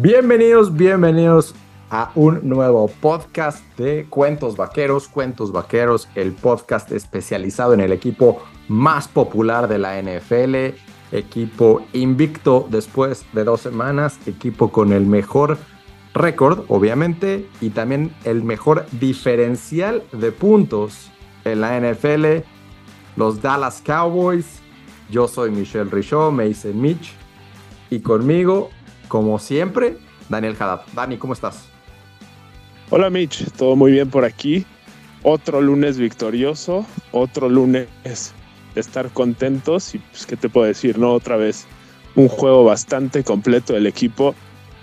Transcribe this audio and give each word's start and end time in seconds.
Bienvenidos, 0.00 0.76
bienvenidos 0.76 1.56
a 1.90 2.12
un 2.14 2.48
nuevo 2.48 2.86
podcast 2.86 3.64
de 3.76 4.06
Cuentos 4.08 4.56
Vaqueros, 4.56 5.08
Cuentos 5.08 5.50
Vaqueros, 5.50 6.08
el 6.14 6.34
podcast 6.34 6.92
especializado 6.92 7.74
en 7.74 7.80
el 7.80 7.90
equipo 7.90 8.40
más 8.68 9.08
popular 9.08 9.66
de 9.66 9.80
la 9.80 10.00
NFL, 10.00 10.76
equipo 11.10 11.84
invicto 11.94 12.68
después 12.70 13.26
de 13.32 13.42
dos 13.42 13.62
semanas, 13.62 14.20
equipo 14.26 14.70
con 14.70 14.92
el 14.92 15.04
mejor 15.04 15.58
récord, 16.14 16.64
obviamente, 16.68 17.48
y 17.60 17.70
también 17.70 18.14
el 18.22 18.44
mejor 18.44 18.86
diferencial 19.00 20.04
de 20.12 20.30
puntos 20.30 21.10
en 21.44 21.60
la 21.60 21.76
NFL, 21.76 22.44
los 23.16 23.42
Dallas 23.42 23.82
Cowboys. 23.84 24.60
Yo 25.10 25.26
soy 25.26 25.50
Michelle 25.50 25.90
Richaud, 25.90 26.30
me 26.30 26.44
dice 26.44 26.72
Mitch, 26.72 27.14
y 27.90 27.98
conmigo, 27.98 28.70
como 29.08 29.38
siempre, 29.38 29.96
Daniel 30.28 30.56
Haddad. 30.58 30.82
Dani, 30.94 31.16
¿cómo 31.16 31.32
estás? 31.32 31.64
Hola 32.90 33.10
Mitch, 33.10 33.50
todo 33.52 33.76
muy 33.76 33.92
bien 33.92 34.10
por 34.10 34.24
aquí. 34.24 34.64
Otro 35.22 35.60
lunes 35.60 35.98
victorioso, 35.98 36.86
otro 37.12 37.48
lunes 37.48 37.88
de 38.74 38.80
estar 38.80 39.10
contentos 39.10 39.94
y 39.94 39.98
pues 39.98 40.26
qué 40.26 40.36
te 40.36 40.48
puedo 40.48 40.66
decir, 40.66 40.98
¿no? 40.98 41.12
Otra 41.12 41.36
vez 41.36 41.66
un 42.14 42.28
juego 42.28 42.64
bastante 42.64 43.24
completo 43.24 43.72
del 43.72 43.86
equipo 43.86 44.34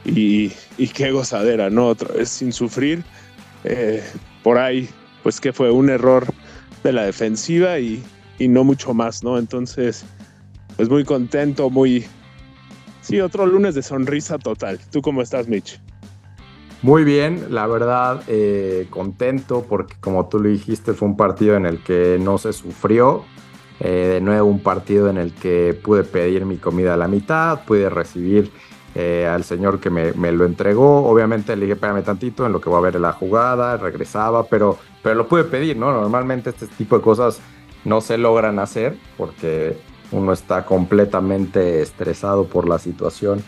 y, 0.06 0.50
qué 0.94 1.12
gozadera, 1.12 1.70
¿no? 1.70 1.88
Otra 1.88 2.14
vez 2.14 2.30
sin 2.30 2.54
sufrir. 2.54 3.04
Eh, 3.64 4.04
por 4.44 4.58
ahí, 4.58 4.88
pues 5.24 5.40
que 5.40 5.52
fue 5.52 5.72
un 5.72 5.90
error 5.90 6.28
de 6.84 6.94
la 6.94 7.04
defensiva 7.04 7.80
y, 7.80 8.04
y 8.38 8.48
no 8.48 8.64
mucho 8.64 8.94
más, 8.94 9.24
¿no? 9.24 9.38
Entonces, 9.38 10.06
pues 10.76 10.90
muy 10.90 11.04
contento, 11.04 11.70
muy... 11.70 12.06
Sí, 13.06 13.22
otro 13.22 13.46
lunes 13.46 13.76
de 13.76 13.84
sonrisa 13.84 14.40
total. 14.40 14.80
¿Tú 14.92 15.00
cómo 15.04 15.22
estás, 15.22 15.48
Mitch? 15.48 15.80
Muy 16.82 17.04
bien, 17.04 17.54
la 17.54 17.68
verdad, 17.68 18.24
eh, 18.28 18.88
contento 18.90 19.64
porque 19.70 19.94
como 20.00 20.28
tú 20.28 20.40
lo 20.40 20.50
dijiste, 20.50 20.94
fue 20.94 21.10
un 21.10 21.16
partido 21.16 21.56
en 21.56 21.68
el 21.68 21.84
que 21.84 22.18
no 22.20 22.40
se 22.40 22.52
sufrió. 22.52 23.24
Eh, 23.80 24.14
de 24.14 24.22
nuevo, 24.22 24.50
un 24.50 24.60
partido 24.60 25.08
en 25.08 25.18
el 25.18 25.34
que 25.36 25.80
pude 25.84 26.04
pedir 26.04 26.46
mi 26.46 26.58
comida 26.58 26.96
a 26.96 26.98
la 26.98 27.08
mitad, 27.08 27.64
pude 27.66 27.92
recibir 27.92 28.52
eh, 28.96 29.28
al 29.32 29.44
señor 29.44 29.80
que 29.80 29.92
me, 29.92 30.32
lo 30.32 30.44
entregó. 30.44 31.06
Obviamente 31.06 31.56
le 31.56 31.68
dije, 31.68 31.74
espérame 31.74 32.02
tantito 32.02 32.44
en 32.48 32.54
lo 32.54 32.60
que 32.60 32.70
voy 32.70 32.80
a 32.80 32.90
ver 32.90 33.00
la 33.00 33.12
jugada, 33.12 33.78
regresaba, 33.78 34.48
pero, 34.48 34.80
pero 35.04 35.14
lo 35.14 35.28
pude 35.28 35.44
pedir, 35.44 35.78
¿no? 35.78 35.92
Normalmente 35.92 36.50
este 36.50 36.66
tipo 36.66 36.98
de 36.98 37.04
cosas 37.04 37.40
no 37.84 38.02
se 38.02 38.18
logran 38.18 38.58
hacer 38.58 38.98
porque 39.16 39.78
uno 40.12 40.34
está 40.34 40.66
completamente 40.66 41.82
estresado 41.82 42.46
por 42.46 42.68
la 42.68 42.80
situación 42.80 43.44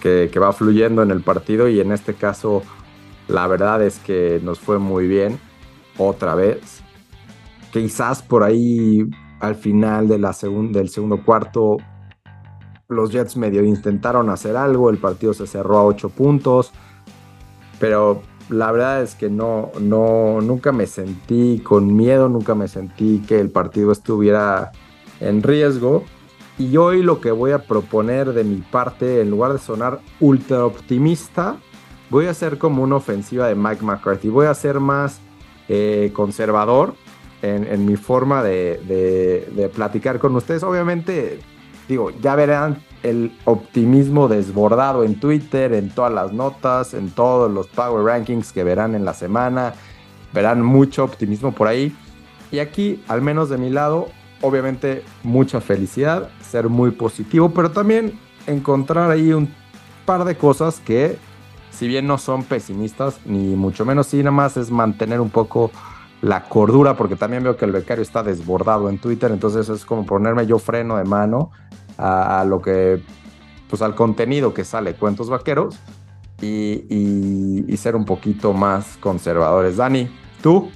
que, 0.00 0.30
va 0.38 0.52
fluyendo 0.52 1.02
en 1.02 1.10
el 1.10 1.20
partido 1.22 1.68
y 1.68 1.80
en 1.80 1.90
este 1.90 2.14
caso 2.14 2.62
la 3.26 3.46
verdad 3.48 3.82
es 3.82 3.98
que 3.98 4.40
nos 4.42 4.60
fue 4.60 4.78
muy 4.78 5.08
bien 5.08 5.40
otra 5.98 6.34
vez. 6.36 6.80
Quizás 7.72 8.22
por 8.22 8.44
ahí 8.44 9.04
al 9.40 9.56
final 9.56 10.06
de 10.06 10.18
la 10.18 10.34
del 10.70 10.88
segundo 10.88 11.24
cuarto 11.24 11.78
los 12.88 13.10
Jets 13.10 13.36
medio 13.36 13.64
intentaron 13.64 14.30
hacer 14.30 14.56
algo, 14.56 14.90
el 14.90 14.98
partido 14.98 15.34
se 15.34 15.46
cerró 15.48 15.78
a 15.78 15.84
ocho 15.84 16.08
puntos, 16.08 16.72
pero 17.80 18.22
la 18.48 18.70
verdad 18.70 19.02
es 19.02 19.16
que 19.16 19.28
no, 19.28 19.72
no, 19.80 20.40
nunca 20.40 20.70
me 20.70 20.86
sentí 20.86 21.60
con 21.64 21.96
miedo, 21.96 22.28
nunca 22.28 22.54
me 22.54 22.68
sentí 22.68 23.18
que 23.26 23.40
el 23.40 23.50
partido 23.50 23.90
estuviera 23.90 24.70
en 25.20 25.42
riesgo. 25.42 26.04
Y 26.58 26.76
hoy 26.78 27.02
lo 27.02 27.20
que 27.20 27.30
voy 27.30 27.52
a 27.52 27.58
proponer 27.64 28.32
de 28.32 28.44
mi 28.44 28.56
parte, 28.56 29.20
en 29.20 29.30
lugar 29.30 29.52
de 29.52 29.58
sonar 29.58 30.00
ultra 30.20 30.64
optimista, 30.64 31.56
voy 32.08 32.26
a 32.26 32.30
hacer 32.30 32.58
como 32.58 32.82
una 32.82 32.96
ofensiva 32.96 33.46
de 33.48 33.54
Mike 33.54 33.84
McCarthy. 33.84 34.28
Voy 34.28 34.46
a 34.46 34.54
ser 34.54 34.80
más 34.80 35.20
eh, 35.68 36.10
conservador 36.14 36.94
en, 37.42 37.84
mi 37.84 37.96
forma 37.96 38.42
de, 38.42 39.70
platicar 39.74 40.18
con 40.18 40.34
ustedes. 40.34 40.62
Obviamente, 40.62 41.40
digo, 41.88 42.10
ya 42.20 42.34
verán 42.34 42.78
el 43.02 43.36
optimismo 43.44 44.26
desbordado 44.26 45.04
en 45.04 45.20
Twitter, 45.20 45.72
en 45.74 45.90
todas 45.90 46.12
las 46.12 46.32
notas, 46.32 46.94
en 46.94 47.10
todos 47.10 47.50
los 47.50 47.68
Power 47.68 48.04
Rankings 48.04 48.52
que 48.52 48.64
verán 48.64 48.94
en 48.94 49.04
la 49.04 49.14
semana. 49.14 49.74
Verán 50.32 50.62
mucho 50.62 51.04
optimismo 51.04 51.52
por 51.52 51.68
ahí. 51.68 51.94
Y 52.50 52.58
aquí, 52.58 53.02
al 53.08 53.22
menos 53.22 53.48
de 53.48 53.58
mi 53.58 53.70
lado, 53.70 54.08
obviamente 54.42 55.02
mucha 55.22 55.60
felicidad, 55.60 56.28
ser 56.40 56.68
muy 56.68 56.90
positivo, 56.90 57.50
pero 57.50 57.70
también 57.70 58.18
encontrar 58.46 59.10
ahí 59.10 59.32
un 59.32 59.52
par 60.04 60.24
de 60.24 60.36
cosas 60.36 60.80
que, 60.80 61.18
si 61.70 61.88
bien 61.88 62.06
no 62.06 62.18
son 62.18 62.44
pesimistas, 62.44 63.20
ni 63.24 63.56
mucho 63.56 63.84
menos, 63.84 64.06
sí, 64.06 64.18
nada 64.18 64.30
más 64.30 64.56
es 64.56 64.70
mantener 64.70 65.20
un 65.20 65.30
poco 65.30 65.70
la 66.22 66.44
cordura, 66.44 66.96
porque 66.96 67.16
también 67.16 67.42
veo 67.42 67.56
que 67.56 67.64
el 67.64 67.72
becario 67.72 68.02
está 68.02 68.22
desbordado 68.22 68.88
en 68.88 68.98
Twitter, 68.98 69.30
entonces 69.30 69.68
es 69.68 69.84
como 69.84 70.06
ponerme 70.06 70.46
yo 70.46 70.58
freno 70.58 70.96
de 70.96 71.04
mano 71.04 71.50
a, 71.98 72.44
lo 72.46 72.60
que, 72.60 73.02
pues 73.68 73.82
al 73.82 73.94
contenido 73.94 74.54
que 74.54 74.64
sale, 74.64 74.94
cuentos 74.94 75.28
vaqueros, 75.28 75.78
y, 76.40 77.64
y 77.66 77.76
ser 77.78 77.96
un 77.96 78.04
poquito 78.04 78.52
más 78.52 78.98
conservadores. 78.98 79.78
Dani, 79.78 80.10
¿tú? 80.42 80.70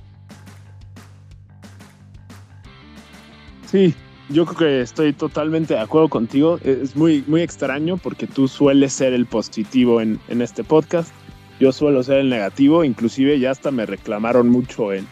Sí, 3.70 3.94
yo 4.30 4.46
creo 4.46 4.58
que 4.58 4.80
estoy 4.80 5.12
totalmente 5.12 5.74
de 5.74 5.80
acuerdo 5.80 6.08
contigo. 6.08 6.58
Es 6.64 6.96
muy, 6.96 7.22
muy 7.28 7.42
extraño 7.42 7.98
porque 7.98 8.26
tú 8.26 8.48
sueles 8.48 8.92
ser 8.92 9.12
el 9.12 9.26
positivo 9.26 10.00
en, 10.00 10.18
este 10.28 10.64
podcast. 10.64 11.12
Yo 11.60 11.70
suelo 11.70 12.02
ser 12.02 12.18
el 12.18 12.30
negativo, 12.30 12.82
inclusive 12.82 13.38
ya 13.38 13.52
hasta 13.52 13.70
me 13.70 13.86
reclamaron 13.86 14.48
mucho 14.48 14.92
en, 14.92 15.06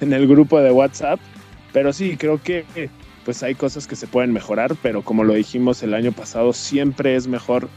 en 0.00 0.14
el 0.14 0.26
grupo 0.26 0.58
de 0.58 0.70
WhatsApp. 0.70 1.20
Pero 1.74 1.92
sí, 1.92 2.16
creo 2.16 2.42
que 2.42 2.64
pues 3.26 3.42
hay 3.42 3.54
cosas 3.54 3.86
que 3.86 3.94
se 3.94 4.06
pueden 4.06 4.32
mejorar, 4.32 4.74
pero 4.80 5.02
como 5.02 5.22
lo 5.22 5.34
dijimos 5.34 5.82
el 5.82 5.92
año 5.92 6.12
pasado, 6.12 6.54
siempre 6.54 7.14
es 7.14 7.26
mejor 7.26 7.68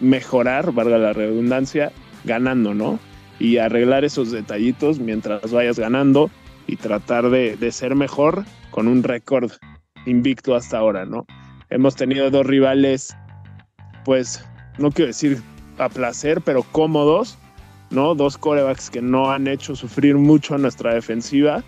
mejorar, 0.00 0.72
valga 0.72 0.96
la 0.96 1.12
redundancia, 1.12 1.92
ganando, 2.24 2.72
¿no? 2.72 2.98
Y 3.38 3.58
arreglar 3.58 4.02
esos 4.06 4.30
detallitos 4.30 4.98
mientras 4.98 5.52
vayas 5.52 5.78
ganando 5.78 6.30
y 6.66 6.76
tratar 6.76 7.30
de, 7.30 7.56
de 7.56 7.72
ser 7.72 7.94
mejor 7.94 8.44
con 8.70 8.88
un 8.88 9.02
récord 9.02 9.52
invicto 10.06 10.54
hasta 10.54 10.78
ahora, 10.78 11.04
¿no? 11.04 11.26
Hemos 11.70 11.96
tenido 11.96 12.30
dos 12.30 12.46
rivales, 12.46 13.16
pues, 14.04 14.44
no 14.78 14.90
quiero 14.90 15.08
decir 15.08 15.40
a 15.78 15.88
placer, 15.88 16.40
pero 16.42 16.62
cómodos, 16.64 17.38
¿no? 17.90 18.14
Dos 18.14 18.36
corebacks 18.36 18.90
que 18.90 19.00
no 19.00 19.30
han 19.30 19.46
hecho 19.46 19.76
sufrir 19.76 20.16
mucho 20.16 20.54
a 20.54 20.58
nuestra 20.58 20.94
defensiva. 20.94 21.62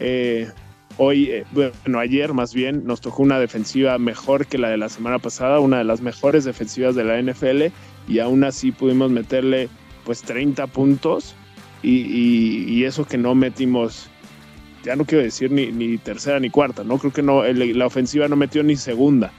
Eh, 0.00 0.50
hoy, 0.96 1.30
eh, 1.30 1.44
bueno, 1.52 1.98
ayer 1.98 2.32
más 2.32 2.54
bien, 2.54 2.84
nos 2.84 3.00
tocó 3.00 3.22
una 3.22 3.38
defensiva 3.38 3.98
mejor 3.98 4.46
que 4.46 4.58
la 4.58 4.70
de 4.70 4.78
la 4.78 4.88
semana 4.88 5.18
pasada, 5.18 5.60
una 5.60 5.78
de 5.78 5.84
las 5.84 6.00
mejores 6.00 6.44
defensivas 6.44 6.94
de 6.94 7.04
la 7.04 7.18
NFL, 7.18 7.72
y 8.08 8.18
aún 8.20 8.44
así 8.44 8.72
pudimos 8.72 9.10
meterle, 9.10 9.68
pues, 10.04 10.22
30 10.22 10.66
puntos. 10.68 11.34
y 11.80 12.82
eso 12.82 13.06
que 13.06 13.16
no 13.16 13.36
metimos 13.36 14.10
ya 14.84 14.96
no 14.96 15.04
quiero 15.04 15.24
decir 15.24 15.50
ni, 15.50 15.72
ni 15.72 15.98
tercera 15.98 16.40
ni 16.40 16.50
cuarta, 16.50 16.84
¿no? 16.84 16.98
Creo 16.98 17.12
que 17.12 17.22
no, 17.22 17.42
la 17.44 17.86
ofensiva 17.86 18.28
no 18.28 18.36
metió 18.36 18.62
ni 18.62 18.76
segunda. 18.76 19.32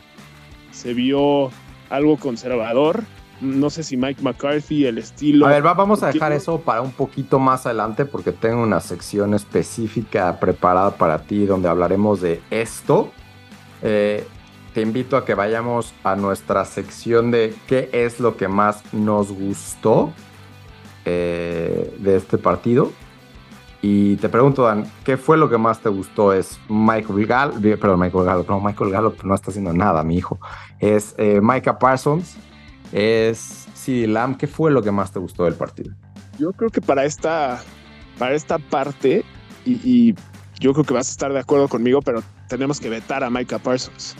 Se 0.72 0.94
vio 0.94 1.52
algo 1.90 2.18
conservador. 2.18 3.04
No 3.42 3.70
sé 3.70 3.84
si 3.84 3.96
Mike 3.96 4.22
McCarthy, 4.22 4.86
el 4.86 4.98
estilo. 4.98 5.48
A 5.48 5.52
ver, 5.52 5.64
vamos 5.64 6.04
a 6.04 6.12
dejar 6.12 6.34
eso 6.34 6.60
para 6.60 6.82
un 6.82 6.92
poquito 6.92 7.40
más 7.40 7.66
adelante 7.66 8.06
porque 8.06 8.34
tengo 8.34 8.62
una 8.62 8.82
sección 8.82 9.34
específica 9.34 10.40
preparada 10.40 10.92
para 10.92 11.20
ti 11.20 11.46
donde 11.46 11.70
hablaremos 11.70 12.20
de 12.20 12.42
esto. 12.50 13.12
Eh, 13.82 14.28
te 14.74 14.82
invito 14.82 15.16
a 15.16 15.24
que 15.24 15.36
vayamos 15.36 15.94
a 16.04 16.18
nuestra 16.18 16.66
sección 16.66 17.32
de 17.32 17.56
qué 17.68 17.90
es 17.94 18.20
lo 18.20 18.36
que 18.36 18.50
más 18.50 18.84
nos 18.94 19.32
gustó 19.32 20.12
eh, 21.06 21.96
de 21.98 22.18
este 22.18 22.38
partido. 22.38 22.92
Y 23.82 24.18
te 24.18 24.28
pregunto, 24.28 24.64
Dan, 24.64 24.86
¿qué 25.06 25.16
fue 25.16 25.38
lo 25.38 25.50
que 25.50 25.58
más 25.58 25.80
te 25.80 25.88
gustó? 25.90 26.34
¿Es 26.34 26.60
Michael 26.68 27.26
Gallup? 27.26 27.62
Perdón, 27.80 28.00
Michael 28.02 28.26
Gallup. 28.26 28.50
No, 28.50 28.60
Michael 28.60 28.92
Gallup 28.92 29.24
no 29.24 29.34
está 29.34 29.52
haciendo 29.52 29.72
nada, 29.72 30.04
mi 30.04 30.18
hijo. 30.18 30.38
¿Es 30.80 31.16
eh, 31.18 31.40
Micah 31.42 31.80
Parsons? 31.80 32.38
¿Es 32.92 33.68
CD 33.74 34.08
Lamb? 34.08 34.38
¿Qué 34.38 34.48
fue 34.48 34.72
lo 34.72 34.82
que 34.82 34.92
más 34.92 35.12
te 35.12 35.20
gustó 35.20 35.46
del 35.46 35.54
partido? 35.54 35.94
Yo 36.38 36.52
creo 36.52 36.70
que 36.70 36.82
para 36.82 37.06
esta, 37.06 37.62
para 38.18 38.36
esta 38.36 38.60
parte, 38.60 39.24
y, 39.66 40.14
yo 40.60 40.74
creo 40.74 40.84
que 40.84 40.94
vas 40.94 41.08
a 41.08 41.12
estar 41.12 41.32
de 41.32 41.40
acuerdo 41.40 41.70
conmigo, 41.70 42.02
pero 42.02 42.22
tenemos 42.50 42.82
que 42.82 42.90
vetar 42.90 43.24
a 43.24 43.30
Micah 43.30 43.60
Parsons. 43.60 44.14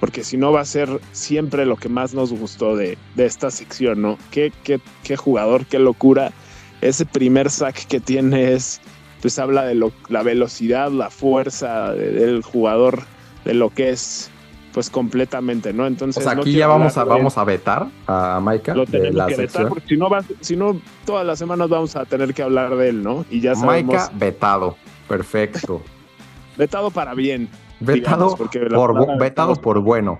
Porque 0.00 0.24
si 0.24 0.36
no 0.36 0.50
va 0.50 0.60
a 0.60 0.64
ser 0.64 1.00
siempre 1.12 1.64
lo 1.64 1.76
que 1.76 1.88
más 1.88 2.14
nos 2.14 2.32
gustó 2.32 2.74
de, 2.74 2.98
de 3.14 3.26
esta 3.26 3.52
sección, 3.52 4.02
¿no? 4.02 4.18
Qué, 4.32 4.52
qué, 4.64 4.80
qué 5.04 5.16
jugador, 5.16 5.66
qué 5.66 5.78
locura. 5.78 6.32
Ese 6.80 7.06
primer 7.06 7.48
sack 7.48 7.86
que 7.86 8.00
tiene 8.00 8.52
es 8.52 8.80
pues 9.24 9.38
habla 9.38 9.64
de 9.64 9.90
la 10.10 10.22
velocidad, 10.22 10.90
la 10.90 11.08
fuerza 11.08 11.94
del 11.94 12.42
jugador, 12.42 13.04
de 13.46 13.54
lo 13.54 13.70
que 13.70 13.88
es 13.88 14.30
pues 14.74 14.90
completamente, 14.90 15.72
¿no? 15.72 15.86
Entonces, 15.86 16.22
o 16.22 16.28
sea, 16.28 16.38
aquí 16.38 16.52
ya 16.52 16.66
vamos 16.66 16.98
a, 16.98 17.04
vamos 17.04 17.38
a 17.38 17.44
vetar 17.44 17.86
a 18.06 18.38
Maika. 18.42 18.74
Lo 18.74 18.84
tenemos 18.84 19.26
que 19.28 19.36
vetar 19.36 19.68
porque 19.70 19.88
si 19.88 19.96
no, 19.96 20.10
si 20.42 20.56
no, 20.56 20.78
todas 21.06 21.24
las 21.24 21.38
semanas 21.38 21.70
vamos 21.70 21.96
a 21.96 22.04
tener 22.04 22.34
que 22.34 22.42
hablar 22.42 22.76
de 22.76 22.90
él, 22.90 23.02
¿no? 23.02 23.24
Y 23.30 23.40
ya 23.40 23.54
sabemos. 23.54 23.94
Maika 23.94 24.10
vetado, 24.12 24.76
perfecto. 25.08 25.80
vetado 26.58 26.90
para 26.90 27.14
bien. 27.14 27.48
Vetado, 27.80 28.36
por, 28.36 29.18
vetado 29.18 29.54
por 29.54 29.80
bueno. 29.80 30.18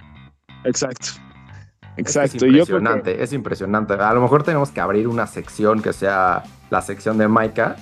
Exacto. 0.65 1.09
Exacto. 1.99 2.39
Es, 2.39 2.43
impresionante, 2.43 3.23
es 3.23 3.35
impresionante. 3.35 3.93
A 3.93 4.15
lo 4.15 4.23
mejor 4.23 4.45
tenemos 4.45 4.71
que 4.71 4.81
abrir 4.81 5.09
una 5.09 5.27
sección 5.27 5.83
que 5.83 5.93
sea 5.93 6.43
la 6.71 6.81
sección 6.81 7.19
de 7.19 7.29
Maika, 7.29 7.77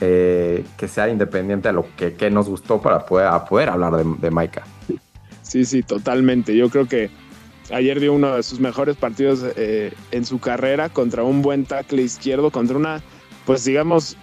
eh, 0.00 0.64
que 0.76 0.88
sea 0.88 1.08
independiente 1.08 1.68
a 1.68 1.72
lo 1.72 1.86
que, 1.96 2.30
nos 2.30 2.48
gustó 2.48 2.80
para 2.80 3.04
poder, 3.04 3.68
hablar 3.68 3.96
de, 3.96 4.04
de 4.18 4.30
Maika. 4.30 4.64
Sí, 5.42 5.64
sí, 5.64 5.82
totalmente. 5.82 6.56
Yo 6.56 6.68
creo 6.68 6.86
que 6.86 7.10
ayer 7.70 8.00
dio 8.00 8.12
uno 8.12 8.36
de 8.36 8.42
sus 8.42 8.60
mejores 8.60 8.96
partidos 8.96 9.44
eh, 9.56 9.92
en 10.10 10.24
su 10.24 10.38
carrera 10.38 10.88
contra 10.88 11.22
un 11.22 11.42
buen 11.42 11.64
tackle 11.64 12.02
izquierdo, 12.02 12.50
contra 12.50 12.76
una, 12.76 13.02
pues 13.46 13.64
digamos, 13.64 14.16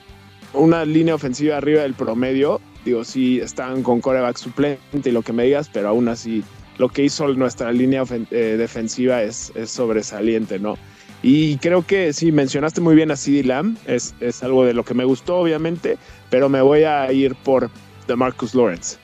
una 0.53 0.85
línea 0.85 1.15
ofensiva 1.15 1.57
arriba 1.57 1.81
del 1.81 1.93
promedio. 1.93 2.61
Digo, 2.85 3.03
sí, 3.03 3.39
están 3.39 3.83
con 3.83 4.01
coreback 4.01 4.37
suplente 4.37 5.09
y 5.09 5.11
lo 5.11 5.23
que 5.23 5.33
me 5.33 5.43
digas, 5.43 5.69
pero 5.71 5.89
aún 5.89 6.07
así 6.07 6.43
lo 6.77 6.89
que 6.89 7.03
hizo 7.03 7.27
nuestra 7.29 7.71
línea 7.71 8.03
eh, 8.31 8.55
defensiva 8.57 9.23
es, 9.23 9.51
sobresaliente, 9.65 10.59
¿no? 10.59 10.77
Y 11.23 11.57
creo 11.57 11.85
que 11.85 12.13
sí, 12.13 12.31
mencionaste 12.31 12.81
muy 12.81 12.95
bien 12.95 13.09
a 13.11 13.15
CD 13.15 13.43
Lamb, 13.43 13.77
es, 13.87 14.13
es 14.19 14.43
algo 14.43 14.63
de 14.63 14.73
lo 14.73 14.83
que 14.83 14.93
me 14.93 15.05
gustó, 15.05 15.37
obviamente, 15.37 15.97
pero 16.29 16.49
me 16.49 16.61
voy 16.61 16.83
a 16.83 17.11
ir 17.11 17.35
por 17.35 17.69
DeMarcus 18.07 18.53
Lawrence, 18.53 18.97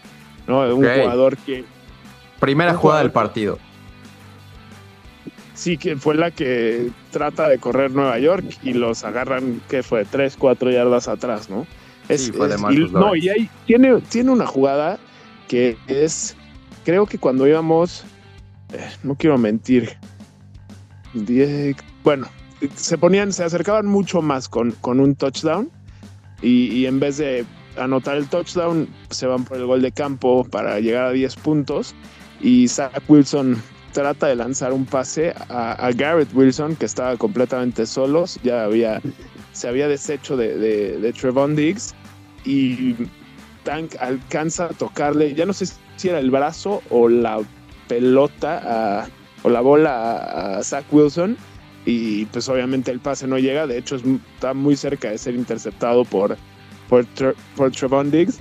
¿no? 0.47 0.61
Un 0.75 0.83
jugador 0.83 1.37
que 1.37 1.63
Primera 2.41 2.73
jugada 2.73 3.01
del 3.01 3.11
partido. 3.11 3.59
Sí, 5.53 5.77
que 5.77 5.95
fue 5.95 6.15
la 6.15 6.31
que 6.31 6.89
trata 7.11 7.47
de 7.47 7.59
correr 7.59 7.91
Nueva 7.91 8.17
York 8.17 8.43
y 8.63 8.73
los 8.73 9.03
agarran, 9.03 9.61
que 9.69 9.83
fue? 9.83 10.05
Tres, 10.05 10.35
cuatro 10.39 10.71
yardas 10.71 11.07
atrás, 11.07 11.51
¿no? 11.51 11.67
sí, 12.09 12.31
fue 12.31 12.47
de 12.47 12.57
No, 12.57 13.15
y 13.15 13.29
ahí 13.29 13.47
tiene, 13.67 14.01
tiene 14.09 14.31
una 14.31 14.47
jugada 14.47 14.97
que 15.47 15.77
es, 15.85 16.35
creo 16.83 17.05
que 17.05 17.19
cuando 17.19 17.45
íbamos, 17.45 18.05
eh, 18.73 18.89
no 19.03 19.13
quiero 19.13 19.37
mentir, 19.37 19.95
bueno, 22.03 22.27
se 22.75 22.97
ponían, 22.97 23.33
se 23.33 23.43
acercaban 23.43 23.85
mucho 23.85 24.21
más 24.21 24.47
con, 24.49 24.71
con 24.71 24.99
un 24.99 25.15
touchdown 25.15 25.69
y, 26.41 26.85
en 26.85 26.99
vez 26.99 27.17
de 27.17 27.45
anotar 27.77 28.17
el 28.17 28.27
touchdown, 28.27 28.87
se 29.09 29.27
van 29.27 29.45
por 29.45 29.57
el 29.57 29.65
gol 29.65 29.81
de 29.81 29.91
campo 29.91 30.43
para 30.43 30.79
llegar 30.79 31.05
a 31.05 31.11
10 31.11 31.35
puntos 31.37 31.93
y 32.41 32.67
Zach 32.67 33.03
Wilson 33.07 33.61
trata 33.93 34.27
de 34.27 34.35
lanzar 34.35 34.73
un 34.73 34.85
pase 34.85 35.33
a, 35.49 35.89
Garrett 35.95 36.33
Wilson, 36.33 36.75
que 36.75 36.85
estaba 36.85 37.17
completamente 37.17 37.85
solo, 37.85 38.25
ya 38.43 38.63
había, 38.63 39.01
se 39.51 39.67
había 39.67 39.87
deshecho 39.87 40.37
de, 40.37 40.57
de, 40.57 41.13
Trevon 41.13 41.55
Diggs, 41.55 41.93
y 42.45 42.95
Tank 43.63 43.95
alcanza 43.99 44.65
a 44.65 44.69
tocarle, 44.69 45.33
ya 45.35 45.45
no 45.45 45.53
sé 45.53 45.67
si 45.97 46.09
era 46.09 46.19
el 46.19 46.31
brazo 46.31 46.81
o 46.89 47.07
la 47.09 47.39
pelota 47.87 49.07
o 49.43 49.49
la 49.49 49.61
bola 49.61 50.57
a, 50.57 50.63
Zach 50.63 50.85
Wilson, 50.91 51.37
y 51.85 52.25
pues 52.25 52.47
obviamente 52.49 52.91
el 52.91 52.99
pase 52.99 53.27
no 53.27 53.39
llega, 53.39 53.67
de 53.67 53.77
hecho 53.77 53.95
está 53.95 54.53
muy 54.53 54.75
cerca 54.75 55.09
de 55.09 55.17
ser 55.17 55.35
interceptado 55.35 56.05
por, 56.05 56.37
por, 56.89 57.05
por 57.55 57.71
Trevon 57.71 58.11
Diggs, 58.11 58.39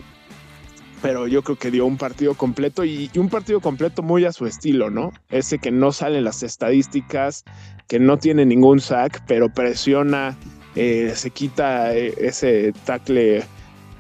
pero 1.03 1.27
yo 1.27 1.43
creo 1.43 1.57
que 1.57 1.71
dio 1.71 1.87
un 1.87 1.97
partido 1.97 2.35
completo 2.35 2.85
y, 2.85 3.11
un 3.17 3.29
partido 3.29 3.61
completo 3.61 4.03
muy 4.03 4.25
a 4.25 4.33
su 4.33 4.47
estilo, 4.47 4.91
¿no? 4.91 5.13
Ese 5.31 5.59
que 5.59 5.71
no 5.71 5.93
sale 5.93 6.19
en 6.19 6.25
las 6.25 6.43
estadísticas, 6.43 7.45
que 7.89 7.99
no 7.99 8.19
tiene 8.19 8.45
ningún 8.45 8.81
sack, 8.81 9.23
pero 9.27 9.49
presiona, 9.49 10.37
eh, 10.75 11.13
se 11.15 11.31
quita 11.31 11.95
eh, 11.95 12.15
ese 12.19 12.73
tackle 12.85 13.39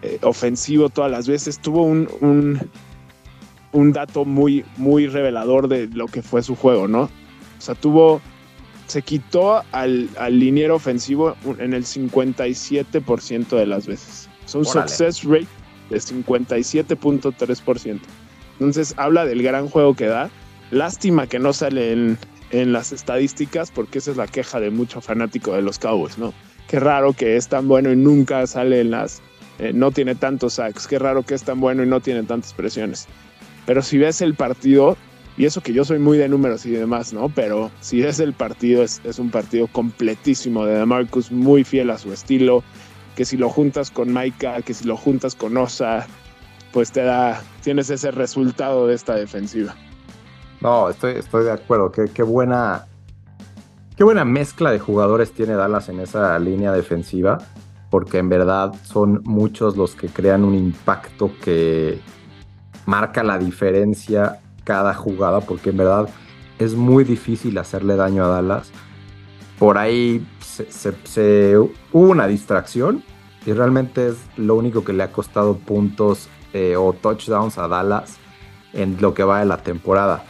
eh, 0.03 0.19
ofensivo 0.23 0.89
todas 0.89 1.11
las 1.11 1.27
veces. 1.27 1.59
Tuvo 1.59 1.83
un, 1.83 2.09
un, 3.73 3.93
dato 3.93 4.25
muy, 4.25 4.65
muy 4.77 5.07
revelador 5.07 5.69
de 5.69 5.89
lo 5.89 6.07
que 6.07 6.23
fue 6.23 6.43
su 6.43 6.55
juego, 6.55 6.87
¿no? 6.87 7.03
O 7.03 7.61
sea, 7.61 7.75
tuvo, 7.75 8.21
se 8.91 9.03
quitó 9.03 9.63
al, 9.73 10.09
al 10.19 10.39
liniero 10.39 10.75
ofensivo 10.75 11.37
en 11.59 11.75
el 11.75 11.85
57% 11.85 13.49
de 13.49 13.67
las 13.67 13.87
veces. 13.87 14.29
Son 14.47 14.65
success 14.65 15.23
rate 15.23 15.47
de 15.91 15.99
57.3%. 15.99 18.01
Entonces 18.55 18.95
habla 18.97 19.25
del 19.25 19.43
gran 19.43 19.69
juego 19.69 19.95
que 19.95 20.07
da. 20.07 20.29
Lástima 20.73 21.29
que 21.29 21.39
no 21.39 21.53
sale 21.53 21.93
en, 21.93 22.19
las 22.73 22.93
estadísticas 22.93 23.71
porque 23.71 23.99
esa 23.99 24.11
es 24.11 24.17
la 24.17 24.27
queja 24.27 24.59
de 24.59 24.71
mucho 24.71 25.01
fanático 25.01 25.53
de 25.53 25.63
los 25.63 25.79
Cowboys, 25.79 26.19
¿no? 26.19 26.35
Qué 26.67 26.81
raro 26.81 27.13
que 27.13 27.37
es 27.37 27.47
tan 27.47 27.69
bueno 27.69 27.93
y 27.93 27.97
nunca 27.97 28.45
sale 28.47 28.81
en 28.81 28.91
las... 28.91 29.23
Eh, 29.61 29.73
no 29.73 29.93
tiene 29.93 30.17
tantos 30.17 30.55
sacks. 30.55 30.89
Qué 30.89 30.99
raro 30.99 31.23
que 31.23 31.35
es 31.35 31.45
tan 31.45 31.61
bueno 31.61 31.85
y 31.85 31.87
no 31.87 32.01
tiene 32.01 32.25
tantas 32.25 32.55
presiones. 32.55 33.07
Pero 33.67 33.83
si 33.83 33.99
ves 33.99 34.21
el 34.21 34.35
partido, 34.35 34.97
y 35.41 35.47
eso 35.47 35.63
que 35.63 35.73
yo 35.73 35.87
soy 35.87 35.99
muy 35.99 36.19
de 36.19 36.29
números 36.29 36.67
y 36.67 36.71
demás, 36.71 37.15
¿no? 37.15 37.31
Pero 37.31 37.71
si 37.81 38.03
ves 38.03 38.21
el 38.21 38.35
partido, 38.35 38.83
es, 38.83 39.01
es 39.05 39.19
un 39.19 39.31
partido 39.31 39.69
completísimo 39.69 40.67
de 40.67 40.85
Marcus, 40.85 41.33
muy 41.33 41.65
fiel 41.65 41.89
a 41.89 41.97
su 41.97 42.13
estilo, 42.13 42.63
que 43.17 43.25
si 43.25 43.39
lo 43.39 43.49
juntas 43.49 43.91
con 43.91 44.13
Maika, 44.13 44.61
que 44.61 44.75
si 44.75 44.85
lo 44.85 44.99
juntas 44.99 45.35
con 45.35 45.57
Osa, 45.57 46.07
pues 46.75 46.93
te 46.93 47.05
da, 47.05 47.43
tienes 47.63 47.89
ese 47.89 48.11
resultado 48.11 48.87
de 48.87 48.95
esta 48.95 49.15
defensiva. 49.15 49.75
No, 50.61 50.91
estoy, 50.91 51.15
estoy 51.15 51.45
de 51.45 51.53
acuerdo. 51.53 51.91
Qué, 51.91 52.05
qué, 52.13 52.23
buena, 52.23 52.85
qué 53.97 54.05
buena 54.05 54.27
mezcla 54.27 54.71
de 54.71 54.79
jugadores 54.79 55.33
tiene 55.33 55.55
Dallas 55.55 55.89
en 55.89 56.01
esa 56.01 56.39
línea 56.39 56.71
defensiva, 56.71 57.39
porque 57.89 58.19
en 58.19 58.29
verdad 58.29 58.75
son 58.83 59.23
muchos 59.25 59.79
los 59.79 59.95
que 59.95 60.09
crean 60.09 60.45
un 60.45 60.55
impacto 60.55 61.33
que 61.43 61.99
marca 62.85 63.23
la 63.23 63.39
diferencia 63.39 64.40
cada 64.65 64.95
jugada, 64.95 65.41
porque 65.41 65.71
en 65.71 65.79
verdad 65.79 66.09
es 66.59 66.75
muy 66.75 67.05
difícil 67.05 67.57
hacerle 67.59 67.97
daño 67.97 68.25
a 68.25 68.29
Dallas. 68.29 68.71
Por 69.59 69.79
ahí 69.79 70.27
se, 70.41 71.57
hubo 71.59 71.79
una 71.93 72.27
distracción 72.27 73.03
y 73.47 73.53
realmente 73.53 74.09
es 74.09 74.17
lo 74.37 74.55
único 74.57 74.85
que 74.85 74.93
le 74.93 75.03
ha 75.03 75.13
costado 75.13 75.57
puntos 75.57 76.29
eh, 76.53 76.77
o 76.77 76.93
touchdowns 76.93 77.59
a 77.59 77.69
Dallas 77.69 78.19
en 78.73 78.97
lo 79.01 79.15
que 79.15 79.25
va 79.25 79.41
de 79.41 79.47
la 79.47 79.59
temporada. 79.59 80.25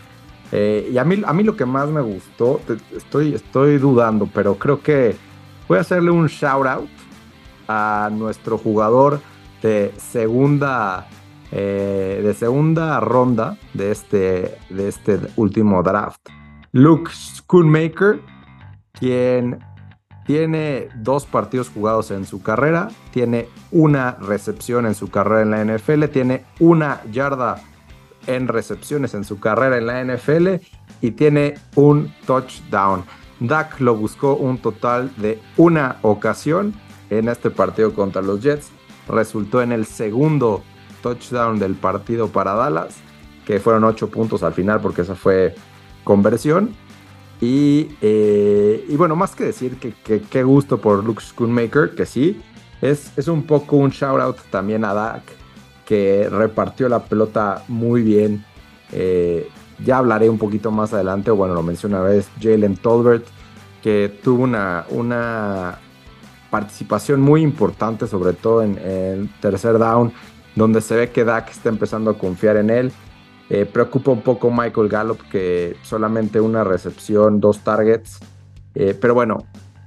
Eh, 0.52 0.90
y 0.93 0.99
a 0.99 1.04
mí, 1.04 1.23
a 1.25 1.33
mí 1.33 1.45
lo 1.45 1.57
que 1.57 1.66
más 1.66 1.88
me 1.88 2.00
gustó, 2.00 2.61
estoy, 2.97 3.35
estoy 3.35 3.78
dudando, 3.78 4.28
pero 4.33 4.57
creo 4.57 4.83
que 4.83 5.16
voy 5.69 5.78
a 5.78 5.83
hacerle 5.83 6.11
un 6.11 6.26
shout 6.26 6.66
out 6.66 6.88
a 7.69 8.11
nuestro 8.12 8.59
jugador 8.59 9.21
de 9.62 9.93
segunda, 9.97 11.09
eh, 11.52 12.21
de 12.23 12.35
segunda 12.35 13.00
ronda 13.00 13.57
de 13.75 13.90
este, 13.90 14.59
de 14.71 14.88
este 14.88 15.19
último 15.37 15.83
draft, 15.83 16.21
Luke 16.73 17.11
Schoonmaker, 17.11 18.21
quien 18.92 19.59
tiene 20.26 20.88
dos 20.95 21.26
partidos 21.26 21.71
jugados 21.71 22.11
en 22.12 22.25
su 22.25 22.42
carrera, 22.42 22.88
tiene 23.11 23.49
una 23.73 24.12
recepción 24.21 24.87
en 24.87 24.95
su 24.95 25.11
carrera 25.11 25.42
en 25.42 25.50
la 25.50 25.64
NFL, 25.64 26.04
tiene 26.04 26.45
una 26.61 27.02
yarda 27.11 27.61
en 28.26 28.47
recepciones 28.49 29.14
en 29.14 29.25
su 29.25 29.40
carrera 29.40 29.78
en 29.78 29.87
la 29.87 30.04
NFL 30.04 30.62
y 31.00 31.11
tiene 31.12 31.54
un 31.75 32.12
touchdown. 32.26 33.04
Dak 33.40 33.80
lo 33.80 33.97
buscó 33.97 34.35
un 34.35 34.59
total 34.59 35.11
de 35.16 35.40
una 35.57 35.97
ocasión 36.02 36.75
en 37.09 37.28
este 37.28 37.50
partido 37.50 37.95
contra 37.95 38.23
los 38.23 38.40
Jets. 38.42 38.71
Resultó 39.09 39.62
en 39.62 39.73
el 39.73 39.87
segundo 39.87 40.62
touchdown 41.02 41.59
del 41.59 41.75
partido 41.75 42.28
para 42.28 42.54
Dallas, 42.54 42.97
que 43.47 43.61
fueron 43.61 43.85
ocho 43.85 44.09
puntos 44.11 44.42
al 44.42 44.52
final 44.52 44.80
porque 44.80 45.02
esa 45.02 45.14
fue 45.14 45.54
conversión. 46.04 46.75
Eh, 47.42 48.85
y, 48.88 48.97
bueno, 48.97 49.16
más 49.16 49.35
que 49.35 49.45
decir 49.45 49.78
que 49.78 50.21
qué 50.21 50.42
gusto 50.42 50.78
por 50.78 51.02
Luke 51.02 51.23
Schoonmaker, 51.23 51.95
que 51.95 52.04
sí, 52.04 52.40
es, 52.80 53.16
es 53.16 53.28
un 53.28 53.45
poco 53.45 53.76
un 53.76 53.90
shout 53.90 54.21
out 54.21 54.37
también 54.50 54.85
a 54.85 54.95
Dak, 54.95 55.23
que 55.85 56.28
repartió 56.30 56.88
la 56.88 57.04
pelota 57.04 57.64
muy 57.69 58.02
bien. 58.02 58.45
Eh, 58.92 59.49
ya 59.85 59.99
hablaré 59.99 60.28
un 60.28 60.38
poquito 60.38 60.71
más 60.71 60.92
adelante, 60.92 61.30
o 61.30 61.37
bueno, 61.37 61.54
lo 61.54 61.62
mencioné 61.62 61.97
una 61.97 62.04
vez, 62.04 62.28
Jalen 62.40 62.76
Tolbert, 62.76 63.26
que 63.83 64.19
tuvo 64.23 64.45
una, 64.45 64.85
una 64.90 65.78
participación 66.50 67.21
muy 67.21 67.42
importante, 67.42 68.07
sobre 68.07 68.35
todo 68.35 68.62
en 68.62 68.76
el 68.78 69.30
tercer 69.40 69.78
down, 69.78 70.12
donde 70.61 70.83
se 70.83 70.95
ve 70.95 71.09
que 71.09 71.25
Dak 71.25 71.50
está 71.50 71.71
empezando 71.71 72.11
a 72.11 72.19
confiar 72.19 72.59
en 72.59 72.69
él. 72.69 72.93
Eh, 73.49 73.64
preocupa 73.64 74.11
un 74.11 74.21
poco 74.21 74.50
Michael 74.50 74.90
Gallup 74.90 75.19
que 75.31 75.75
solamente 75.83 76.38
una 76.38 76.64
recepción, 76.64 77.40
dos 77.40 77.61
targets. 77.61 78.19
Eh, 78.75 78.95
pero 79.00 79.14
bueno, 79.14 79.38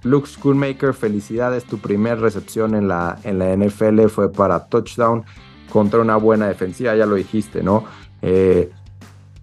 Luke 0.02 0.28
Schoonmaker, 0.28 0.96
felicidades. 0.96 1.66
Tu 1.66 1.78
primer 1.78 2.20
recepción 2.20 2.74
en 2.74 2.88
la, 2.88 3.20
en 3.24 3.38
la 3.38 3.56
NFL 3.56 4.08
fue 4.08 4.32
para 4.32 4.66
touchdown 4.66 5.24
contra 5.72 6.02
una 6.02 6.16
buena 6.16 6.48
defensiva, 6.48 6.96
ya 6.96 7.06
lo 7.06 7.14
dijiste, 7.14 7.62
¿no? 7.62 7.84
Eh, 8.24 8.72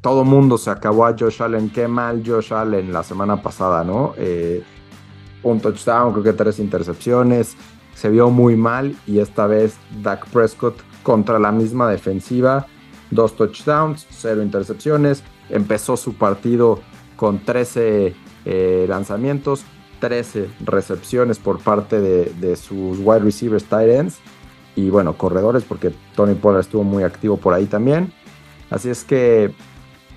todo 0.00 0.24
mundo 0.24 0.58
se 0.58 0.70
acabó 0.70 1.06
a 1.06 1.14
Josh 1.16 1.40
Allen. 1.44 1.70
Qué 1.70 1.86
mal 1.86 2.24
Josh 2.26 2.52
Allen 2.52 2.92
la 2.92 3.04
semana 3.04 3.40
pasada, 3.40 3.84
¿no? 3.84 4.14
Un 5.44 5.60
touchdown, 5.60 6.10
creo 6.10 6.24
que 6.24 6.32
tres 6.32 6.58
intercepciones. 6.58 7.56
Se 7.94 8.10
vio 8.10 8.30
muy 8.30 8.56
mal 8.56 8.96
y 9.06 9.20
esta 9.20 9.46
vez 9.46 9.76
Dak 10.02 10.26
Prescott 10.30 10.89
contra 11.02 11.38
la 11.38 11.52
misma 11.52 11.88
defensiva. 11.90 12.66
Dos 13.10 13.36
touchdowns, 13.36 14.06
cero 14.10 14.42
intercepciones. 14.42 15.22
Empezó 15.48 15.96
su 15.96 16.14
partido 16.14 16.80
con 17.16 17.40
13 17.44 18.14
eh, 18.46 18.86
lanzamientos, 18.88 19.64
13 20.00 20.48
recepciones 20.64 21.38
por 21.38 21.58
parte 21.60 22.00
de, 22.00 22.56
sus 22.56 22.98
wide 23.00 23.20
receivers, 23.20 23.64
tight 23.64 23.90
ends 23.90 24.18
y 24.74 24.88
bueno, 24.88 25.14
corredores, 25.14 25.64
porque 25.64 25.92
Tony 26.14 26.34
Pollard 26.34 26.60
estuvo 26.60 26.84
muy 26.84 27.02
activo 27.02 27.36
por 27.36 27.52
ahí 27.52 27.66
también. 27.66 28.12
Así 28.70 28.88
es 28.88 29.04
que, 29.04 29.52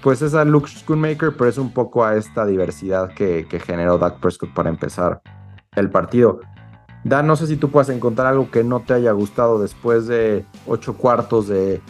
pues 0.01 0.21
es 0.21 0.33
a 0.33 0.45
Luke 0.45 0.69
Schoonmaker, 0.69 1.35
pero 1.35 1.49
es 1.49 1.57
un 1.57 1.73
poco 1.73 2.05
a 2.05 2.15
esta 2.15 2.45
diversidad 2.45 3.13
que, 3.13 3.45
generó 3.65 3.97
Dak 3.97 4.19
Prescott 4.19 4.53
para 4.53 4.69
empezar 4.69 5.21
el 5.75 5.89
partido. 5.89 6.39
Dan, 7.03 7.27
no 7.27 7.35
sé 7.35 7.47
si 7.47 7.57
tú 7.57 7.69
puedes 7.69 7.89
encontrar 7.89 8.27
algo 8.27 8.49
que 8.49 8.63
no 8.63 8.79
te 8.79 8.93
haya 8.93 9.11
gustado 9.11 9.61
después 9.61 10.07
de 10.07 10.45
ocho 10.67 10.95
cuartos 10.95 11.47
de, 11.47 11.81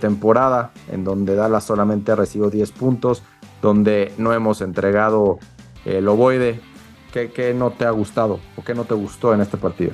temporada, 0.00 0.72
en 0.90 1.04
donde 1.04 1.36
Dallas 1.36 1.64
solamente 1.64 2.10
ha 2.10 2.16
recibido 2.16 2.50
10 2.50 2.72
puntos, 2.72 3.22
donde 3.62 4.12
no 4.18 4.32
hemos 4.32 4.60
entregado 4.60 5.38
el 5.84 6.08
ovoide. 6.08 6.60
¿Qué, 7.12 7.30
¿Qué, 7.30 7.54
no 7.54 7.70
te 7.70 7.84
ha 7.84 7.90
gustado 7.90 8.40
o 8.56 8.64
qué 8.64 8.74
no 8.74 8.84
te 8.84 8.94
gustó 8.94 9.32
en 9.32 9.40
este 9.40 9.56
partido? 9.56 9.92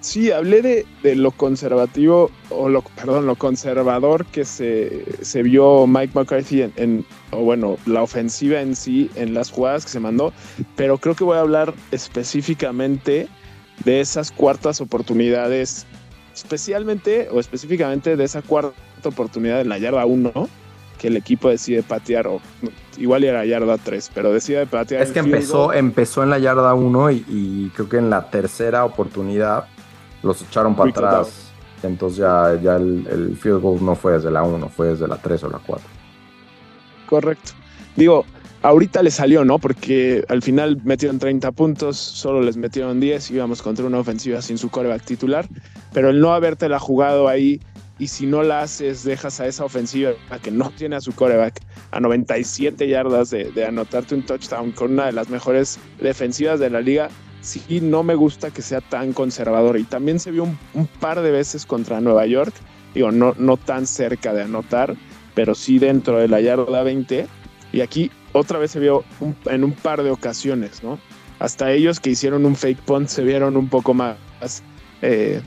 Sí, 0.00 0.32
hablé 0.32 0.62
de, 1.02 1.14
lo 1.14 1.30
conservativo, 1.30 2.30
o 2.48 2.70
lo, 2.70 2.80
perdón, 2.80 3.26
lo 3.26 3.36
conservador 3.36 4.24
que 4.24 4.46
se, 4.46 5.04
se 5.22 5.42
vio 5.42 5.86
Mike 5.86 6.12
McCarthy 6.14 6.72
en, 6.76 7.04
o 7.32 7.42
bueno, 7.42 7.76
la 7.84 8.02
ofensiva 8.02 8.62
en 8.62 8.74
sí, 8.74 9.10
en 9.14 9.34
las 9.34 9.50
jugadas 9.50 9.84
que 9.84 9.90
se 9.90 10.00
mandó, 10.00 10.32
pero 10.74 10.96
creo 10.96 11.14
que 11.14 11.24
voy 11.24 11.36
a 11.36 11.40
hablar 11.40 11.74
específicamente 11.90 13.28
de 13.84 14.00
esas 14.00 14.30
cuartas 14.30 14.80
oportunidades, 14.80 15.86
especialmente 16.34 17.28
o 17.30 17.40
específicamente 17.40 18.16
de 18.16 18.24
esa 18.24 18.42
cuarta 18.42 18.74
oportunidad 19.04 19.60
en 19.60 19.68
la 19.68 19.78
yarda 19.78 20.04
1, 20.06 20.32
que 20.98 21.08
el 21.08 21.16
equipo 21.16 21.48
decide 21.48 21.82
patear, 21.82 22.26
o 22.26 22.40
igual 22.98 23.24
era 23.24 23.44
yarda 23.44 23.78
3, 23.78 24.10
pero 24.14 24.32
decide 24.32 24.66
patear. 24.66 25.02
Es 25.02 25.12
que 25.12 25.20
empezó, 25.20 25.72
empezó 25.72 26.22
en 26.22 26.30
la 26.30 26.38
yarda 26.38 26.74
1 26.74 27.10
y, 27.10 27.72
creo 27.74 27.88
que 27.88 27.96
en 27.96 28.10
la 28.10 28.30
tercera 28.30 28.84
oportunidad 28.84 29.66
los 30.22 30.42
echaron 30.42 30.76
para 30.76 30.90
atrás. 30.90 31.46
Entonces 31.82 32.18
ya, 32.18 32.58
ya 32.62 32.76
el, 32.76 33.36
field 33.40 33.62
goal 33.62 33.82
no 33.82 33.94
fue 33.94 34.12
desde 34.12 34.30
la 34.30 34.42
1, 34.42 34.68
fue 34.68 34.88
desde 34.88 35.08
la 35.08 35.16
3 35.16 35.44
o 35.44 35.48
la 35.48 35.58
4. 35.58 35.88
Correcto. 37.08 37.52
Digo, 37.96 38.26
ahorita 38.62 39.02
le 39.02 39.10
salió, 39.10 39.44
¿no? 39.44 39.58
Porque 39.58 40.24
al 40.28 40.42
final 40.42 40.80
metieron 40.84 41.18
30 41.18 41.52
puntos, 41.52 41.96
solo 41.96 42.42
les 42.42 42.56
metieron 42.56 43.00
10, 43.00 43.30
íbamos 43.30 43.62
contra 43.62 43.86
una 43.86 43.98
ofensiva 43.98 44.42
sin 44.42 44.58
su 44.58 44.70
coreback 44.70 45.04
titular, 45.04 45.46
pero 45.92 46.10
el 46.10 46.20
no 46.20 46.32
haberte 46.32 46.68
la 46.68 46.78
jugado 46.78 47.28
ahí 47.28 47.60
y 47.98 48.08
si 48.08 48.26
no 48.26 48.42
la 48.42 48.62
haces, 48.62 49.04
dejas 49.04 49.40
a 49.40 49.46
esa 49.46 49.64
ofensiva 49.64 50.12
que 50.42 50.50
no 50.50 50.70
tiene 50.70 50.96
a 50.96 51.00
su 51.00 51.12
coreback 51.12 51.60
a 51.90 52.00
97 52.00 52.88
yardas 52.88 53.30
de, 53.30 53.64
anotarte 53.66 54.14
un 54.14 54.22
touchdown 54.22 54.72
con 54.72 54.92
una 54.92 55.06
de 55.06 55.12
las 55.12 55.28
mejores 55.28 55.78
defensivas 56.00 56.58
de 56.60 56.70
la 56.70 56.80
liga, 56.80 57.10
sí 57.42 57.80
no 57.82 58.02
me 58.02 58.14
gusta 58.14 58.50
que 58.50 58.62
sea 58.62 58.80
tan 58.80 59.12
conservador. 59.12 59.78
Y 59.78 59.84
también 59.84 60.18
se 60.18 60.30
vio 60.30 60.44
un, 60.44 60.86
par 60.98 61.20
de 61.20 61.30
veces 61.30 61.66
contra 61.66 62.00
Nueva 62.00 62.24
York, 62.24 62.54
digo, 62.94 63.12
no, 63.12 63.34
no 63.36 63.58
tan 63.58 63.86
cerca 63.86 64.32
de 64.32 64.44
anotar, 64.44 64.96
pero 65.34 65.54
sí 65.54 65.78
dentro 65.78 66.18
de 66.18 66.28
la 66.28 66.40
yarda 66.40 66.82
20. 66.82 67.26
Y 67.72 67.82
aquí 67.82 68.10
otra 68.32 68.58
vez 68.58 68.70
se 68.70 68.80
vio 68.80 69.04
en 69.46 69.64
un 69.64 69.72
par 69.72 70.02
de 70.02 70.10
ocasiones, 70.10 70.82
¿no? 70.82 70.98
Hasta 71.38 71.72
ellos 71.72 72.00
que 72.00 72.10
hicieron 72.10 72.44
un 72.44 72.54
fake 72.54 72.80
punt 72.80 73.08
se 73.08 73.22
vieron 73.22 73.56
un 73.56 73.68
poco 73.68 73.94
más... 73.94 74.16
Eh, 75.02 75.40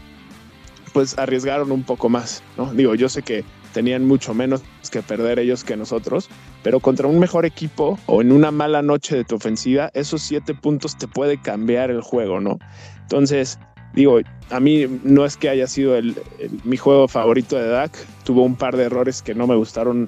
pues 0.93 1.17
arriesgaron 1.17 1.71
un 1.71 1.83
poco 1.83 2.07
más, 2.07 2.43
¿no? 2.55 2.71
Digo, 2.73 2.93
yo 2.93 3.09
sé 3.09 3.23
que 3.23 3.43
tenían 3.73 4.05
mucho 4.05 4.33
menos 4.33 4.61
que 4.91 5.01
perder 5.01 5.39
ellos 5.39 5.63
que 5.63 5.75
nosotros, 5.75 6.29
pero 6.61 6.79
contra 6.79 7.07
un 7.07 7.19
mejor 7.19 7.45
equipo 7.45 7.99
o 8.05 8.21
en 8.21 8.31
una 8.31 8.51
mala 8.51 8.81
noche 8.81 9.15
de 9.15 9.23
tu 9.23 9.35
ofensiva, 9.35 9.89
esos 9.93 10.21
siete 10.21 10.53
puntos 10.53 10.95
te 10.97 11.07
puede 11.07 11.41
cambiar 11.41 11.89
el 11.89 12.01
juego, 12.01 12.39
¿no? 12.39 12.59
Entonces, 13.01 13.59
digo, 13.93 14.19
a 14.51 14.59
mí 14.59 14.85
no 15.03 15.25
es 15.25 15.35
que 15.35 15.49
haya 15.49 15.67
sido 15.67 15.95
el, 15.95 16.15
mi 16.63 16.77
juego 16.77 17.07
favorito 17.07 17.57
de 17.57 17.67
Dak, 17.67 17.91
tuvo 18.23 18.43
un 18.43 18.55
par 18.55 18.77
de 18.77 18.83
errores 18.83 19.21
que 19.21 19.33
no 19.33 19.47
me 19.47 19.55
gustaron 19.55 20.07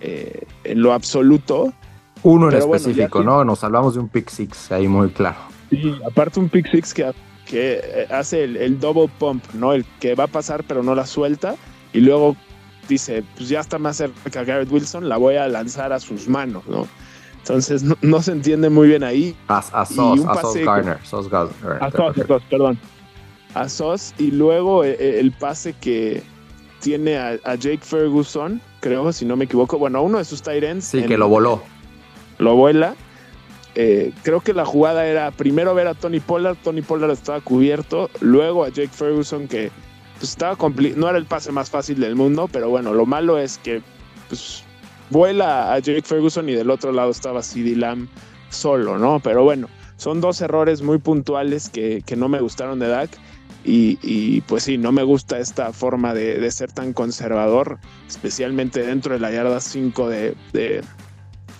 eh, 0.00 0.42
en 0.64 0.82
lo 0.82 0.92
absoluto. 0.92 1.72
Uno 2.24 2.50
en 2.50 2.56
específico, 2.56 3.22
¿no? 3.22 3.44
Nos 3.44 3.62
hablamos 3.62 3.94
de 3.94 4.00
un 4.00 4.08
pick 4.08 4.28
six 4.28 4.72
ahí 4.72 4.88
muy 4.88 5.10
claro. 5.10 5.36
Sí, 5.70 5.94
aparte 6.06 6.40
un 6.40 6.48
pick 6.48 6.70
six 6.70 6.92
que 6.92 7.12
que 7.44 7.80
eh, 7.82 8.06
hace 8.10 8.44
el, 8.44 8.80
double 8.80 9.10
pump, 9.18 9.44
¿no? 9.52 9.72
El 9.72 9.84
que 10.00 10.14
va 10.14 10.24
a 10.24 10.28
pasar 10.28 10.64
pero 10.64 10.82
no 10.82 10.94
la 10.94 11.06
suelta 11.06 11.56
y 11.92 12.00
luego 12.00 12.36
dice, 12.88 13.24
pues 13.36 13.48
ya 13.48 13.60
está 13.60 13.78
más 13.78 13.96
cerca 13.96 14.44
Garrett 14.44 14.70
Wilson, 14.70 15.08
la 15.08 15.16
voy 15.16 15.36
a 15.36 15.48
lanzar 15.48 15.92
a 15.92 16.00
sus 16.00 16.28
manos, 16.28 16.66
¿no? 16.66 16.86
Entonces 17.38 17.84
no, 18.00 18.22
se 18.22 18.32
entiende 18.32 18.70
muy 18.70 18.88
bien 18.88 19.04
ahí. 19.04 19.36
A, 19.48 19.58
a 19.58 19.84
Sos, 19.84 20.24
a 20.26 20.40
Sos 20.40 20.56
Garner, 20.56 20.98
Sos 21.04 21.28
Garner. 21.28 21.82
A 21.82 21.90
Sos, 21.90 22.42
perdón. 22.48 22.78
A 23.52 23.68
Sos 23.68 24.14
y 24.18 24.30
luego 24.30 24.82
eh, 24.82 24.96
eh, 24.98 25.20
el, 25.20 25.30
pase 25.32 25.74
que 25.74 26.22
tiene 26.80 27.18
a, 27.18 27.36
Jake 27.56 27.80
Ferguson, 27.82 28.62
creo, 28.80 29.12
si 29.12 29.26
no 29.26 29.36
me 29.36 29.44
equivoco, 29.44 29.78
bueno, 29.78 30.02
uno 30.02 30.18
de 30.18 30.24
sus 30.24 30.40
tight 30.40 30.64
ends. 30.64 30.86
Sí, 30.86 31.02
que 31.02 31.18
lo 31.18 31.28
voló. 31.28 31.62
Lo 32.44 32.54
vuela 32.54 32.94
eh, 33.76 34.12
creo 34.22 34.40
que 34.40 34.54
la 34.54 34.64
jugada 34.64 35.04
era 35.06 35.32
primero 35.32 35.74
ver 35.74 35.88
a 35.88 35.94
Tony 35.94 36.20
Pollard, 36.20 36.56
Tony 36.62 36.80
Pollard 36.80 37.10
estaba 37.10 37.40
cubierto, 37.40 38.08
luego 38.20 38.64
a 38.64 38.68
Jake 38.68 38.90
Ferguson 38.92 39.48
que 39.48 39.72
pues, 40.18 40.30
estaba 40.30 40.56
no 40.96 41.08
era 41.08 41.18
el 41.18 41.26
pase 41.26 41.50
más 41.50 41.70
fácil 41.70 41.98
del 41.98 42.14
mundo, 42.14 42.48
pero 42.52 42.68
bueno, 42.70 42.94
lo 42.94 43.04
malo 43.04 43.36
es 43.36 43.58
que 43.58 43.82
pues, 44.28 44.62
vuela 45.10 45.72
a 45.72 45.78
Jake 45.80 46.02
Ferguson 46.02 46.48
y 46.48 46.52
del 46.52 46.70
otro 46.70 46.92
lado 46.92 47.10
estaba 47.10 47.42
CD 47.42 47.74
Lamb 47.74 48.08
solo, 48.48 48.96
¿no? 48.96 49.18
Pero 49.18 49.42
bueno, 49.42 49.68
son 49.96 50.20
dos 50.20 50.40
errores 50.40 50.80
muy 50.82 50.98
puntuales 50.98 51.68
que, 51.68 52.04
no 52.16 52.28
me 52.28 52.40
gustaron 52.40 52.78
de 52.78 52.88
Dak. 52.88 53.10
Y, 53.66 54.42
pues 54.42 54.64
sí, 54.64 54.76
no 54.76 54.92
me 54.92 55.02
gusta 55.02 55.38
esta 55.38 55.72
forma 55.72 56.12
de, 56.12 56.50
ser 56.50 56.70
tan 56.70 56.92
conservador, 56.92 57.78
especialmente 58.06 58.84
dentro 58.84 59.14
de 59.14 59.20
la 59.20 59.30
yarda 59.30 59.58
5 59.58 60.08
de, 60.10 60.34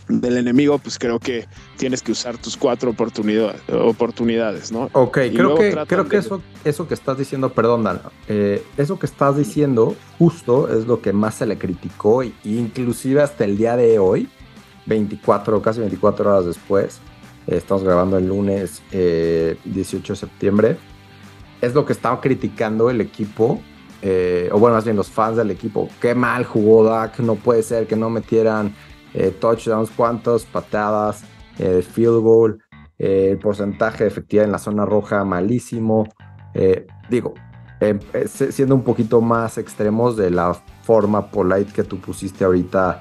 del 0.08 0.36
enemigo, 0.36 0.78
pues 0.78 0.98
creo 0.98 1.18
que 1.18 1.46
tienes 1.76 2.02
que 2.02 2.12
usar 2.12 2.36
tus 2.36 2.56
cuatro 2.56 2.90
oportunidades, 2.90 3.60
oportunidades 3.68 4.70
¿no? 4.70 4.90
Ok, 4.92 5.18
creo 5.34 5.54
que, 5.54 5.74
creo 5.86 6.08
que 6.08 6.18
eso, 6.18 6.42
eso 6.64 6.86
que 6.86 6.94
estás 6.94 7.16
diciendo, 7.16 7.52
perdón, 7.52 7.84
Dan, 7.84 8.00
eh, 8.28 8.62
eso 8.76 8.98
que 8.98 9.06
estás 9.06 9.36
diciendo 9.36 9.96
justo 10.18 10.68
es 10.76 10.86
lo 10.86 11.00
que 11.00 11.12
más 11.12 11.36
se 11.36 11.46
le 11.46 11.56
criticó, 11.58 12.22
e 12.22 12.32
inclusive 12.44 13.22
hasta 13.22 13.44
el 13.44 13.56
día 13.56 13.76
de 13.76 13.98
hoy, 13.98 14.28
24, 14.86 15.62
casi 15.62 15.80
24 15.80 16.30
horas 16.30 16.46
después, 16.46 17.00
eh, 17.46 17.56
estamos 17.56 17.82
grabando 17.82 18.18
el 18.18 18.28
lunes 18.28 18.82
18 18.90 18.92
eh, 18.92 19.56
de 19.64 20.16
septiembre, 20.16 20.76
es 21.62 21.72
lo 21.72 21.86
que 21.86 21.94
estaba 21.94 22.20
criticando 22.20 22.90
el 22.90 23.00
equipo 23.00 23.62
o 24.52 24.58
bueno, 24.58 24.76
más 24.76 24.84
bien 24.84 24.98
los 24.98 25.08
fans 25.08 25.38
del 25.38 25.50
equipo. 25.50 25.88
Qué 25.98 26.14
mal 26.14 26.44
jugó 26.44 26.84
Dak, 26.84 27.20
no 27.20 27.36
puede 27.36 27.62
ser 27.62 27.86
que 27.86 27.96
no 27.96 28.10
metieran 28.10 28.74
eh, 29.14 29.30
touchdowns, 29.30 29.90
cuántos, 29.90 30.44
patadas, 30.44 31.22
eh, 31.58 31.82
field 31.82 32.20
goal, 32.20 32.58
eh, 32.98 33.30
el 33.32 33.38
porcentaje 33.38 34.04
de 34.04 34.08
efectividad 34.08 34.44
en 34.44 34.52
la 34.52 34.58
zona 34.58 34.84
roja 34.84 35.24
malísimo. 35.24 36.08
digo, 37.10 37.34
siendo 38.26 38.76
un 38.76 38.84
poquito 38.84 39.20
más 39.20 39.58
extremos 39.58 40.16
de 40.16 40.30
la 40.30 40.54
forma 40.82 41.30
polite 41.30 41.72
que 41.72 41.82
tú 41.82 42.00
pusiste 42.00 42.44
ahorita 42.44 43.00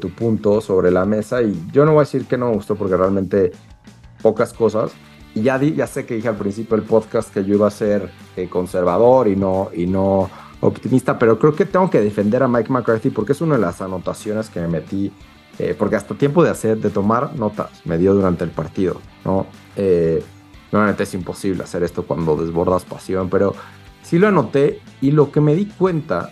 tu 0.00 0.10
punto 0.10 0.60
sobre 0.62 0.90
la 0.90 1.04
mesa. 1.04 1.42
Y 1.42 1.66
yo 1.70 1.84
no 1.84 1.92
voy 1.92 2.00
a 2.00 2.04
decir 2.04 2.26
que 2.26 2.38
no 2.38 2.48
me 2.48 2.54
gustó 2.54 2.76
porque 2.76 2.96
realmente 2.96 3.52
pocas 4.22 4.54
cosas. 4.54 4.92
Y 5.34 5.42
ya, 5.42 5.60
ya 5.62 5.86
sé 5.86 6.06
que 6.06 6.14
dije 6.14 6.28
al 6.28 6.36
principio 6.36 6.78
del 6.78 6.86
podcast 6.86 7.32
que 7.32 7.44
yo 7.44 7.54
iba 7.54 7.68
a 7.68 7.70
ser 7.70 8.10
conservador 8.48 9.28
y 9.28 9.36
no, 9.36 9.68
y 9.74 9.86
no 9.86 10.30
optimista, 10.60 11.18
pero 11.18 11.38
creo 11.38 11.54
que 11.54 11.64
tengo 11.64 11.88
que 11.90 12.00
defender 12.00 12.42
a 12.42 12.48
Mike 12.48 12.70
McCarthy 12.70 13.10
porque 13.10 13.32
es 13.32 13.40
una 13.40 13.56
de 13.56 13.62
las 13.62 13.80
anotaciones 13.80 14.50
que 14.50 14.60
me 14.60 14.68
metí, 14.68 15.12
eh, 15.58 15.74
porque 15.78 15.96
hasta 15.96 16.14
tiempo 16.14 16.44
de 16.44 16.50
hacer, 16.50 16.78
de 16.78 16.90
tomar 16.90 17.34
notas 17.36 17.70
me 17.84 17.98
dio 17.98 18.14
durante 18.14 18.44
el 18.44 18.50
partido, 18.50 19.00
¿no? 19.24 19.46
Eh, 19.76 20.22
normalmente 20.70 21.04
es 21.04 21.14
imposible 21.14 21.64
hacer 21.64 21.82
esto 21.82 22.04
cuando 22.04 22.36
desbordas 22.36 22.84
pasión, 22.84 23.30
pero 23.30 23.54
sí 24.02 24.18
lo 24.18 24.28
anoté 24.28 24.80
y 25.00 25.10
lo 25.12 25.32
que 25.32 25.40
me 25.40 25.54
di 25.54 25.66
cuenta, 25.66 26.30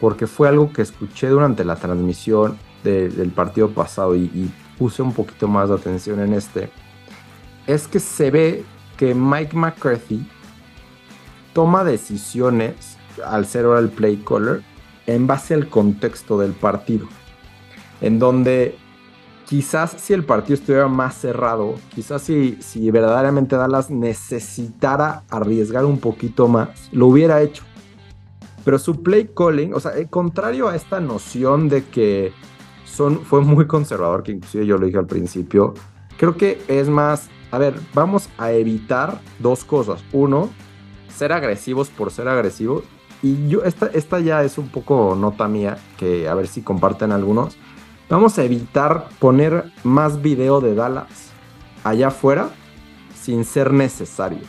porque 0.00 0.26
fue 0.26 0.48
algo 0.48 0.72
que 0.72 0.82
escuché 0.82 1.28
durante 1.28 1.64
la 1.64 1.76
transmisión 1.76 2.56
del 2.84 3.30
partido 3.32 3.68
pasado 3.70 4.16
y, 4.16 4.22
y 4.22 4.50
puse 4.78 5.02
un 5.02 5.12
poquito 5.12 5.46
más 5.46 5.68
de 5.68 5.74
atención 5.74 6.20
en 6.20 6.32
este, 6.32 6.70
es 7.66 7.86
que 7.86 8.00
se 8.00 8.30
ve 8.30 8.64
que 8.96 9.14
Mike 9.14 9.54
McCarthy 9.54 10.26
toma 11.52 11.84
decisiones 11.84 12.96
al 13.24 13.46
ser 13.46 13.64
ahora 13.64 13.80
el 13.80 13.88
play 13.88 14.16
caller 14.18 14.62
en 15.06 15.26
base 15.26 15.54
al 15.54 15.68
contexto 15.68 16.38
del 16.38 16.52
partido. 16.52 17.06
en 18.00 18.18
donde 18.18 18.78
quizás 19.46 19.96
si 19.98 20.12
el 20.12 20.24
partido 20.24 20.54
estuviera 20.54 20.88
más 20.88 21.16
cerrado, 21.16 21.74
quizás 21.94 22.22
si, 22.22 22.56
si 22.60 22.90
verdaderamente 22.90 23.56
Dallas 23.56 23.90
necesitara 23.90 25.24
arriesgar 25.28 25.84
un 25.84 25.98
poquito 25.98 26.48
más, 26.48 26.68
lo 26.92 27.08
hubiera 27.08 27.42
hecho. 27.42 27.64
Pero 28.64 28.78
su 28.78 29.02
play 29.02 29.30
calling, 29.36 29.74
o 29.74 29.80
sea, 29.80 29.92
el 29.92 30.08
contrario 30.08 30.68
a 30.68 30.76
esta 30.76 31.00
noción 31.00 31.68
de 31.68 31.84
que 31.84 32.32
son, 32.84 33.22
fue 33.24 33.40
muy 33.40 33.66
conservador, 33.66 34.22
que 34.22 34.32
inclusive 34.32 34.66
yo 34.66 34.78
lo 34.78 34.86
dije 34.86 34.98
al 34.98 35.06
principio, 35.06 35.74
creo 36.16 36.36
que 36.36 36.62
es 36.68 36.88
más, 36.88 37.28
a 37.50 37.58
ver, 37.58 37.74
vamos 37.92 38.28
a 38.38 38.52
evitar 38.52 39.20
dos 39.40 39.64
cosas. 39.64 40.04
Uno, 40.12 40.50
ser 41.08 41.32
agresivos 41.32 41.88
por 41.88 42.10
ser 42.10 42.28
agresivos. 42.28 42.84
Y 43.22 43.48
yo, 43.48 43.64
esta, 43.64 43.86
esta 43.86 44.20
ya 44.20 44.42
es 44.42 44.58
un 44.58 44.68
poco 44.68 45.14
nota 45.14 45.46
mía, 45.48 45.78
que 45.98 46.28
a 46.28 46.34
ver 46.34 46.46
si 46.46 46.62
comparten 46.62 47.12
algunos. 47.12 47.56
Vamos 48.08 48.38
a 48.38 48.44
evitar 48.44 49.08
poner 49.18 49.70
más 49.84 50.20
video 50.20 50.60
de 50.60 50.74
Dallas 50.74 51.30
allá 51.84 52.08
afuera 52.08 52.50
sin 53.14 53.44
ser 53.44 53.72
necesario. 53.72 54.46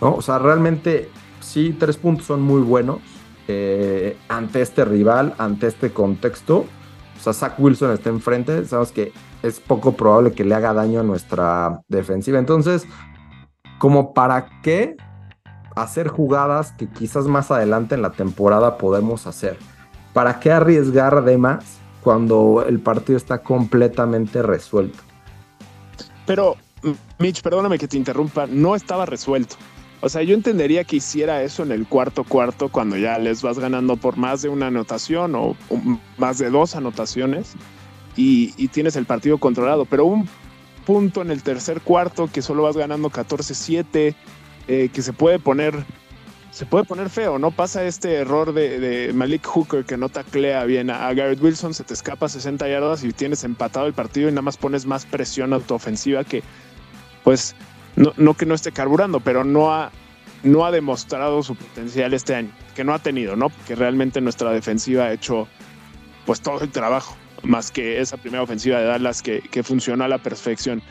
¿no? 0.00 0.14
O 0.14 0.22
sea, 0.22 0.38
realmente 0.38 1.10
sí, 1.40 1.76
tres 1.78 1.96
puntos 1.96 2.26
son 2.26 2.42
muy 2.42 2.62
buenos 2.62 2.98
eh, 3.48 4.16
ante 4.28 4.62
este 4.62 4.84
rival, 4.84 5.34
ante 5.38 5.66
este 5.66 5.92
contexto. 5.92 6.64
O 7.18 7.22
sea, 7.22 7.32
Zach 7.32 7.54
Wilson 7.58 7.92
está 7.92 8.10
enfrente, 8.10 8.64
sabemos 8.64 8.90
que 8.90 9.12
es 9.42 9.60
poco 9.60 9.92
probable 9.92 10.32
que 10.32 10.44
le 10.44 10.54
haga 10.54 10.72
daño 10.72 11.00
a 11.00 11.02
nuestra 11.04 11.82
defensiva. 11.88 12.38
Entonces, 12.38 12.86
como 13.78 14.12
para 14.14 14.60
qué 14.62 14.96
hacer 15.76 16.08
jugadas 16.08 16.72
que 16.72 16.88
quizás 16.88 17.26
más 17.26 17.50
adelante 17.50 17.94
en 17.94 18.02
la 18.02 18.12
temporada 18.12 18.78
podemos 18.78 19.26
hacer. 19.26 19.58
¿Para 20.12 20.40
qué 20.40 20.52
arriesgar 20.52 21.24
de 21.24 21.38
más 21.38 21.82
cuando 22.02 22.64
el 22.66 22.80
partido 22.80 23.16
está 23.16 23.38
completamente 23.38 24.42
resuelto. 24.42 24.98
Pero, 26.26 26.56
Mitch, 27.18 27.42
perdóname 27.42 27.78
que 27.78 27.88
te 27.88 27.96
interrumpa, 27.96 28.46
no 28.46 28.74
estaba 28.74 29.06
resuelto. 29.06 29.56
O 30.00 30.08
sea, 30.08 30.22
yo 30.22 30.34
entendería 30.34 30.82
que 30.82 30.96
hiciera 30.96 31.42
eso 31.44 31.62
en 31.62 31.70
el 31.70 31.86
cuarto 31.86 32.24
cuarto 32.24 32.68
cuando 32.68 32.96
ya 32.96 33.18
les 33.18 33.40
vas 33.40 33.58
ganando 33.58 33.96
por 33.96 34.16
más 34.16 34.42
de 34.42 34.48
una 34.48 34.66
anotación 34.66 35.36
o, 35.36 35.56
más 36.18 36.38
de 36.38 36.50
dos 36.50 36.74
anotaciones 36.74 37.52
y, 38.16 38.52
y, 38.56 38.66
tienes 38.68 38.96
el 38.96 39.06
partido 39.06 39.38
controlado. 39.38 39.84
Pero 39.84 40.06
un 40.06 40.28
punto 40.84 41.22
en 41.22 41.30
el 41.30 41.44
tercer 41.44 41.80
cuarto 41.82 42.28
que 42.32 42.42
solo 42.42 42.64
vas 42.64 42.76
ganando 42.76 43.10
14-7, 43.10 44.16
eh, 44.68 44.90
que 44.92 45.02
se 45.02 45.12
puede 45.12 45.38
poner 45.38 45.84
se 46.52 46.66
puede 46.66 46.84
poner 46.84 47.08
feo, 47.08 47.38
¿no? 47.38 47.50
Pasa 47.50 47.82
este 47.84 48.14
error 48.16 48.52
de, 48.52 49.10
Malik 49.14 49.46
Hooker 49.46 49.86
que 49.86 49.96
no 49.96 50.10
taclea 50.10 50.64
bien 50.64 50.90
a, 50.90 51.12
Garrett 51.14 51.42
Wilson, 51.42 51.72
se 51.72 51.82
te 51.82 51.94
escapa 51.94 52.28
60 52.28 52.68
yardas 52.68 53.02
y 53.04 53.12
tienes 53.12 53.42
empatado 53.42 53.86
el 53.86 53.94
partido 53.94 54.28
y 54.28 54.32
nada 54.32 54.42
más 54.42 54.58
pones 54.58 54.84
más 54.84 55.06
presión 55.06 55.54
a 55.54 55.60
tu 55.60 55.72
ofensiva 55.72 56.24
que, 56.24 56.42
pues, 57.24 57.56
no, 57.96 58.34
que 58.34 58.44
no 58.44 58.54
esté 58.54 58.70
carburando, 58.70 59.20
pero 59.20 59.44
no 59.44 59.72
ha, 59.72 59.90
no 60.42 60.66
ha 60.66 60.70
demostrado 60.70 61.42
su 61.42 61.54
potencial 61.54 62.12
este 62.12 62.34
año, 62.34 62.50
que 62.74 62.84
no 62.84 62.92
ha 62.92 62.98
tenido, 62.98 63.34
¿no? 63.34 63.48
Porque 63.48 63.74
realmente 63.74 64.20
nuestra 64.20 64.50
defensiva 64.52 65.04
ha 65.04 65.12
hecho, 65.14 65.48
pues, 66.26 66.42
todo 66.42 66.60
el 66.60 66.70
trabajo, 66.70 67.16
más 67.42 67.70
que 67.70 67.98
esa 67.98 68.18
primera 68.18 68.42
ofensiva 68.42 68.78
de 68.78 68.84
Dallas 68.84 69.22
que, 69.22 69.40
que 69.40 69.62
funcionó 69.62 70.04
a 70.04 70.08
la 70.08 70.18
perfección. 70.18 70.82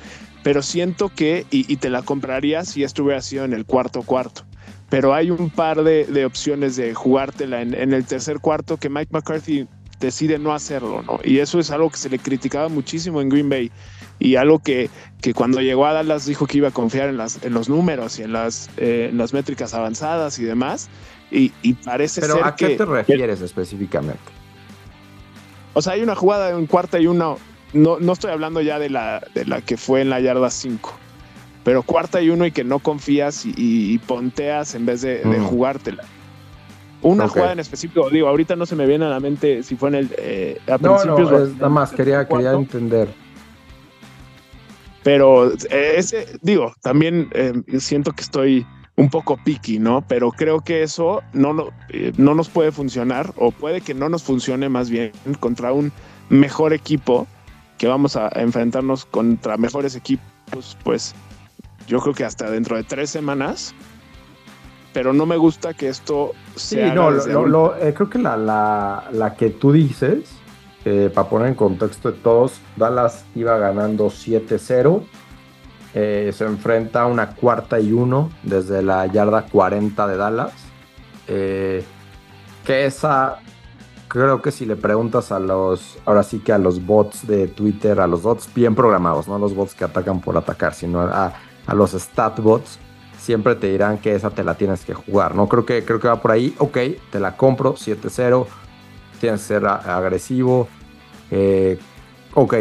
Pero 0.44 0.62
siento 0.62 1.10
que, 1.10 1.46
y, 1.52 1.72
y 1.72 1.78
te 1.78 1.90
la 1.90 2.02
compraría 2.02 2.66
si 2.66 2.84
esto 2.84 3.04
hubiera 3.04 3.22
sido 3.22 3.46
en 3.46 3.54
el 3.54 3.66
cuarto 3.66 4.02
cuarto 4.04 4.44
pero 4.92 5.14
hay 5.14 5.32
un 5.32 5.50
par 5.50 5.86
de, 5.86 6.26
opciones 6.26 6.76
de 6.76 6.94
jugártela 6.94 7.62
en, 7.62 7.94
el 7.94 8.06
tercer 8.06 8.42
cuarto 8.42 8.76
que 8.76 8.90
Mike 8.90 9.10
McCarthy 9.14 9.66
decide 10.02 10.38
no 10.38 10.54
hacerlo, 10.54 11.02
¿no? 11.02 11.22
Y 11.24 11.38
eso 11.38 11.60
es 11.60 11.72
algo 11.72 11.90
que 11.90 11.96
se 11.96 12.10
le 12.10 12.20
criticaba 12.20 12.68
muchísimo 12.68 13.22
en 13.22 13.30
Green 13.30 13.48
Bay 13.48 13.72
y 14.20 14.36
algo 14.36 14.60
que, 14.60 14.90
que 15.22 15.34
cuando 15.34 15.62
llegó 15.62 15.86
a 15.86 15.94
Dallas 15.94 16.26
dijo 16.26 16.46
que 16.46 16.58
iba 16.58 16.68
a 16.68 16.72
confiar 16.72 17.08
en, 17.08 17.16
las, 17.16 17.42
en 17.42 17.54
los 17.54 17.70
números 17.70 18.20
y 18.20 18.24
en 18.24 18.34
las, 18.34 18.70
eh, 18.76 19.12
las 19.14 19.32
métricas 19.32 19.74
avanzadas 19.74 20.38
y 20.40 20.44
demás. 20.44 20.90
Y, 21.32 21.54
y 21.62 21.76
parece 21.76 22.20
¿Pero 22.20 22.34
ser 22.34 22.44
¿a 22.44 22.56
qué 22.58 22.76
te 22.76 22.84
refieres 22.84 23.40
específicamente? 23.40 24.20
O 25.74 25.82
sea, 25.82 25.94
hay 25.94 26.02
una 26.02 26.16
jugada 26.16 26.50
en 26.50 26.66
cuarta 26.66 27.00
y 27.00 27.08
una... 27.08 27.36
No, 27.74 28.00
no 28.00 28.14
estoy 28.14 28.32
hablando 28.32 28.62
ya 28.62 28.80
de 28.80 28.90
la, 28.90 29.24
de 29.34 29.46
la 29.46 29.62
que 29.62 29.78
fue 29.78 30.02
en 30.02 30.10
la 30.10 30.20
yarda 30.20 30.50
5 30.50 31.02
pero 31.64 31.84
cuarta 31.84 32.22
y 32.22 32.30
uno 32.30 32.46
y 32.46 32.52
que 32.52 32.64
no 32.64 32.80
confías 32.80 33.44
y, 33.46 33.98
ponteas 34.00 34.76
en 34.76 34.86
vez 34.86 35.02
de, 35.02 35.22
mm. 35.24 35.46
jugártela. 35.46 36.04
Una 37.04 37.28
jugada 37.28 37.54
en 37.54 37.60
específico, 37.60 38.10
digo, 38.10 38.28
ahorita 38.28 38.56
no 38.56 38.66
se 38.66 38.76
me 38.76 38.86
viene 38.86 39.06
a 39.06 39.10
la 39.10 39.20
mente 39.20 39.64
si 39.64 39.76
fue 39.76 39.90
en 39.90 39.96
el. 39.96 40.10
Eh, 40.18 40.60
a 40.68 40.78
no, 40.78 41.04
no, 41.04 41.18
nada 41.18 41.70
más, 41.70 41.92
quería, 41.92 42.28
quería 42.28 42.52
entender. 42.52 43.10
Pero 45.04 45.52
eh, 45.52 45.94
ese, 45.98 46.28
digo, 46.44 46.74
también 46.82 47.30
eh, 47.34 47.54
siento 47.80 48.12
que 48.12 48.22
estoy 48.22 48.68
un 48.98 49.10
poco 49.10 49.38
picky, 49.44 49.80
¿no? 49.80 50.04
Pero 50.08 50.32
creo 50.32 50.60
que 50.60 50.84
eso 50.84 51.24
no, 51.34 51.54
no, 51.54 51.70
no 52.18 52.36
nos 52.36 52.50
puede 52.50 52.72
funcionar, 52.72 53.34
o 53.36 53.50
puede 53.50 53.82
que 53.82 53.96
no 53.96 54.08
nos 54.10 54.22
funcione 54.22 54.70
más 54.70 54.92
bien 54.92 55.12
contra 55.40 55.74
un 55.74 55.92
mejor 56.30 56.72
equipo, 56.72 57.26
que 57.82 57.88
vamos 57.88 58.16
a 58.16 58.30
enfrentarnos 58.36 59.06
contra 59.06 59.58
mejores 59.58 59.96
equipos, 59.96 60.78
pues 60.84 61.16
yo 61.88 62.00
creo 62.00 62.14
que 62.14 62.24
hasta 62.24 62.48
dentro 62.48 62.78
de 62.78 62.84
tres 62.84 63.10
semanas. 63.10 63.74
Pero 64.94 65.14
no 65.14 65.26
me 65.26 65.36
gusta 65.36 65.74
que 65.74 65.90
esto 65.90 66.34
sea. 66.56 66.90
Sí, 66.90 66.96
no, 66.96 67.10
lo, 67.10 67.76
eh, 67.78 67.92
creo 67.96 68.08
que 68.08 68.20
la, 68.20 68.38
la, 68.38 69.36
que 69.36 69.50
tú 69.50 69.72
dices, 69.72 70.30
para 71.16 71.28
poner 71.28 71.48
en 71.48 71.56
contexto 71.56 72.12
de 72.12 72.20
todos, 72.20 72.60
Dallas 72.76 73.26
iba 73.34 73.58
ganando 73.58 74.10
7-0. 74.12 75.02
Eh, 75.96 76.32
se 76.36 76.46
enfrenta 76.46 77.02
a 77.02 77.06
una 77.08 77.32
cuarta 77.32 77.80
y 77.80 77.94
uno 77.94 78.30
desde 78.44 78.84
la 78.84 79.08
yarda 79.08 79.48
40 79.48 80.06
de 80.06 80.18
Dallas. 80.18 80.54
Eh, 81.28 81.84
que 82.64 82.86
esa, 82.86 83.40
creo 84.12 84.42
que 84.42 84.52
si 84.52 84.66
le 84.66 84.76
preguntas 84.76 85.32
a 85.32 85.40
los, 85.40 85.98
ahora 86.04 86.24
sí 86.24 86.40
que 86.40 86.52
a 86.52 86.58
los 86.58 86.86
bots 86.86 87.26
de 87.26 87.48
Twitter, 87.48 88.02
a 88.02 88.08
los 88.08 88.24
bots 88.24 88.50
bien 88.54 88.76
programados, 88.76 89.30
no 89.30 89.36
a 89.36 89.40
los 89.40 89.56
bots 89.56 89.74
que 89.74 89.86
atacan 89.86 90.20
por 90.20 90.36
atacar, 90.38 90.74
sino 90.74 91.00
a, 91.00 91.34
a 91.66 91.74
los 91.74 91.92
statbots, 91.92 92.78
siempre 93.18 93.56
te 93.56 93.72
dirán 93.72 94.00
que 94.00 94.14
esa 94.14 94.30
te 94.30 94.44
la 94.44 94.56
tienes 94.56 94.84
que 94.84 94.94
jugar, 94.94 95.34
¿no? 95.34 95.48
Creo 95.48 95.66
que, 95.66 95.86
creo 95.86 96.02
que 96.02 96.10
va 96.10 96.22
por 96.22 96.32
ahí, 96.32 96.54
ok, 96.58 96.78
te 97.10 97.22
la 97.22 97.38
compro, 97.38 97.76
7-0, 97.76 98.48
tienes 99.22 99.40
que 99.40 99.48
ser 99.48 99.66
agresivo, 99.66 100.68
eh, 101.30 101.80
ok, 102.34 102.56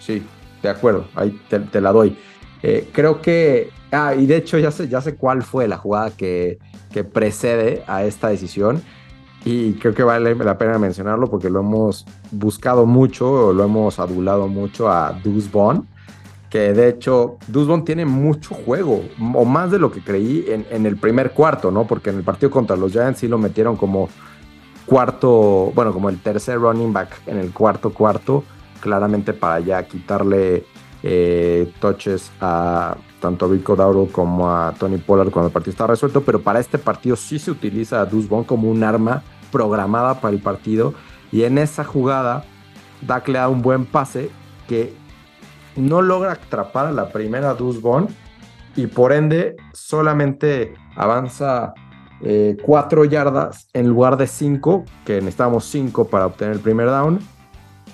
sí, 0.00 0.26
de 0.60 0.68
acuerdo, 0.68 1.06
ahí 1.14 1.40
te, 1.48 1.80
la 1.80 1.92
doy. 1.92 2.18
Eh, 2.64 2.90
creo 2.92 3.22
que, 3.22 3.70
ah, 3.92 4.12
y 4.16 4.26
de 4.26 4.38
hecho 4.38 4.58
ya 4.58 4.72
sé, 4.72 4.88
ya 4.88 5.00
sé 5.00 5.14
cuál 5.14 5.44
fue 5.44 5.68
la 5.68 5.76
jugada 5.76 6.10
que, 6.10 6.58
que 6.92 7.04
precede 7.04 7.84
a 7.86 8.02
esta 8.02 8.26
decisión. 8.26 8.82
Y 9.46 9.74
creo 9.74 9.94
que 9.94 10.02
vale 10.02 10.34
la 10.34 10.58
pena 10.58 10.76
mencionarlo 10.76 11.30
porque 11.30 11.48
lo 11.48 11.60
hemos 11.60 12.04
buscado 12.32 12.84
mucho, 12.84 13.52
lo 13.52 13.64
hemos 13.64 13.98
adulado 14.00 14.48
mucho 14.48 14.90
a 14.90 15.12
Deuce 15.22 15.48
Bond 15.50 15.86
que 16.50 16.72
de 16.72 16.88
hecho 16.88 17.38
Dusbon 17.48 17.84
tiene 17.84 18.04
mucho 18.04 18.54
juego, 18.54 19.02
o 19.34 19.44
más 19.44 19.70
de 19.70 19.78
lo 19.78 19.90
que 19.90 20.00
creí 20.00 20.46
en, 20.48 20.86
el 20.86 20.96
primer 20.96 21.32
cuarto, 21.32 21.70
¿no? 21.70 21.86
Porque 21.86 22.10
en 22.10 22.16
el 22.16 22.22
partido 22.22 22.50
contra 22.50 22.76
los 22.76 22.92
Giants 22.92 23.20
sí 23.20 23.28
lo 23.28 23.38
metieron 23.38 23.76
como 23.76 24.08
cuarto, 24.84 25.72
bueno, 25.74 25.92
como 25.92 26.08
el 26.08 26.18
tercer 26.20 26.58
running 26.58 26.92
back 26.92 27.20
en 27.26 27.38
el 27.38 27.52
cuarto 27.52 27.92
cuarto, 27.92 28.44
claramente 28.80 29.32
para 29.32 29.60
ya 29.60 29.82
quitarle 29.86 30.64
eh, 31.02 31.72
touches 31.80 32.30
a 32.40 32.96
tanto 33.20 33.46
a 33.46 33.48
Rico 33.48 33.74
Dauro 33.74 34.08
como 34.10 34.50
a 34.50 34.72
Tony 34.78 34.98
Pollard 34.98 35.30
cuando 35.30 35.48
el 35.48 35.52
partido 35.52 35.72
está 35.72 35.86
resuelto, 35.86 36.22
pero 36.22 36.40
para 36.40 36.60
este 36.60 36.78
partido 36.78 37.16
sí 37.16 37.38
se 37.38 37.50
utiliza 37.50 38.00
a 38.00 38.06
Dusbon 38.06 38.44
como 38.44 38.70
un 38.70 38.84
arma 38.84 39.22
programada 39.50 40.20
para 40.20 40.34
el 40.34 40.40
partido 40.40 40.94
y 41.32 41.44
en 41.44 41.58
esa 41.58 41.84
jugada 41.84 42.44
Dak 43.02 43.28
le 43.28 43.38
da 43.38 43.48
un 43.48 43.62
buen 43.62 43.84
pase 43.84 44.30
que 44.68 44.94
no 45.76 46.02
logra 46.02 46.32
atrapar 46.32 46.86
a 46.86 46.92
la 46.92 47.10
primera 47.10 47.54
Dusbon 47.54 48.08
y 48.74 48.86
por 48.86 49.12
ende 49.12 49.56
solamente 49.72 50.74
avanza 50.96 51.74
eh, 52.22 52.56
cuatro 52.62 53.04
yardas 53.04 53.68
en 53.72 53.88
lugar 53.88 54.16
de 54.16 54.26
cinco, 54.26 54.84
que 55.04 55.16
necesitamos 55.16 55.64
cinco 55.64 56.06
para 56.06 56.26
obtener 56.26 56.54
el 56.54 56.60
primer 56.60 56.86
down. 56.86 57.18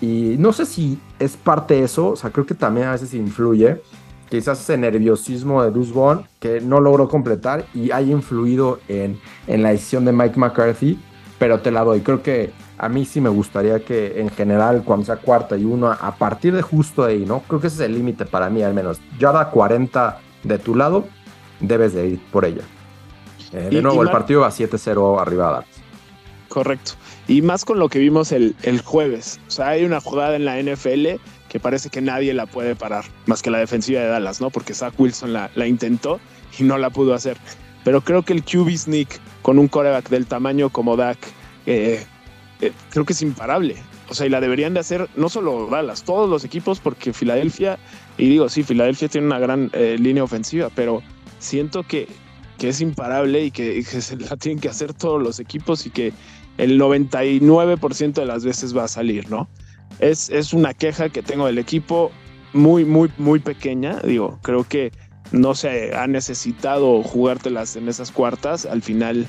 Y 0.00 0.36
no 0.38 0.52
sé 0.52 0.66
si 0.66 1.00
es 1.18 1.36
parte 1.36 1.74
de 1.74 1.84
eso, 1.84 2.10
o 2.10 2.16
sea, 2.16 2.30
creo 2.30 2.46
que 2.46 2.54
también 2.54 2.88
a 2.88 2.92
veces 2.92 3.14
influye. 3.14 3.80
Quizás 4.28 4.60
ese 4.60 4.78
nerviosismo 4.78 5.62
de 5.62 5.70
Dusbon 5.70 6.26
que 6.40 6.60
no 6.60 6.80
logró 6.80 7.08
completar 7.08 7.66
y 7.74 7.90
haya 7.90 8.12
influido 8.12 8.80
en, 8.88 9.20
en 9.46 9.62
la 9.62 9.70
decisión 9.70 10.04
de 10.04 10.12
Mike 10.12 10.38
McCarthy, 10.38 10.98
pero 11.42 11.58
te 11.58 11.72
la 11.72 11.82
doy. 11.82 12.02
Creo 12.02 12.22
que 12.22 12.52
a 12.78 12.88
mí 12.88 13.04
sí 13.04 13.20
me 13.20 13.28
gustaría 13.28 13.84
que 13.84 14.20
en 14.20 14.30
general, 14.30 14.84
cuando 14.84 15.06
sea 15.06 15.16
cuarta 15.16 15.56
y 15.56 15.64
uno, 15.64 15.90
a 15.90 16.14
partir 16.14 16.54
de 16.54 16.62
justo 16.62 17.02
ahí, 17.02 17.24
¿no? 17.26 17.40
Creo 17.48 17.60
que 17.60 17.66
ese 17.66 17.82
es 17.82 17.82
el 17.82 17.94
límite 17.94 18.26
para 18.26 18.48
mí, 18.48 18.62
al 18.62 18.74
menos. 18.74 19.00
Ya 19.18 19.32
da 19.32 19.50
40 19.50 20.20
de 20.44 20.58
tu 20.60 20.76
lado, 20.76 21.04
debes 21.58 21.94
de 21.94 22.06
ir 22.10 22.20
por 22.30 22.44
ella. 22.44 22.62
Eh, 23.52 23.70
de 23.72 23.82
nuevo, 23.82 24.04
el 24.04 24.10
partido 24.10 24.42
va 24.42 24.50
7-0 24.50 25.20
arriba 25.20 25.64
correcto. 26.46 26.92
Y 27.26 27.42
más 27.42 27.64
con 27.64 27.80
lo 27.80 27.88
que 27.88 27.98
vimos 27.98 28.30
el, 28.30 28.54
el 28.62 28.80
jueves. 28.80 29.40
O 29.48 29.50
sea, 29.50 29.70
hay 29.70 29.84
una 29.84 30.00
jugada 30.00 30.36
en 30.36 30.44
la 30.44 30.62
NFL 30.62 31.18
que 31.48 31.58
parece 31.58 31.90
que 31.90 32.00
nadie 32.00 32.34
la 32.34 32.46
puede 32.46 32.76
parar, 32.76 33.04
más 33.26 33.42
que 33.42 33.50
la 33.50 33.58
defensiva 33.58 34.00
de 34.00 34.06
Dallas, 34.06 34.40
¿no? 34.40 34.50
Porque 34.50 34.74
Zach 34.74 34.94
Wilson 34.96 35.32
la, 35.32 35.50
la 35.56 35.66
intentó 35.66 36.20
y 36.56 36.62
no 36.62 36.78
la 36.78 36.90
pudo 36.90 37.14
hacer. 37.14 37.36
Pero 37.84 38.00
creo 38.00 38.22
que 38.22 38.32
el 38.32 38.44
QB 38.44 38.76
sneak 38.76 39.20
con 39.42 39.58
un 39.58 39.68
coreback 39.68 40.08
del 40.08 40.26
tamaño 40.26 40.70
como 40.70 40.96
Dak, 40.96 41.18
eh, 41.66 42.04
eh, 42.60 42.72
creo 42.90 43.04
que 43.04 43.12
es 43.12 43.22
imparable. 43.22 43.76
O 44.08 44.14
sea, 44.14 44.26
y 44.26 44.30
la 44.30 44.40
deberían 44.40 44.74
de 44.74 44.80
hacer 44.80 45.08
no 45.16 45.28
solo 45.28 45.68
Dallas, 45.68 46.04
todos 46.04 46.28
los 46.28 46.44
equipos, 46.44 46.80
porque 46.80 47.12
Filadelfia, 47.12 47.78
y 48.18 48.28
digo, 48.28 48.48
sí, 48.48 48.62
Filadelfia 48.62 49.08
tiene 49.08 49.26
una 49.26 49.38
gran 49.38 49.70
eh, 49.72 49.96
línea 49.98 50.22
ofensiva, 50.22 50.70
pero 50.74 51.02
siento 51.38 51.82
que, 51.82 52.08
que 52.58 52.68
es 52.68 52.80
imparable 52.80 53.46
y 53.46 53.50
que, 53.50 53.82
se 53.82 54.16
la 54.16 54.36
tienen 54.36 54.60
que 54.60 54.68
hacer 54.68 54.92
todos 54.92 55.22
los 55.22 55.40
equipos 55.40 55.86
y 55.86 55.90
que 55.90 56.12
el 56.58 56.78
99% 56.78 58.12
de 58.12 58.26
las 58.26 58.44
veces 58.44 58.76
va 58.76 58.84
a 58.84 58.88
salir, 58.88 59.30
¿no? 59.30 59.48
Es, 59.98 60.28
es 60.30 60.52
una 60.52 60.74
queja 60.74 61.08
que 61.08 61.22
tengo 61.22 61.46
del 61.46 61.58
equipo 61.58 62.12
muy, 62.52 62.84
muy, 62.84 63.10
muy 63.18 63.38
pequeña. 63.40 64.00
Digo, 64.00 64.38
creo 64.42 64.64
que 64.64 64.92
no 65.30 65.54
se 65.54 65.94
ha 65.94 66.06
necesitado 66.06 67.02
jugártelas 67.02 67.76
en 67.76 67.88
esas 67.88 68.10
cuartas. 68.10 68.66
Al 68.66 68.82
final, 68.82 69.26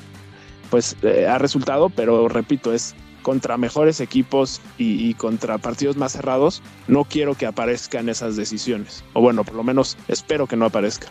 pues 0.70 0.96
eh, 1.02 1.26
ha 1.26 1.38
resultado, 1.38 1.88
pero 1.90 2.28
repito, 2.28 2.72
es 2.72 2.94
contra 3.22 3.56
mejores 3.56 4.00
equipos 4.00 4.60
y, 4.76 5.14
contra 5.14 5.58
partidos 5.58 5.96
más 5.96 6.12
cerrados. 6.12 6.62
No 6.88 7.04
quiero 7.04 7.34
que 7.34 7.46
aparezcan 7.46 8.08
esas 8.08 8.36
decisiones. 8.36 9.02
O 9.14 9.20
bueno, 9.22 9.44
por 9.44 9.54
lo 9.54 9.64
menos 9.64 9.96
espero 10.08 10.46
que 10.46 10.56
no 10.56 10.66
aparezca. 10.66 11.08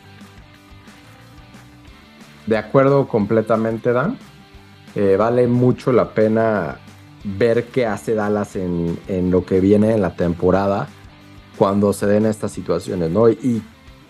De 2.45 2.57
acuerdo 2.57 3.07
completamente, 3.07 3.91
Dan. 3.91 4.17
Eh, 4.95 5.15
vale 5.17 5.47
mucho 5.47 5.91
la 5.91 6.13
pena 6.13 6.77
ver 7.23 7.65
qué 7.69 7.87
hace 7.87 8.13
Dallas 8.13 8.55
en, 8.55 8.99
en, 9.07 9.31
lo 9.31 9.43
que 9.43 9.59
viene 9.59 9.93
en 9.93 10.01
la 10.01 10.15
temporada 10.15 10.87
cuando 11.57 11.93
se 11.93 12.05
den 12.05 12.27
estas 12.27 12.51
situaciones, 12.51 13.09
¿no? 13.09 13.27
Y 13.29 13.63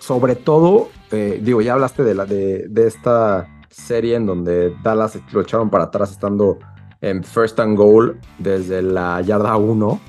sobre 0.04 0.36
todo, 0.36 0.90
eh, 1.10 1.40
digo, 1.42 1.62
ya 1.62 1.72
hablaste 1.72 2.02
de, 2.04 2.14
la, 2.14 2.26
de, 2.26 2.68
esta 2.86 3.48
serie 3.70 4.16
en 4.16 4.26
donde 4.26 4.76
Dallas 4.82 5.18
lo 5.32 5.40
echaron 5.40 5.70
para 5.70 5.84
atrás 5.84 6.12
estando 6.12 6.58
en 7.00 7.24
first 7.24 7.58
and 7.58 7.76
goal 7.76 8.20
desde 8.38 8.82
la 8.82 9.22
yarda 9.22 9.56
1 9.56 10.00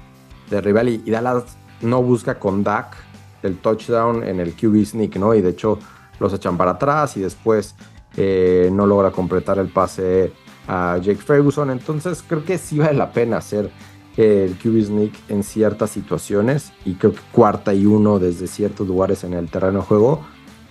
de 0.49 0.61
rival 0.61 0.89
y, 0.89 1.01
y 1.05 1.11
Dallas 1.11 1.57
no 1.81 2.03
busca 2.03 2.37
con 2.37 2.61
Dak 2.63 2.97
el 3.41 3.57
touchdown 3.59 4.23
en 4.23 4.41
el 4.41 4.53
QB 4.53 4.85
sneak, 4.85 5.15
¿no? 5.15 5.33
Y 5.33 5.41
de 5.41 5.51
hecho 5.51 5.79
los 6.19 6.33
echan 6.33 6.57
para 6.57 6.71
atrás 6.71 7.15
y 7.15 7.21
después 7.21 7.75
eh, 8.17 8.69
no 8.73 8.85
logra 8.85 9.11
completar 9.11 9.59
el 9.59 9.69
pase 9.69 10.33
a 10.67 10.97
Jake 10.97 11.21
Ferguson. 11.21 11.69
Entonces 11.69 12.21
creo 12.27 12.43
que 12.43 12.57
sí 12.57 12.79
vale 12.79 12.95
la 12.95 13.11
pena 13.11 13.37
hacer 13.37 13.71
el 14.17 14.57
QB 14.57 14.85
sneak 14.85 15.13
en 15.29 15.43
ciertas 15.43 15.89
situaciones 15.89 16.71
y 16.85 16.95
creo 16.95 17.13
que 17.13 17.21
cuarta 17.31 17.73
y 17.73 17.85
uno 17.85 18.19
desde 18.19 18.47
ciertos 18.47 18.87
lugares 18.87 19.23
en 19.23 19.33
el 19.33 19.49
terreno 19.49 19.79
de 19.79 19.85
juego 19.85 20.25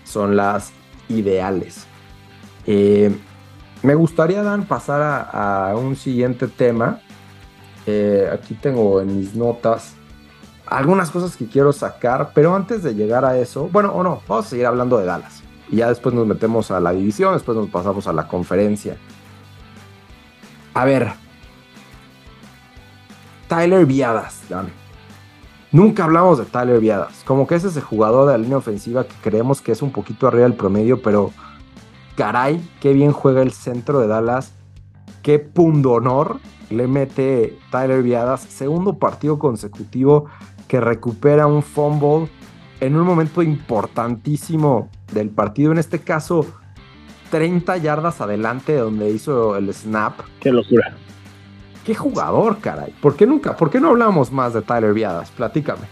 son 0.05 0.37
las 0.37 0.73
ideales. 1.09 1.87
Eh, 2.67 3.15
me 3.83 3.95
gustaría, 3.95 4.43
Dan, 4.43 4.65
pasar 4.65 5.29
a, 5.31 5.75
un 5.77 5.97
siguiente 5.97 6.49
tema. 6.49 7.01
Eh, 7.87 8.31
aquí 8.33 8.55
tengo 8.55 9.03
en 9.03 9.19
mis 9.19 9.35
notas 9.35 9.95
algunas 10.67 11.11
cosas 11.11 11.37
que 11.37 11.47
quiero 11.47 11.73
sacar, 11.73 12.31
pero 12.35 12.55
antes 12.55 12.83
de 12.83 12.95
llegar 12.95 13.25
a 13.27 13.37
eso, 13.37 13.69
bueno, 13.71 13.93
o 13.93 14.03
no, 14.03 14.23
vamos 14.27 14.47
a 14.47 14.49
seguir 14.49 14.67
hablando 14.67 14.99
de 14.99 15.05
Dallas. 15.05 15.43
Y 15.71 15.77
ya 15.77 15.89
después 15.89 16.15
nos 16.15 16.27
metemos 16.27 16.71
a 16.71 16.81
la 16.81 16.93
división, 16.93 17.35
después 17.35 17.57
nos 17.57 17.69
pasamos 17.69 18.07
a 18.07 18.13
la 18.13 18.27
conferencia. 18.27 18.97
A 20.73 20.85
ver, 20.85 21.13
Tyler 23.49 23.87
Viadas, 23.87 24.43
Dan. 24.49 24.69
Nunca 25.73 26.05
hablamos 26.05 26.39
de 26.39 26.45
Tyler 26.45 26.81
Viadas. 26.81 27.23
Como 27.27 27.47
que 27.47 27.57
es 27.57 27.65
ese 27.65 27.81
jugador 27.81 28.27
de 28.27 28.33
la 28.33 28.39
línea 28.39 28.59
ofensiva 28.59 29.05
que 29.05 29.15
creemos 29.23 29.61
que 29.61 29.73
es 29.73 29.83
un 29.83 29.91
poquito 29.91 30.29
arriba 30.29 30.45
del 30.45 30.55
promedio, 30.55 31.03
pero 31.03 31.33
caray, 32.17 32.61
qué 32.81 32.93
bien 32.93 33.13
juega 33.13 33.43
el 33.43 33.53
centro 33.53 34.01
de 34.01 34.07
Dallas. 34.07 34.53
Qué 35.23 35.39
pundonor 35.39 36.39
le 36.71 36.87
mete 36.87 37.59
Tyler 37.71 38.03
Viadas. 38.03 38.43
Segundo 38.43 38.99
partido 38.99 39.39
consecutivo 39.39 40.27
que 40.69 40.81
recupera 40.81 41.47
un 41.47 41.63
fumble 41.63 42.29
en 42.81 42.97
un 42.97 43.07
momento 43.07 43.43
importantísimo 43.43 44.91
del 45.13 45.31
partido. 45.31 45.73
En 45.73 45.79
este 45.79 46.01
caso, 46.01 46.47
30 47.31 47.79
yardas 47.79 48.21
adelante 48.21 48.73
de 48.73 48.79
donde 48.79 49.11
hizo 49.11 49.57
el 49.57 49.73
snap. 49.73 50.21
Qué 50.41 50.53
locura. 50.53 50.95
Qué 51.85 51.95
jugador, 51.95 52.59
caray. 52.61 52.93
¿Por 53.01 53.17
qué 53.17 53.27
nunca? 53.27 53.57
¿Por 53.57 53.71
qué 53.71 53.79
no 53.79 53.91
hablamos 53.91 54.33
más 54.33 54.55
de 54.55 54.63
Tyler 54.63 54.95
Viadas? 54.95 55.31
Platícame. 55.31 55.87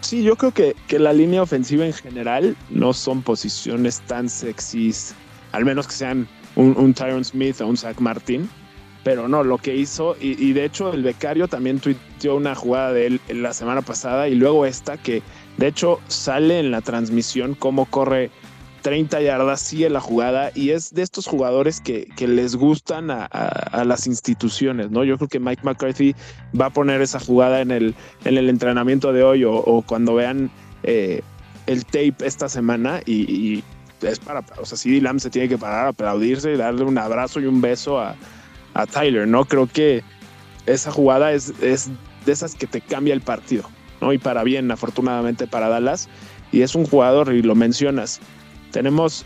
Sí, 0.00 0.22
yo 0.22 0.36
creo 0.36 0.52
que, 0.52 0.76
que 0.86 0.98
la 0.98 1.12
línea 1.12 1.42
ofensiva 1.42 1.84
en 1.84 1.92
general 1.92 2.56
no 2.70 2.92
son 2.92 3.22
posiciones 3.22 4.00
tan 4.02 4.28
sexys, 4.28 5.14
al 5.50 5.64
menos 5.64 5.88
que 5.88 5.92
sean 5.92 6.28
un, 6.54 6.74
un 6.78 6.94
Tyron 6.94 7.24
Smith 7.24 7.60
o 7.60 7.66
un 7.66 7.76
Zach 7.76 7.98
Martin. 7.98 8.48
Pero 9.02 9.26
no, 9.26 9.42
lo 9.42 9.58
que 9.58 9.74
hizo, 9.74 10.16
y, 10.20 10.42
y, 10.44 10.52
de 10.52 10.64
hecho 10.64 10.92
el 10.92 11.02
becario 11.02 11.48
también 11.48 11.78
tuiteó 11.78 12.36
una 12.36 12.54
jugada 12.54 12.92
de 12.92 13.06
él 13.06 13.20
la 13.28 13.54
semana 13.54 13.80
pasada 13.80 14.28
y 14.28 14.34
luego 14.34 14.66
esta 14.66 14.98
que 14.98 15.22
de 15.56 15.68
hecho 15.68 16.00
sale 16.08 16.58
en 16.58 16.70
la 16.70 16.80
transmisión 16.80 17.54
cómo 17.54 17.86
corre 17.86 18.30
30 18.82 19.20
yardas, 19.20 19.60
sigue 19.60 19.90
la 19.90 20.00
jugada 20.00 20.50
y 20.54 20.70
es 20.70 20.94
de 20.94 21.02
estos 21.02 21.26
jugadores 21.26 21.80
que, 21.80 22.08
les 22.18 22.56
gustan 22.56 23.10
a, 23.10 23.84
las 23.84 24.06
instituciones, 24.06 24.90
¿no? 24.90 25.04
Yo 25.04 25.16
creo 25.16 25.28
que 25.28 25.40
Mike 25.40 25.62
McCarthy 25.64 26.14
va 26.58 26.66
a 26.66 26.70
poner 26.70 27.00
esa 27.00 27.20
jugada 27.20 27.60
en 27.60 27.70
el, 27.70 27.94
en 28.24 28.38
el 28.38 28.48
entrenamiento 28.48 29.12
de 29.12 29.22
hoy 29.22 29.44
o, 29.44 29.82
cuando 29.86 30.14
vean 30.14 30.50
eh, 30.82 31.22
el 31.66 31.84
tape 31.84 32.16
esta 32.24 32.48
semana 32.48 33.00
y, 33.04 33.14
y, 33.14 33.64
es 34.02 34.20
para, 34.20 34.44
o 34.60 34.64
sea, 34.64 34.78
CD 34.78 35.00
Lamb 35.00 35.18
se 35.18 35.30
tiene 35.30 35.48
que 35.48 35.58
parar, 35.58 35.88
aplaudirse 35.88 36.52
y 36.52 36.56
darle 36.56 36.84
un 36.84 36.98
abrazo 36.98 37.40
y 37.40 37.46
un 37.46 37.60
beso 37.60 37.98
a, 37.98 38.14
a 38.74 38.86
Tyler, 38.86 39.26
¿no? 39.26 39.44
Creo 39.44 39.66
que 39.66 40.02
esa 40.66 40.92
jugada 40.92 41.32
es, 41.32 41.52
es 41.60 41.90
de 42.24 42.32
esas 42.32 42.54
que 42.54 42.66
te 42.66 42.80
cambia 42.80 43.14
el 43.14 43.20
partido, 43.20 43.64
¿no? 44.00 44.12
Y 44.12 44.18
para 44.18 44.44
bien, 44.44 44.70
afortunadamente 44.70 45.46
para 45.46 45.68
Dallas. 45.68 46.08
Y 46.52 46.62
es 46.62 46.74
un 46.74 46.86
jugador, 46.86 47.32
y 47.34 47.42
lo 47.42 47.54
mencionas, 47.54 48.20
tenemos 48.70 49.24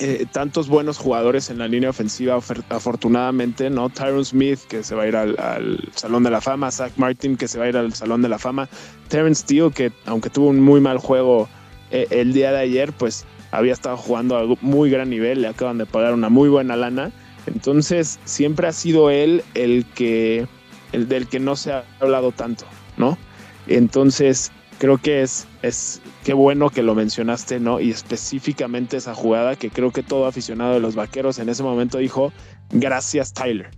eh, 0.00 0.26
tantos 0.32 0.68
buenos 0.68 0.98
jugadores 0.98 1.50
en 1.50 1.58
la 1.58 1.68
línea 1.68 1.90
ofensiva, 1.90 2.40
afortunadamente, 2.70 3.68
¿no? 3.68 3.90
Tyron 3.90 4.24
Smith, 4.24 4.58
que 4.68 4.82
se 4.82 4.94
va 4.94 5.02
a 5.02 5.08
ir 5.08 5.16
al, 5.16 5.38
al, 5.38 5.88
Salón 5.94 6.22
de 6.22 6.30
la 6.30 6.40
Fama, 6.40 6.70
Zach 6.70 6.92
Martin, 6.96 7.36
que 7.36 7.46
se 7.46 7.58
va 7.58 7.66
a 7.66 7.68
ir 7.68 7.76
al 7.76 7.92
Salón 7.92 8.22
de 8.22 8.28
la 8.28 8.38
Fama, 8.38 8.68
Terrence 9.08 9.42
Steele, 9.42 9.70
que 9.70 9.92
aunque 10.06 10.30
tuvo 10.30 10.48
un 10.48 10.60
muy 10.60 10.80
mal 10.80 10.98
juego 10.98 11.48
eh, 11.90 12.06
el 12.10 12.32
día 12.32 12.52
de 12.52 12.60
ayer, 12.60 12.92
pues 12.94 13.26
había 13.50 13.74
estado 13.74 13.98
jugando 13.98 14.38
a 14.38 14.56
muy 14.62 14.90
gran 14.90 15.10
nivel, 15.10 15.42
le 15.42 15.48
acaban 15.48 15.76
de 15.76 15.84
pagar 15.84 16.14
una 16.14 16.30
muy 16.30 16.48
buena 16.48 16.74
lana. 16.74 17.12
Entonces, 17.46 18.18
siempre 18.24 18.66
ha 18.68 18.72
sido 18.72 19.10
él 19.10 19.44
el 19.54 19.84
que, 19.94 20.46
el 20.92 21.06
del 21.06 21.28
que 21.28 21.38
no 21.38 21.54
se 21.54 21.72
ha 21.72 21.84
hablado 22.00 22.32
tanto, 22.32 22.64
¿no? 22.96 23.18
Entonces, 23.66 24.50
creo 24.82 24.98
que 24.98 25.22
es, 25.22 25.46
es 25.62 26.02
qué 26.24 26.34
bueno 26.34 26.68
que 26.68 26.82
lo 26.82 26.96
mencionaste, 26.96 27.60
¿no? 27.60 27.78
Y 27.78 27.92
específicamente 27.92 28.96
esa 28.96 29.14
jugada 29.14 29.54
que 29.54 29.70
creo 29.70 29.92
que 29.92 30.02
todo 30.02 30.26
aficionado 30.26 30.74
de 30.74 30.80
los 30.80 30.96
vaqueros 30.96 31.38
en 31.38 31.48
ese 31.48 31.62
momento 31.62 31.98
dijo, 31.98 32.32
gracias 32.70 33.32
Tyler, 33.32 33.70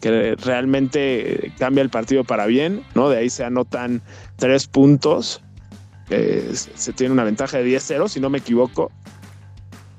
que 0.00 0.34
realmente 0.34 1.52
cambia 1.56 1.82
el 1.82 1.88
partido 1.88 2.24
para 2.24 2.46
bien, 2.46 2.82
¿no? 2.96 3.08
De 3.08 3.18
ahí 3.18 3.30
se 3.30 3.44
anotan 3.44 4.02
tres 4.38 4.66
puntos, 4.66 5.40
eh, 6.08 6.50
se 6.52 6.92
tiene 6.94 7.12
una 7.12 7.22
ventaja 7.22 7.58
de 7.58 7.66
10-0, 7.66 8.08
si 8.08 8.18
no 8.18 8.28
me 8.28 8.38
equivoco. 8.38 8.90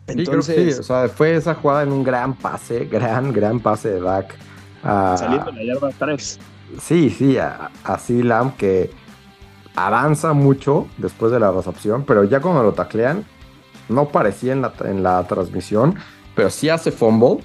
Entonces, 0.08 0.54
sí, 0.54 0.74
sí, 0.74 0.80
o 0.82 0.84
sea, 0.84 1.08
fue 1.08 1.34
esa 1.34 1.56
jugada 1.56 1.84
en 1.84 1.94
un 1.94 2.04
gran 2.04 2.34
pase, 2.36 2.90
gran, 2.92 3.32
gran 3.32 3.62
pase 3.62 3.92
de. 3.92 4.02
Uh, 4.02 5.18
saliendo 5.18 5.46
de 5.46 5.64
la 5.64 5.74
yarda 5.76 5.92
3. 5.98 6.40
Sí, 6.82 7.10
sí, 7.10 7.38
a, 7.38 7.72
a 7.86 8.00
Lamb 8.10 8.58
que 8.58 8.92
avanza 9.75 10.34
mucho 10.34 10.88
después 10.97 11.31
de 11.31 11.39
la 11.39 11.51
recepción, 11.51 12.03
pero 12.05 12.23
ya 12.23 12.41
cuando 12.41 12.63
lo 12.63 12.73
taclean, 12.73 13.25
no 13.89 14.10
parecía 14.10 14.53
en 14.53 14.62
la, 14.62 14.73
en 14.86 15.03
la 15.03 15.25
transmisión, 15.27 15.95
pero 16.36 16.49
sí 16.49 16.69
hace 16.69 16.91
fumble. 16.91 17.43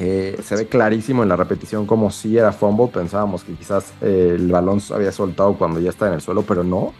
Eh, 0.00 0.38
se 0.44 0.54
ve 0.54 0.68
clarísimo 0.68 1.24
en 1.24 1.28
la 1.28 1.34
repetición 1.34 1.84
como 1.84 2.10
si 2.10 2.38
era 2.38 2.52
fumble. 2.52 2.88
Pensábamos 2.88 3.42
que 3.42 3.54
quizás 3.54 3.92
eh, 4.00 4.34
el 4.36 4.50
balón 4.50 4.80
se 4.80 4.94
había 4.94 5.10
soltado 5.10 5.54
cuando 5.54 5.80
ya 5.80 5.90
está 5.90 6.06
en 6.06 6.14
el 6.14 6.20
suelo, 6.20 6.42
pero 6.42 6.62
no. 6.62 6.92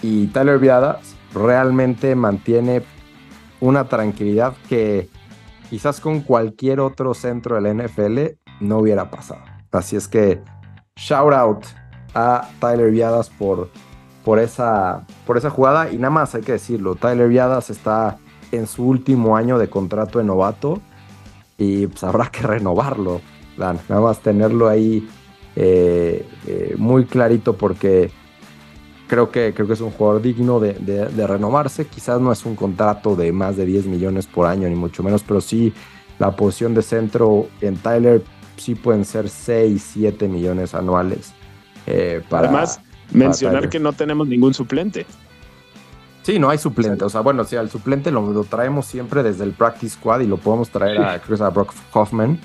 Y 0.00 0.28
Tyler 0.28 0.58
Viada 0.58 1.00
realmente 1.34 2.14
mantiene 2.14 2.82
una 3.60 3.88
tranquilidad 3.88 4.54
que 4.68 5.08
quizás 5.68 6.00
con 6.00 6.20
cualquier 6.20 6.80
otro 6.80 7.14
centro 7.14 7.56
de 7.56 7.62
la 7.62 7.84
NFL 7.84 8.38
no 8.60 8.78
hubiera 8.78 9.10
pasado. 9.10 9.42
Así 9.72 9.96
es 9.96 10.08
que 10.08 10.40
shout 10.96 11.32
out 11.32 11.64
a 12.14 12.48
Tyler 12.60 12.90
Viadas 12.90 13.30
por, 13.30 13.70
por, 14.24 14.38
esa, 14.38 15.04
por 15.26 15.36
esa 15.36 15.50
jugada. 15.50 15.90
Y 15.92 15.96
nada 15.96 16.10
más 16.10 16.34
hay 16.34 16.42
que 16.42 16.52
decirlo, 16.52 16.94
Tyler 16.94 17.28
Viadas 17.28 17.70
está 17.70 18.18
en 18.52 18.66
su 18.66 18.84
último 18.84 19.36
año 19.36 19.58
de 19.58 19.68
contrato 19.68 20.18
de 20.18 20.24
novato 20.24 20.80
y 21.58 21.86
pues 21.86 22.04
habrá 22.04 22.26
que 22.26 22.42
renovarlo. 22.46 23.20
Nada 23.56 24.00
más 24.00 24.18
tenerlo 24.20 24.68
ahí 24.68 25.08
eh, 25.54 26.26
eh, 26.46 26.74
muy 26.76 27.04
clarito 27.04 27.52
porque 27.52 28.10
creo 29.06 29.30
que, 29.30 29.54
creo 29.54 29.66
que 29.66 29.74
es 29.74 29.80
un 29.80 29.92
jugador 29.92 30.22
digno 30.22 30.58
de, 30.58 30.72
de, 30.72 31.26
renovarse. 31.26 31.86
Quizás 31.86 32.20
no 32.20 32.32
es 32.32 32.44
un 32.44 32.56
contrato 32.56 33.14
de 33.14 33.30
más 33.32 33.56
de 33.56 33.64
10 33.64 33.86
millones 33.86 34.26
por 34.26 34.46
año, 34.46 34.68
ni 34.68 34.74
mucho 34.74 35.02
menos, 35.02 35.22
pero 35.22 35.40
sí 35.40 35.72
la 36.18 36.34
posición 36.34 36.74
de 36.74 36.82
centro 36.82 37.46
en 37.60 37.76
Tyler 37.76 38.22
sí 38.56 38.74
pueden 38.74 39.04
ser 39.04 39.28
6, 39.28 39.90
7 39.94 40.28
millones 40.28 40.74
anuales. 40.74 41.32
Eh, 41.86 42.22
para, 42.28 42.48
Además, 42.48 42.80
mencionar 43.12 43.68
que 43.68 43.78
no 43.78 43.92
tenemos 43.92 44.26
ningún 44.26 44.54
suplente. 44.54 45.06
Sí, 46.22 46.38
no 46.38 46.48
hay 46.48 46.56
suplente. 46.56 47.04
O 47.04 47.10
sea, 47.10 47.20
bueno, 47.20 47.44
si 47.44 47.56
al 47.56 47.70
suplente 47.70 48.10
lo, 48.10 48.44
traemos 48.44 48.86
siempre 48.86 49.22
desde 49.22 49.44
el 49.44 49.52
practice 49.52 49.96
squad 49.96 50.20
y 50.20 50.26
lo 50.26 50.38
podemos 50.38 50.70
traer 50.70 51.02
a, 51.02 51.20
creo 51.20 51.44
a 51.44 51.50
Brock 51.50 51.74
Hoffman, 51.92 52.38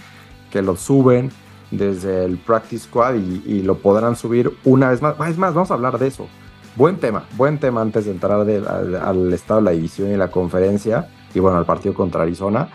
que 0.52 0.62
lo 0.62 0.76
suben 0.76 1.32
desde 1.72 2.26
el 2.26 2.38
practice 2.38 2.86
squad 2.86 3.16
y, 3.16 3.62
lo 3.62 3.78
podrán 3.78 4.18
subir 4.18 4.52
una 4.66 4.90
vez 4.90 5.02
más. 5.02 5.16
Es 5.30 5.38
más, 5.38 5.54
vamos 5.54 5.72
a 5.72 5.76
hablar 5.76 5.98
de 5.98 6.08
eso. 6.08 6.28
Buen 6.76 6.98
tema, 6.98 7.24
buen 7.38 7.58
tema 7.58 7.82
antes 7.82 8.06
de 8.06 8.12
entrar 8.12 8.34
al, 8.34 9.34
estado 9.34 9.62
de 9.62 9.66
la 9.66 9.72
división 9.72 10.12
y 10.12 10.18
la 10.18 10.30
conferencia 10.30 11.08
y 11.34 11.40
bueno, 11.40 11.58
al 11.58 11.66
partido 11.66 11.94
contra 11.94 12.24
Arizona. 12.24 12.70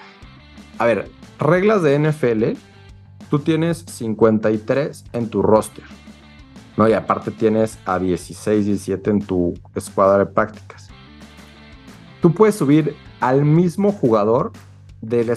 A 0.79 0.87
ver, 0.87 1.11
reglas 1.39 1.83
de 1.83 1.99
NFL, 1.99 2.59
tú 3.29 3.41
tienes 3.41 3.85
53 3.89 5.05
en 5.13 5.29
tu 5.29 5.43
roster. 5.43 5.85
¿No? 6.77 6.89
Y 6.89 6.93
aparte 6.93 7.31
tienes 7.31 7.79
a 7.85 7.99
16, 7.99 8.67
17 8.67 9.11
en 9.11 9.21
tu 9.21 9.55
escuadra 9.75 10.19
de 10.19 10.27
prácticas 10.27 10.85
tú 12.25 12.33
puedes 12.33 12.55
subir 12.55 12.97
al 13.21 13.45
mismo 13.45 13.93
jugador 13.93 14.53
del, 15.03 15.31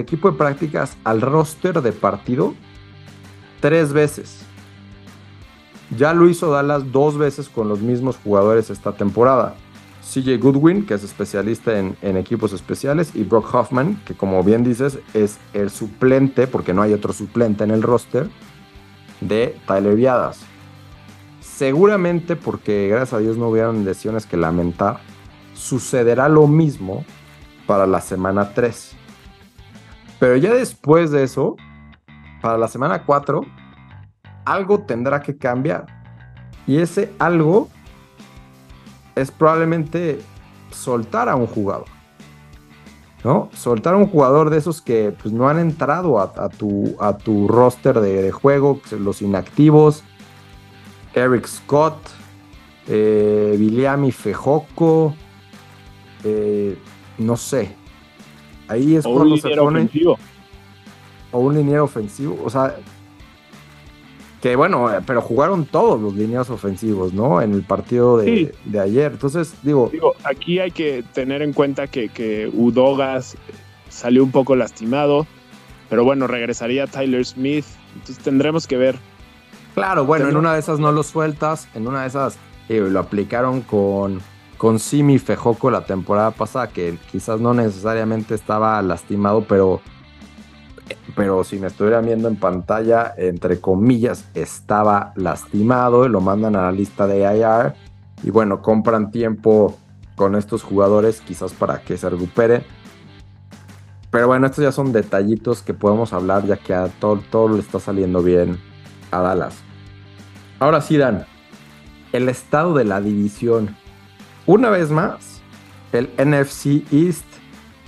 equipo 0.00 0.32
de 0.32 0.36
prácticas 0.36 0.96
al 1.04 1.20
roster 1.20 1.82
de 1.82 1.92
partido 1.92 2.52
tres 3.60 3.92
veces. 3.92 4.40
Ya 5.96 6.12
lo 6.12 6.28
hizo 6.28 6.50
Dallas 6.50 6.90
dos 6.90 7.16
veces 7.16 7.48
con 7.48 7.68
los 7.68 7.78
mismos 7.78 8.16
jugadores 8.16 8.70
esta 8.70 8.90
temporada. 8.90 9.54
CJ 10.02 10.38
Goodwin, 10.40 10.84
que 10.84 10.94
es 10.94 11.04
especialista 11.04 11.78
en, 11.78 12.16
equipos 12.16 12.52
especiales, 12.52 13.12
y 13.14 13.22
Brock 13.22 13.54
Hoffman, 13.54 14.02
que 14.04 14.14
como 14.14 14.42
bien 14.42 14.64
dices 14.64 14.98
es 15.14 15.38
el 15.52 15.70
suplente, 15.70 16.48
porque 16.48 16.74
no 16.74 16.82
hay 16.82 16.92
otro 16.92 17.12
suplente 17.12 17.62
en 17.62 17.70
el 17.70 17.82
roster, 17.82 18.28
de 19.20 19.58
Tyler 19.66 19.94
Viadas. 19.94 20.40
Seguramente 21.40 22.36
porque 22.36 22.88
gracias 22.88 23.14
a 23.14 23.18
Dios 23.18 23.36
no 23.36 23.48
hubieron 23.48 23.84
lesiones 23.84 24.26
que 24.26 24.36
lamentar, 24.36 25.00
sucederá 25.54 26.28
lo 26.28 26.46
mismo 26.46 27.04
para 27.66 27.86
la 27.86 28.00
semana 28.00 28.54
3. 28.54 28.96
Pero 30.18 30.36
ya 30.36 30.54
después 30.54 31.10
de 31.10 31.22
eso, 31.22 31.56
para 32.40 32.58
la 32.58 32.68
semana 32.68 33.04
4, 33.04 33.42
algo 34.44 34.80
tendrá 34.80 35.22
que 35.22 35.36
cambiar. 35.36 35.86
Y 36.66 36.78
ese 36.78 37.12
algo 37.18 37.68
es 39.14 39.30
probablemente 39.30 40.20
soltar 40.70 41.28
a 41.28 41.36
un 41.36 41.46
jugador. 41.46 41.86
¿No? 43.22 43.50
Soltar 43.54 43.94
a 43.94 43.96
un 43.98 44.06
jugador 44.06 44.48
de 44.48 44.56
esos 44.56 44.80
que 44.80 45.14
pues, 45.22 45.32
no 45.32 45.48
han 45.48 45.58
entrado 45.58 46.18
a, 46.18 46.48
tu, 46.48 46.96
a 47.00 47.18
tu, 47.18 47.48
roster 47.48 48.00
de, 48.00 48.32
juego, 48.32 48.80
los 48.98 49.20
inactivos. 49.20 50.02
Eric 51.12 51.46
Scott, 51.46 51.98
eh, 52.88 53.56
Viliami 53.58 54.10
Fejoco, 54.10 55.14
eh, 56.24 56.78
no 57.18 57.36
sé. 57.36 57.76
Ahí 58.68 58.96
es 58.96 59.04
cuando 59.04 59.36
se 59.36 59.50
pone. 59.50 59.80
Ofensivo. 59.80 60.18
O 61.32 61.40
un 61.40 61.54
liniero 61.54 61.84
ofensivo. 61.84 62.40
O 62.44 62.50
sea, 62.50 62.76
que 64.40 64.56
bueno, 64.56 64.92
eh, 64.92 65.00
pero 65.06 65.20
jugaron 65.20 65.66
todos 65.66 66.00
los 66.00 66.14
lineos 66.14 66.50
ofensivos, 66.50 67.12
¿no? 67.12 67.42
En 67.42 67.52
el 67.52 67.62
partido 67.62 68.18
de, 68.18 68.52
ayer. 68.80 69.12
Entonces, 69.12 69.54
digo. 69.62 69.90
Digo, 69.92 70.14
aquí 70.24 70.58
hay 70.58 70.70
que 70.70 71.04
tener 71.12 71.42
en 71.42 71.52
cuenta 71.52 71.86
que, 71.86 72.08
que 72.08 72.50
Udogas 72.52 73.36
salió 73.88 74.24
un 74.24 74.30
poco 74.30 74.56
lastimado. 74.56 75.26
Pero 75.88 76.04
bueno, 76.04 76.26
regresaría 76.26 76.86
Tyler 76.86 77.24
Smith. 77.24 77.64
Entonces 77.94 78.18
tendremos 78.22 78.66
que 78.66 78.76
ver. 78.76 78.96
Claro, 79.74 80.04
bueno, 80.04 80.28
en 80.28 80.36
una 80.36 80.54
de 80.54 80.60
esas 80.60 80.78
no 80.78 80.92
lo 80.92 81.02
sueltas. 81.02 81.68
En 81.74 81.86
una 81.86 82.02
de 82.02 82.08
esas 82.08 82.38
eh, 82.68 82.80
lo 82.80 83.00
aplicaron 83.00 83.60
con 83.62 84.20
con 84.60 84.78
Simi 84.78 85.18
Fejoco 85.18 85.70
la 85.70 85.86
temporada 85.86 86.32
pasada, 86.32 86.68
que 86.68 86.98
quizás 87.10 87.40
no 87.40 87.54
necesariamente 87.54 88.34
estaba 88.34 88.82
lastimado, 88.82 89.42
pero, 89.48 89.80
pero 91.14 91.44
si 91.44 91.58
me 91.58 91.68
estuvieran 91.68 92.06
viendo 92.06 92.28
en 92.28 92.36
pantalla, 92.36 93.14
entre 93.16 93.60
comillas, 93.60 94.24
estaba 94.34 95.12
lastimado, 95.16 96.08
lo 96.08 96.20
mandan 96.20 96.56
a 96.56 96.62
la 96.62 96.72
lista 96.72 97.06
de 97.06 97.20
IR 97.20 97.74
y 98.22 98.30
bueno, 98.30 98.62
compran 98.62 99.10
tiempo 99.10 99.78
con 100.16 100.34
estos 100.36 100.62
jugadores 100.62 101.20
quizás 101.20 101.52
para 101.52 101.80
que 101.82 101.96
se 101.96 102.10
recupere. 102.10 102.64
Pero 104.10 104.26
bueno, 104.26 104.46
estos 104.46 104.64
ya 104.64 104.72
son 104.72 104.92
detallitos 104.92 105.62
que 105.62 105.72
podemos 105.72 106.12
hablar 106.12 106.44
ya 106.46 106.56
que 106.56 106.74
a 106.74 106.88
todo, 106.88 107.22
todo 107.30 107.48
le 107.48 107.60
está 107.60 107.78
saliendo 107.78 108.22
bien 108.22 108.58
a 109.10 109.20
Dallas. 109.20 109.56
Ahora 110.58 110.80
sí, 110.80 110.96
Dan, 110.96 111.26
el 112.12 112.28
estado 112.28 112.74
de 112.74 112.84
la 112.84 113.00
división 113.00 113.76
una 114.46 114.70
vez 114.70 114.90
más, 114.90 115.42
el 115.92 116.10
NFC 116.18 116.82
East 116.92 117.24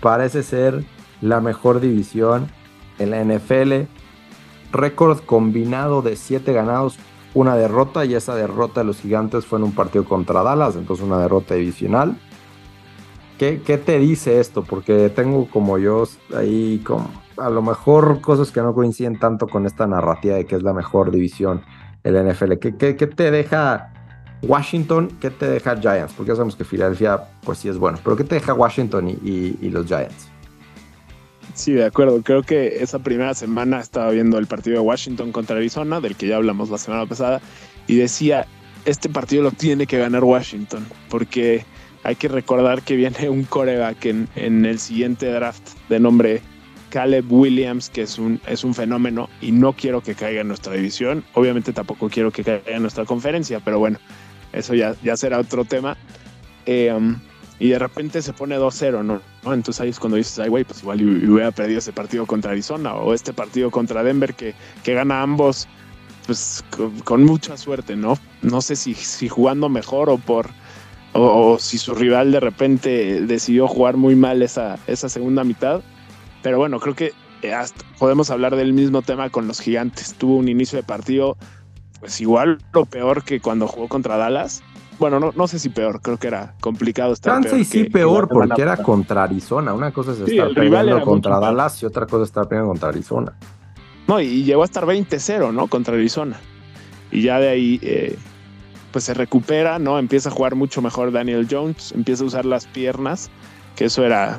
parece 0.00 0.42
ser 0.42 0.85
la 1.20 1.40
mejor 1.40 1.80
división 1.80 2.48
en 3.03 3.11
la 3.11 3.25
NFL. 3.25 3.88
Récord 4.73 5.21
combinado 5.21 6.03
de 6.03 6.17
7 6.17 6.53
ganados, 6.53 6.99
una 7.35 7.57
derrota, 7.57 8.05
y 8.05 8.15
esa 8.15 8.35
derrota 8.35 8.81
de 8.81 8.87
los 8.87 9.01
gigantes 9.01 9.45
fue 9.45 9.59
en 9.59 9.65
un 9.65 9.73
partido 9.73 10.05
contra 10.05 10.43
Dallas, 10.43 10.77
entonces 10.77 11.05
una 11.05 11.19
derrota 11.19 11.55
divisional. 11.55 12.17
¿Qué, 13.38 13.59
te 13.59 13.99
dice 13.99 14.38
esto? 14.38 14.62
Porque 14.62 15.09
tengo 15.09 15.49
como 15.51 15.77
yo 15.77 16.05
ahí 16.37 16.81
como 16.87 17.11
a 17.37 17.51
lo 17.51 17.61
mejor 17.61 18.21
cosas 18.21 18.53
que 18.53 18.61
no 18.61 18.73
coinciden 18.73 19.19
tanto 19.19 19.49
con 19.49 19.67
esta 19.67 19.87
narrativa 19.88 20.37
de 20.37 20.47
que 20.47 20.55
es 20.55 20.62
la 20.62 20.73
mejor 20.73 21.11
división 21.11 21.62
en 22.05 22.15
la 22.15 22.33
NFL. 22.33 22.53
¿Qué, 22.61 22.77
qué, 22.77 22.95
qué 22.95 23.07
te 23.09 23.33
deja 23.33 23.93
Washington, 24.43 25.09
¿qué 25.21 25.31
te 25.31 25.49
deja 25.49 25.77
Giants? 25.77 26.12
Porque 26.15 26.31
ya 26.31 26.37
sabemos 26.37 26.57
que 26.57 26.65
Filadelfia, 26.65 27.23
pues 27.45 27.59
sí 27.59 27.69
es 27.69 27.79
bueno. 27.79 27.99
Pero 28.03 28.17
¿qué 28.17 28.25
te 28.25 28.35
deja 28.35 28.55
Washington 28.55 29.09
y, 29.09 29.71
los 29.71 29.87
Giants? 29.87 30.32
Sí, 31.55 31.72
de 31.72 31.85
acuerdo. 31.85 32.22
Creo 32.22 32.42
que 32.42 32.83
esa 32.83 32.98
primera 32.98 33.35
semana 33.35 33.81
estaba 33.81 34.11
viendo 34.11 34.38
el 34.38 34.46
partido 34.46 34.76
de 34.76 34.83
Washington 34.83 35.33
contra 35.33 35.57
Arizona, 35.57 36.00
del 36.00 36.16
que 36.16 36.26
ya 36.26 36.37
hablamos 36.37 36.70
la 36.70 36.78
semana 36.78 37.07
pasada, 37.07 37.40
y 37.87 37.96
decía, 37.96 38.46
este 38.85 39.09
partido 39.09 39.42
lo 39.42 39.50
tiene 39.50 39.87
que 39.87 39.98
ganar 39.98 40.24
Washington, 40.24 40.87
porque 41.09 41.64
hay 42.05 42.16
que 42.16 42.28
recordar 42.28 42.83
que 42.83 42.96
viene 42.96 43.28
un 43.28 43.44
coreback 43.44 44.07
en, 44.07 44.28
en 44.35 44.64
el 44.64 44.78
siguiente 44.78 45.31
draft 45.31 45.62
de 45.88 46.00
nombre 46.00 46.40
Caleb 46.90 47.33
Williams, 47.33 47.90
que 47.90 48.02
es 48.02 48.18
un, 48.18 48.40
es 48.46 48.64
un 48.64 48.74
fenómeno, 48.74 49.28
y 49.40 49.52
no 49.52 49.72
quiero 49.72 50.02
que 50.02 50.14
caiga 50.14 50.40
en 50.40 50.48
nuestra 50.48 50.74
división. 50.74 51.24
Obviamente 51.35 51.72
tampoco 51.72 52.09
quiero 52.09 52.31
que 52.31 52.44
caiga 52.44 52.72
en 52.72 52.83
nuestra 52.83 53.05
conferencia, 53.05 53.61
pero 53.61 53.78
bueno, 53.78 53.98
eso 54.52 54.74
ya, 54.74 54.94
ya 55.02 55.16
será 55.16 55.38
otro 55.38 55.64
tema. 55.64 55.96
Eh, 56.66 56.92
um, 56.92 57.18
y 57.59 57.69
de 57.69 57.79
repente 57.79 58.23
se 58.23 58.33
pone 58.33 58.59
2-0, 58.59 59.05
¿no? 59.05 59.21
Entonces 59.53 59.81
ahí 59.81 59.91
es 59.91 60.01
cuando 60.01 60.17
dices, 60.17 60.38
ay, 60.38 60.49
güey, 60.49 60.65
pues 60.65 60.83
igual 60.83 61.01
hubiera 61.03 61.51
perdido 61.51 61.79
ese 61.79 61.93
partido 61.93 62.27
contra 62.27 62.53
Arizona 62.53 62.95
o 62.95 63.15
este 63.15 63.33
partido 63.33 63.71
contra 63.71 64.03
Denver 64.03 64.35
que, 64.35 64.55
que 64.83 64.95
gana 64.95 65.23
ambos, 65.23 65.69
pues 66.27 66.65
con, 67.05 67.25
mucha 67.25 67.57
suerte, 67.57 67.97
¿no? 67.97 68.19
No 68.43 68.61
sé 68.61 68.77
si, 68.77 68.95
si 68.95 69.29
jugando 69.29 69.69
mejor 69.69 70.11
o 70.11 70.19
por. 70.19 70.51
O, 71.15 71.59
si 71.59 71.77
su 71.77 71.95
rival 71.95 72.33
de 72.33 72.41
repente 72.41 73.21
decidió 73.21 73.69
jugar 73.69 73.99
muy 73.99 74.17
mal 74.17 74.41
esa, 74.41 74.79
esa 74.87 75.11
segunda 75.11 75.45
mitad. 75.45 75.83
Pero 76.43 76.57
bueno, 76.57 76.81
creo 76.81 76.95
que 76.95 77.12
eh, 77.43 77.55
podemos 77.99 78.31
hablar 78.31 78.57
del 78.57 78.73
mismo 78.73 79.03
tema 79.03 79.29
con 79.29 79.47
los 79.47 79.61
gigantes. 79.61 80.15
Tuvo 80.15 80.37
un 80.37 80.49
inicio 80.49 80.79
de 80.79 80.85
partido 80.85 81.37
pues 82.03 82.21
igual 82.21 82.59
lo 82.73 82.85
peor 82.85 83.23
que 83.23 83.38
cuando 83.38 83.69
jugó 83.69 83.87
contra 83.87 84.17
Dallas. 84.17 84.61
Bueno, 85.03 85.19
no, 85.19 85.33
no 85.35 85.49
sé 85.49 85.59
si 85.59 85.69
peor, 85.69 86.01
creo 86.01 86.17
que 86.17 86.29
era 86.29 86.55
complicado 86.61 87.12
estar 87.12 87.43
Chance 87.43 87.59
y 87.59 87.65
sí 87.65 87.85
peor, 87.91 88.29
porque 88.29 88.62
era 88.62 88.77
contra 88.77 89.25
Arizona. 89.25 89.75
Una 89.75 89.91
cosa 89.91 90.12
es 90.12 90.21
estar 90.21 90.55
peleando 90.55 91.03
contra 91.03 91.41
Dallas 91.41 91.83
y 91.83 91.87
otra 91.87 92.07
cosa 92.07 92.23
es 92.23 92.29
estar 92.29 92.47
peleando 92.47 92.69
contra 92.69 92.91
Arizona. 92.91 93.33
No, 94.07 94.21
y 94.21 94.45
llegó 94.45 94.62
a 94.62 94.65
estar 94.65 94.87
20-0, 94.87 95.53
¿no? 95.53 95.67
Contra 95.67 95.95
Arizona. 95.95 96.38
Y 97.11 97.23
ya 97.23 97.41
de 97.41 97.49
ahí, 97.49 97.81
eh, 97.83 98.17
pues 98.93 99.03
se 99.03 99.15
recupera, 99.15 99.81
¿no? 99.81 99.99
Empieza 99.99 100.29
a 100.29 100.33
jugar 100.33 100.55
mucho 100.55 100.81
mejor 100.81 101.11
Daniel 101.11 101.49
Jones, 101.51 101.91
empieza 101.97 102.23
a 102.23 102.27
usar 102.29 102.45
las 102.45 102.69
piernas, 102.69 103.29
que 103.75 103.87
eso 103.87 104.05
era, 104.05 104.38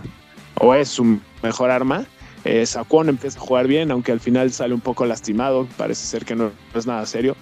o 0.61 0.73
es 0.73 0.87
su 0.87 1.19
mejor 1.41 1.71
arma. 1.71 2.05
Eh, 2.45 2.65
Saquon 2.65 3.09
empieza 3.09 3.37
a 3.37 3.41
jugar 3.41 3.67
bien, 3.67 3.91
aunque 3.91 4.13
al 4.13 4.21
final 4.21 4.49
sale 4.53 4.73
un 4.73 4.79
poco 4.79 5.05
lastimado, 5.05 5.67
parece 5.75 6.05
ser 6.05 6.23
que 6.23 6.37
no 6.37 6.51
es 6.73 6.87
nada 6.87 7.05
serio. 7.05 7.35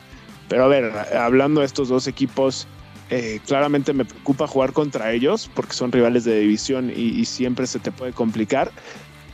Pero 0.50 0.64
a 0.64 0.68
ver, 0.68 0.92
hablando 1.16 1.60
de 1.60 1.68
estos 1.68 1.88
dos 1.88 2.08
equipos, 2.08 2.68
eh, 3.13 3.41
claramente 3.45 3.91
me 3.91 4.06
preocupa 4.06 4.47
jugar 4.47 4.71
contra 4.71 5.12
ellos 5.12 5.52
porque 5.54 5.74
son 5.74 5.91
rivales 5.91 6.24
de 6.24 6.39
división 6.39 6.89
y, 6.95 7.26
siempre 7.26 7.67
se 7.67 7.78
te 7.78 7.91
puede 7.91 8.13
complicar, 8.13 8.71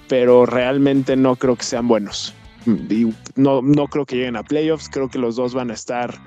pero 0.08 0.48
realmente 0.48 1.16
no 1.16 1.36
creo 1.36 1.56
que 1.56 1.64
sean 1.64 1.88
buenos. 1.88 2.34
no, 3.36 3.62
no 3.62 3.88
creo 3.88 4.08
que 4.08 4.16
lleguen 4.16 4.36
a 4.36 4.42
playoffs. 4.42 4.90
Creo 4.90 5.10
que 5.10 5.20
los 5.20 5.36
dos 5.36 5.54
van 5.54 5.70
a 5.70 5.76
estar, 5.76 6.20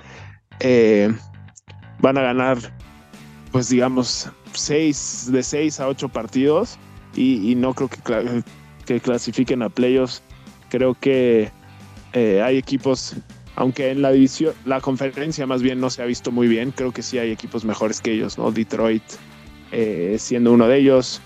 eh, 0.61 1.13
van 1.99 2.17
a 2.17 2.21
ganar, 2.21 2.57
pues 3.51 3.67
digamos, 3.67 4.29
seis, 4.53 5.27
de 5.29 5.43
seis 5.43 5.81
a 5.81 5.89
ocho 5.89 6.07
partidos 6.07 6.79
y, 7.17 7.53
no 7.55 7.73
creo 7.73 7.89
que, 7.89 8.43
que, 8.85 9.01
clasifiquen 9.01 9.61
a 9.61 9.67
playoffs. 9.67 10.23
Creo 10.69 10.93
que 10.93 11.51
eh, 12.13 12.41
hay 12.41 12.57
equipos, 12.57 13.17
aunque 13.55 13.91
en 13.91 14.01
la 14.01 14.11
división, 14.11 14.53
la 14.65 14.81
conferencia 14.81 15.45
más 15.45 15.61
bien 15.61 15.79
no 15.79 15.89
se 15.89 16.01
ha 16.01 16.05
visto 16.05 16.31
muy 16.31 16.47
bien, 16.47 16.71
creo 16.71 16.91
que 16.91 17.01
sí 17.01 17.17
hay 17.17 17.31
equipos 17.31 17.65
mejores 17.65 18.01
que 18.01 18.13
ellos, 18.13 18.37
¿no? 18.37 18.51
Detroit 18.51 19.03
eh, 19.71 20.17
siendo 20.19 20.51
uno 20.51 20.67
de 20.67 20.77
ellos, 20.77 21.21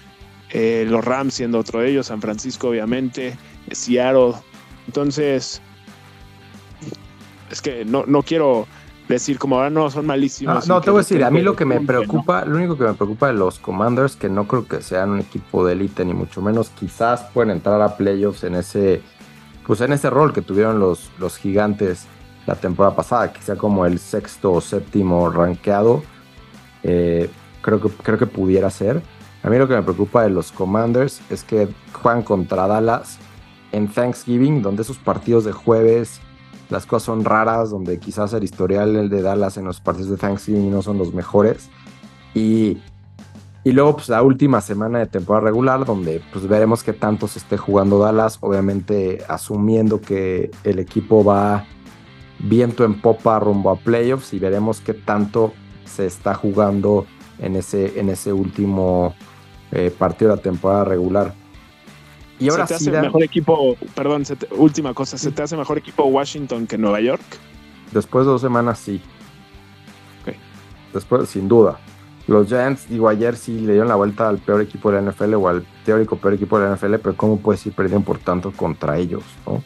los 0.53 1.03
Rams 1.03 1.33
siendo 1.33 1.59
otro 1.59 1.81
de 1.81 1.89
ellos, 1.89 2.07
San 2.07 2.21
Francisco 2.21 2.69
obviamente, 2.69 3.35
Seattle 3.71 4.35
entonces, 4.87 5.61
es 7.49 7.61
que 7.61 7.85
no, 7.85 8.03
no 8.05 8.21
quiero 8.23 8.67
decir 9.07 9.37
como 9.37 9.57
ahora 9.57 9.69
no 9.69 9.89
son 9.89 10.05
malísimos. 10.05 10.63
Ah, 10.63 10.67
no, 10.67 10.81
te 10.81 10.91
voy 10.91 10.99
a 10.99 11.01
decir, 11.01 11.23
a 11.23 11.31
mí 11.31 11.41
lo 11.41 11.55
que 11.55 11.65
me 11.65 11.79
preocupa, 11.81 12.45
lo 12.45 12.57
único 12.57 12.77
que 12.77 12.85
me 12.85 12.93
preocupa 12.93 13.27
de 13.27 13.33
los 13.33 13.59
Commanders, 13.59 14.15
que 14.15 14.29
no 14.29 14.47
creo 14.47 14.67
que 14.67 14.81
sean 14.81 15.11
un 15.11 15.19
equipo 15.19 15.65
de 15.65 15.73
élite, 15.73 16.05
ni 16.05 16.13
mucho 16.13 16.41
menos, 16.41 16.69
quizás 16.69 17.23
pueden 17.33 17.51
entrar 17.51 17.81
a 17.81 17.97
playoffs 17.97 18.43
en 18.43 18.55
ese, 18.55 19.01
pues 19.65 19.81
en 19.81 19.93
ese 19.93 20.09
rol 20.09 20.33
que 20.33 20.41
tuvieron 20.41 20.79
los, 20.79 21.11
los 21.19 21.37
gigantes 21.37 22.07
la 22.45 22.55
temporada 22.55 22.95
pasada, 22.95 23.33
que 23.33 23.41
sea 23.41 23.55
como 23.55 23.85
el 23.85 23.99
sexto 23.99 24.53
o 24.53 24.61
séptimo 24.61 25.29
rankeado. 25.29 26.03
Eh, 26.83 27.29
creo, 27.61 27.81
que, 27.81 27.89
creo 27.89 28.17
que 28.17 28.27
pudiera 28.27 28.69
ser. 28.69 29.01
A 29.43 29.49
mí 29.49 29.57
lo 29.57 29.67
que 29.67 29.75
me 29.75 29.83
preocupa 29.83 30.23
de 30.23 30.29
los 30.29 30.51
Commanders 30.51 31.21
es 31.29 31.43
que 31.43 31.67
juegan 31.93 32.23
contra 32.23 32.67
Dallas 32.67 33.19
en 33.71 33.87
Thanksgiving, 33.87 34.61
donde 34.61 34.83
esos 34.83 34.97
partidos 34.97 35.45
de 35.45 35.51
jueves, 35.51 36.21
las 36.69 36.85
cosas 36.85 37.05
son 37.05 37.25
raras, 37.25 37.69
donde 37.69 37.99
quizás 37.99 38.33
el 38.33 38.43
historial 38.43 39.09
de 39.09 39.21
Dallas 39.21 39.57
en 39.57 39.65
los 39.65 39.81
partidos 39.81 40.11
de 40.11 40.17
Thanksgiving 40.17 40.71
no 40.71 40.81
son 40.81 40.97
los 40.97 41.13
mejores. 41.13 41.69
Y, 42.33 42.77
y 43.63 43.71
luego, 43.71 43.97
pues 43.97 44.09
la 44.09 44.21
última 44.23 44.61
semana 44.61 44.99
de 44.99 45.07
temporada 45.07 45.45
regular, 45.45 45.85
donde 45.85 46.21
pues 46.31 46.47
veremos 46.47 46.83
qué 46.83 46.93
tanto 46.93 47.27
se 47.27 47.39
esté 47.39 47.57
jugando 47.57 47.99
Dallas, 47.99 48.37
obviamente 48.41 49.23
asumiendo 49.27 50.01
que 50.01 50.51
el 50.63 50.79
equipo 50.79 51.23
va 51.23 51.65
viento 52.39 52.83
en 52.83 52.99
popa 53.01 53.39
rumbo 53.39 53.69
a 53.69 53.75
playoffs 53.77 54.33
y 54.33 54.39
veremos 54.39 54.81
qué 54.81 54.93
tanto 54.93 55.53
se 55.85 56.05
está 56.05 56.33
jugando 56.33 57.05
en 57.39 57.55
ese, 57.55 57.99
en 57.99 58.09
ese 58.09 58.33
último 58.33 59.15
eh, 59.71 59.93
partido 59.97 60.31
de 60.31 60.37
la 60.37 60.41
temporada 60.41 60.85
regular. 60.85 61.33
Y 62.39 62.49
ahora 62.49 62.67
¿Se 62.67 62.73
te 62.73 62.75
hace 62.75 63.01
mejor 63.01 63.23
equipo, 63.23 63.77
perdón, 63.95 64.23
última 64.57 64.93
cosa, 64.93 65.17
¿se 65.17 65.31
te 65.31 65.41
hace 65.41 65.55
mejor 65.55 65.77
equipo 65.77 66.03
Washington 66.05 66.67
que 66.67 66.77
Nueva 66.77 66.99
York? 66.99 67.23
Después 67.91 68.25
de 68.25 68.31
dos 68.31 68.41
semanas 68.41 68.79
sí. 68.79 69.01
Después, 70.93 71.29
sin 71.29 71.49
duda. 71.49 71.77
Los 72.27 72.47
Giants, 72.47 72.89
digo, 72.89 73.09
ayer 73.09 73.35
sí 73.35 73.59
le 73.59 73.73
dieron 73.73 73.89
la 73.89 73.95
vuelta 73.95 74.29
al 74.29 74.39
peor 74.39 74.61
equipo 74.61 74.91
de 74.91 75.01
la 75.01 75.11
NFL 75.11 75.33
o 75.35 75.47
al 75.47 75.65
teórico 75.83 76.15
peor 76.15 76.33
equipo 76.33 76.57
de 76.57 76.67
la 76.67 76.75
NFL, 76.75 76.95
pero 76.95 77.15
¿cómo 77.15 77.37
puedes 77.37 77.65
ir 77.65 77.73
perdiendo 77.73 78.05
por 78.05 78.17
tanto 78.17 78.51
contra 78.51 78.97
ellos? 78.97 79.23
¿no? 79.45 79.61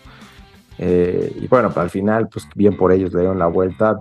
Eh, 0.82 1.36
y 1.42 1.48
bueno, 1.48 1.72
al 1.76 1.89
final, 1.89 2.30
pues 2.30 2.48
bien 2.56 2.78
por 2.78 2.94
ellos 2.94 3.13
le 3.13 3.20
dieron 3.20 3.38
la 3.38 3.48
vuelta. 3.48 4.00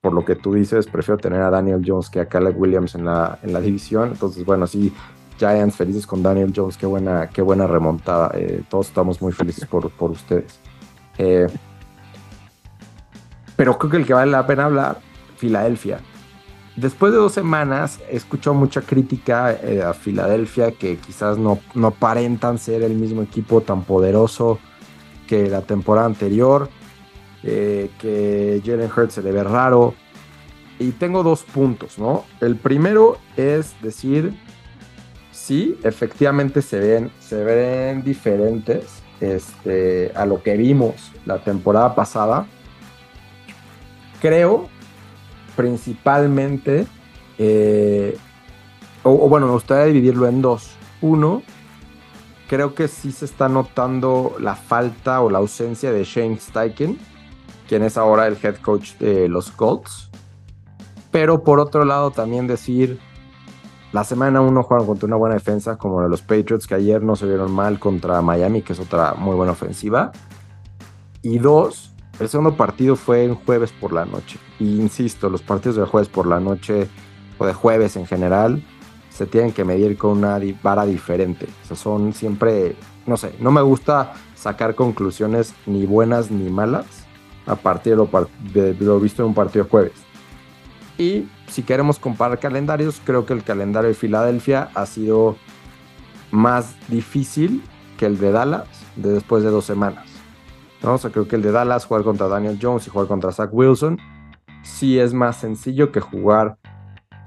Por 0.00 0.12
lo 0.12 0.24
que 0.24 0.36
tú 0.36 0.52
dices, 0.52 0.86
prefiero 0.86 1.18
tener 1.18 1.40
a 1.40 1.50
Daniel 1.50 1.82
Jones 1.84 2.08
que 2.10 2.20
a 2.20 2.26
Caleb 2.26 2.56
Williams 2.56 2.94
en 2.94 3.06
la, 3.06 3.38
en 3.42 3.52
la 3.52 3.60
división. 3.60 4.10
Entonces, 4.12 4.44
bueno, 4.44 4.66
sí, 4.66 4.92
Giants, 5.38 5.76
felices 5.76 6.06
con 6.06 6.22
Daniel 6.22 6.52
Jones, 6.54 6.76
qué 6.76 6.86
buena, 6.86 7.28
qué 7.30 7.42
buena 7.42 7.66
remontada. 7.66 8.30
Eh, 8.34 8.62
todos 8.68 8.88
estamos 8.88 9.20
muy 9.22 9.32
felices 9.32 9.66
por, 9.66 9.90
por 9.90 10.10
ustedes. 10.10 10.60
Eh, 11.16 11.48
pero 13.56 13.76
creo 13.78 13.90
que 13.90 13.96
el 13.96 14.06
que 14.06 14.14
vale 14.14 14.30
la 14.30 14.46
pena 14.46 14.66
hablar, 14.66 15.00
Filadelfia. 15.36 16.00
Después 16.76 17.10
de 17.10 17.18
dos 17.18 17.32
semanas, 17.32 17.98
he 18.08 18.16
escuchado 18.16 18.54
mucha 18.54 18.82
crítica 18.82 19.48
a 19.84 19.92
Filadelfia, 19.94 20.70
que 20.70 20.96
quizás 20.98 21.36
no, 21.36 21.58
no 21.74 21.88
aparentan 21.88 22.58
ser 22.58 22.82
el 22.82 22.94
mismo 22.94 23.22
equipo 23.22 23.62
tan 23.62 23.82
poderoso 23.82 24.60
que 25.28 25.48
la 25.48 25.62
temporada 25.62 26.06
anterior, 26.06 26.68
que 27.42 28.62
Jalen 28.64 28.90
Hurts 28.94 29.14
se 29.14 29.22
le 29.22 29.30
ve 29.30 29.44
raro. 29.44 29.94
Y 30.80 30.92
tengo 30.92 31.22
dos 31.22 31.42
puntos, 31.42 31.98
¿no? 31.98 32.24
El 32.40 32.56
primero 32.56 33.18
es 33.36 33.74
decir, 33.82 34.32
sí, 35.32 35.76
efectivamente 35.82 36.62
se 36.62 36.78
ven, 36.78 37.10
se 37.20 37.42
ven 37.42 38.04
diferentes 38.04 39.02
este, 39.20 40.12
a 40.14 40.24
lo 40.24 40.42
que 40.42 40.56
vimos 40.56 41.12
la 41.26 41.38
temporada 41.38 41.94
pasada. 41.94 42.46
Creo, 44.20 44.68
principalmente, 45.56 46.86
eh, 47.38 48.16
o, 49.02 49.28
bueno, 49.28 49.46
me 49.46 49.52
gustaría 49.52 49.86
dividirlo 49.86 50.28
en 50.28 50.42
dos. 50.42 50.70
Uno, 51.00 51.42
creo 52.48 52.74
que 52.74 52.88
sí 52.88 53.12
se 53.12 53.26
está 53.26 53.48
notando 53.48 54.34
la 54.40 54.56
falta 54.56 55.20
o 55.20 55.30
la 55.30 55.38
ausencia 55.38 55.92
de 55.92 56.02
Shane 56.02 56.38
Steichen, 56.38 56.98
quien 57.68 57.82
es 57.82 57.96
ahora 57.96 58.26
el 58.26 58.38
head 58.42 58.56
coach 58.56 58.94
de 58.94 59.28
los 59.28 59.50
Colts. 59.50 60.10
Pero 61.10 61.44
por 61.44 61.60
otro 61.60 61.84
lado, 61.84 62.10
también 62.10 62.46
decir 62.46 62.98
la 63.92 64.04
semana 64.04 64.40
uno 64.40 64.62
jugaron 64.62 64.86
contra 64.86 65.06
una 65.06 65.16
buena 65.16 65.34
defensa 65.34 65.76
como 65.76 66.00
los 66.02 66.22
Patriots, 66.22 66.66
que 66.66 66.74
ayer 66.74 67.02
no 67.02 67.16
se 67.16 67.26
vieron 67.26 67.52
mal 67.52 67.78
contra 67.78 68.20
Miami, 68.22 68.62
que 68.62 68.72
es 68.72 68.80
otra 68.80 69.14
muy 69.14 69.34
buena 69.36 69.52
ofensiva. 69.52 70.12
Y 71.22 71.38
dos, 71.38 71.92
el 72.18 72.28
segundo 72.28 72.56
partido 72.56 72.96
fue 72.96 73.24
en 73.24 73.34
jueves 73.34 73.72
por 73.72 73.92
la 73.92 74.04
noche. 74.04 74.38
Y 74.58 74.80
insisto, 74.80 75.28
los 75.28 75.42
partidos 75.42 75.76
de 75.76 75.84
jueves 75.84 76.08
por 76.08 76.26
la 76.26 76.40
noche 76.40 76.88
o 77.38 77.46
de 77.46 77.54
jueves 77.54 77.96
en 77.96 78.06
general 78.06 78.62
se 79.18 79.26
tienen 79.26 79.50
que 79.50 79.64
medir 79.64 79.98
con 79.98 80.18
una 80.18 80.38
vara 80.62 80.86
diferente. 80.86 81.48
O 81.64 81.66
sea, 81.66 81.76
son 81.76 82.12
siempre, 82.12 82.76
no 83.04 83.16
sé, 83.16 83.34
no 83.40 83.50
me 83.50 83.60
gusta 83.62 84.14
sacar 84.36 84.76
conclusiones 84.76 85.54
ni 85.66 85.86
buenas 85.86 86.30
ni 86.30 86.48
malas 86.50 86.86
a 87.44 87.56
partir 87.56 87.96
de 87.96 88.76
lo 88.78 89.00
visto 89.00 89.22
en 89.22 89.30
un 89.30 89.34
partido 89.34 89.64
de 89.64 89.70
jueves. 89.70 89.92
Y 90.98 91.28
si 91.48 91.64
queremos 91.64 91.98
comparar 91.98 92.38
calendarios, 92.38 93.02
creo 93.04 93.26
que 93.26 93.32
el 93.32 93.42
calendario 93.42 93.88
de 93.88 93.94
Filadelfia 93.94 94.70
ha 94.74 94.86
sido 94.86 95.36
más 96.30 96.76
difícil 96.86 97.60
que 97.96 98.06
el 98.06 98.18
de 98.18 98.30
Dallas 98.30 98.68
de 98.94 99.10
después 99.10 99.42
de 99.42 99.50
dos 99.50 99.64
semanas. 99.64 100.06
¿no? 100.80 100.94
O 100.94 100.98
sea, 100.98 101.10
creo 101.10 101.26
que 101.26 101.34
el 101.34 101.42
de 101.42 101.50
Dallas, 101.50 101.86
jugar 101.86 102.04
contra 102.04 102.28
Daniel 102.28 102.56
Jones 102.62 102.86
y 102.86 102.90
jugar 102.90 103.08
contra 103.08 103.32
Zach 103.32 103.50
Wilson, 103.52 103.98
sí 104.62 105.00
es 105.00 105.12
más 105.12 105.38
sencillo 105.38 105.90
que 105.90 105.98
jugar 105.98 106.56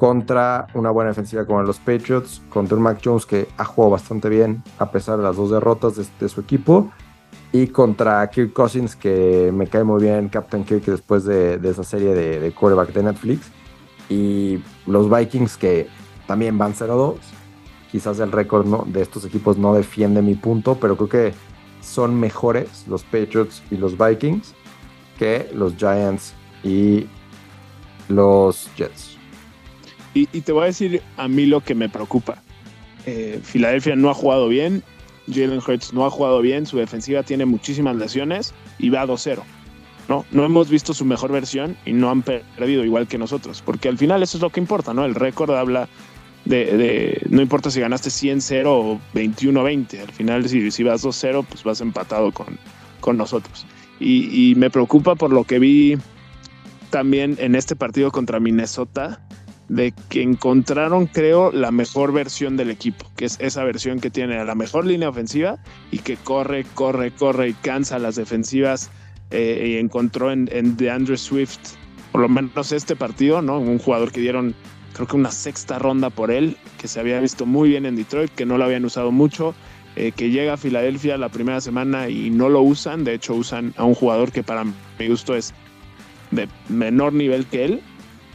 contra 0.02 0.66
una 0.74 0.90
buena 0.90 1.12
defensiva 1.12 1.46
como 1.46 1.62
los 1.62 1.78
Patriots, 1.78 2.42
contra 2.50 2.76
un 2.76 2.82
Mac 2.82 3.00
Jones 3.06 3.28
que 3.28 3.48
ha 3.56 3.64
jugado 3.64 3.92
bastante 3.92 4.30
bien 4.30 4.64
a 4.80 4.90
pesar 4.90 5.18
de 5.18 5.24
las 5.24 5.36
dos 5.36 5.52
derrotas 5.52 5.94
de, 6.20 6.28
su 6.28 6.42
equipo, 6.42 6.92
y 7.52 7.68
contra 7.68 8.28
Kirk 8.32 8.52
Cousins, 8.52 8.96
que 8.96 9.52
me 9.54 9.68
cae 9.68 9.84
muy 9.84 10.02
bien 10.02 10.28
Captain 10.30 10.64
Kirk 10.64 10.86
después 10.86 11.24
de, 11.26 11.60
esa 11.64 11.84
serie 11.84 12.16
de, 12.16 12.40
de 12.40 12.52
quarterback 12.52 12.94
de 12.94 13.04
Netflix 13.04 13.52
y 14.10 14.64
los 14.88 15.08
Vikings 15.08 15.56
que 15.56 15.88
también 16.26 16.58
van 16.58 16.74
0-2. 16.74 17.18
Quizás 17.92 18.20
el 18.22 18.32
récord 18.32 18.66
de 18.88 19.04
estos 19.04 19.24
equipos 19.24 19.60
no 19.60 19.76
defiende 19.76 20.24
mi 20.24 20.34
punto, 20.34 20.80
pero 20.82 20.98
creo 20.98 21.10
que 21.10 21.34
son 21.80 22.20
mejores 22.20 22.88
los 22.88 23.04
Patriots 23.04 23.62
y 23.70 23.78
los 23.78 23.96
Vikings 23.96 24.56
que 25.20 25.48
los 25.54 25.76
Giants 25.76 26.34
y 26.64 27.06
los 28.10 28.68
Jets. 28.76 29.21
Y, 30.14 30.26
te 30.26 30.52
voy 30.52 30.64
a 30.64 30.66
decir 30.66 31.02
a 31.18 31.28
mí 31.28 31.46
lo 31.46 31.62
que 31.62 31.74
me 31.74 31.88
preocupa. 31.88 32.42
Eh, 33.06 33.40
Filadelfia 33.42 33.96
no 33.96 34.10
ha 34.10 34.14
jugado 34.14 34.50
bien, 34.50 34.84
Jalen 35.28 35.60
Hurts 35.66 35.94
no 35.94 36.06
ha 36.06 36.10
jugado 36.10 36.42
bien, 36.42 36.66
su 36.66 36.78
defensiva 36.78 37.24
tiene 37.24 37.46
muchísimas 37.46 37.96
lesiones 37.96 38.54
y 38.78 38.90
va 38.90 39.06
2-0. 39.06 39.42
¿no? 40.10 40.26
No 40.32 40.46
hemos 40.46 40.70
visto 40.70 40.94
su 40.94 41.06
mejor 41.06 41.32
versión 41.32 41.78
y 41.86 41.94
no 41.94 42.10
han 42.10 42.24
perdido 42.24 42.84
igual 42.84 43.08
que 43.08 43.18
nosotros, 43.18 43.62
porque 43.66 43.88
al 43.88 43.98
final 43.98 44.22
eso 44.22 44.38
es 44.38 44.42
lo 44.42 44.50
que 44.50 44.60
importa, 44.60 44.94
¿no? 44.94 45.06
El 45.06 45.16
récord 45.16 45.52
habla 45.52 45.88
de, 46.46 47.22
no 47.30 47.42
importa 47.42 47.70
si 47.70 47.80
ganaste 47.80 48.10
100-0 48.10 48.66
o 48.68 49.00
21-20, 49.14 50.02
al 50.02 50.12
final 50.12 50.50
si, 50.50 50.84
vas 50.84 51.06
2-0, 51.06 51.46
pues 51.48 51.64
vas 51.64 51.82
empatado 51.82 52.32
con, 52.32 52.58
con 53.00 53.18
nosotros. 53.18 53.66
Y, 54.00 54.56
me 54.56 54.72
preocupa 54.72 55.14
por 55.14 55.32
lo 55.32 55.44
que 55.44 55.60
vi 55.60 55.96
también 56.90 57.38
en 57.40 57.54
este 57.54 57.76
partido 57.76 58.12
contra 58.12 58.40
Minnesota, 58.40 59.22
de 59.72 59.94
que 60.10 60.22
encontraron, 60.22 61.08
creo, 61.08 61.50
la 61.54 61.72
mejor 61.72 62.12
versión 62.12 62.58
del 62.58 62.70
equipo, 62.70 63.10
que 63.16 63.24
es 63.24 63.38
esa 63.40 63.64
versión 63.64 64.02
que 64.02 64.10
tiene 64.10 64.44
la 64.44 64.54
mejor 64.54 64.86
línea 64.86 65.08
ofensiva 65.08 65.60
y 65.92 66.00
que 66.00 66.18
corre, 66.18 66.66
corre, 66.76 67.12
corre 67.12 67.48
y 67.48 67.54
cansa 67.54 67.98
las 67.98 68.18
defensivas 68.18 68.92
eh, 69.30 69.76
y 69.76 69.78
encontró 69.78 70.30
en, 70.30 70.50
en 70.52 70.76
DeAndre 70.76 71.16
Swift, 71.16 71.58
por 72.12 72.20
lo 72.20 72.28
menos 72.28 72.74
este 72.74 72.98
partido, 72.98 73.42
¿no? 73.42 73.60
Un 73.60 73.80
jugador 73.80 74.12
que 74.12 74.20
dieron, 74.20 74.54
creo 74.92 75.08
que 75.08 75.16
una 75.16 75.32
sexta 75.32 75.80
ronda 75.80 76.10
por 76.10 76.32
él, 76.32 76.58
que 76.78 76.90
se 76.90 77.00
había 77.00 77.22
visto 77.22 77.46
muy 77.46 77.70
bien 77.70 77.86
en 77.86 77.96
Detroit, 77.96 78.32
que 78.32 78.46
no 78.46 78.58
lo 78.58 78.66
habían 78.66 78.84
usado 78.84 79.14
mucho. 79.14 79.56
eh, 79.96 80.12
que 80.14 80.30
llega 80.30 80.54
a 80.54 80.58
Filadelfia 80.58 81.18
la 81.18 81.30
primera 81.30 81.60
semana 81.62 82.10
y 82.10 82.30
no 82.30 82.50
lo 82.50 82.62
usan. 82.62 83.04
De 83.04 83.14
hecho, 83.14 83.34
usan 83.36 83.74
a 83.78 83.84
un 83.84 83.94
jugador 83.94 84.32
que 84.32 84.44
para 84.44 84.64
mi 84.64 85.08
gusto 85.08 85.36
es 85.36 85.54
de 86.32 86.48
menor 86.70 87.14
nivel 87.14 87.46
que 87.46 87.66
él 87.66 87.82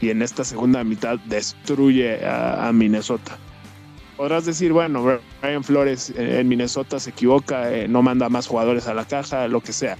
y 0.01 0.11
en 0.11 0.23
esta 0.23 0.45
segunda 0.45 0.85
mitad 0.85 1.19
destruye 1.27 2.27
a, 2.27 2.71
Minnesota. 2.73 3.39
Podrás 4.17 4.47
decir, 4.47 4.73
bueno, 4.73 5.21
Brian 5.43 5.63
Flores 5.63 6.13
en 6.17 6.49
Minnesota 6.49 6.99
se 6.99 7.11
equivoca, 7.11 7.73
eh, 7.73 7.87
no 7.87 8.03
manda 8.03 8.29
más 8.29 8.47
jugadores 8.47 8.87
a 8.89 8.95
la 8.95 9.05
caja, 9.05 9.47
lo 9.49 9.61
que 9.61 9.73
sea, 9.73 9.97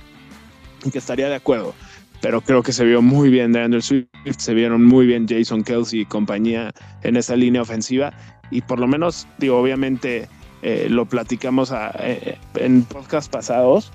que 0.91 0.99
estaría 0.99 1.29
de 1.29 1.35
acuerdo. 1.35 1.75
Pero 2.23 2.41
creo 2.41 2.63
que 2.63 2.73
se 2.73 2.85
vio 2.85 3.03
muy 3.03 3.29
bien 3.29 3.53
de 3.53 3.63
Andrew 3.63 3.83
Swift, 3.83 4.09
se 4.39 4.55
vieron 4.55 4.85
muy 4.85 5.07
bien 5.07 5.27
Jason 5.29 5.63
Kelsey 5.63 6.01
y 6.01 6.07
compañía 6.07 6.73
en 7.03 7.17
esa 7.17 7.37
línea 7.37 7.63
ofensiva. 7.63 8.13
Y 8.51 8.63
por 8.63 8.81
lo 8.81 8.87
menos, 8.87 9.27
digo, 9.39 9.59
obviamente 9.59 10.29
eh, 10.63 10.87
lo 10.89 11.05
platicamos 11.05 11.73
eh, 12.01 12.39
en 12.55 12.85
podcast 12.85 13.31
pasados, 13.31 13.93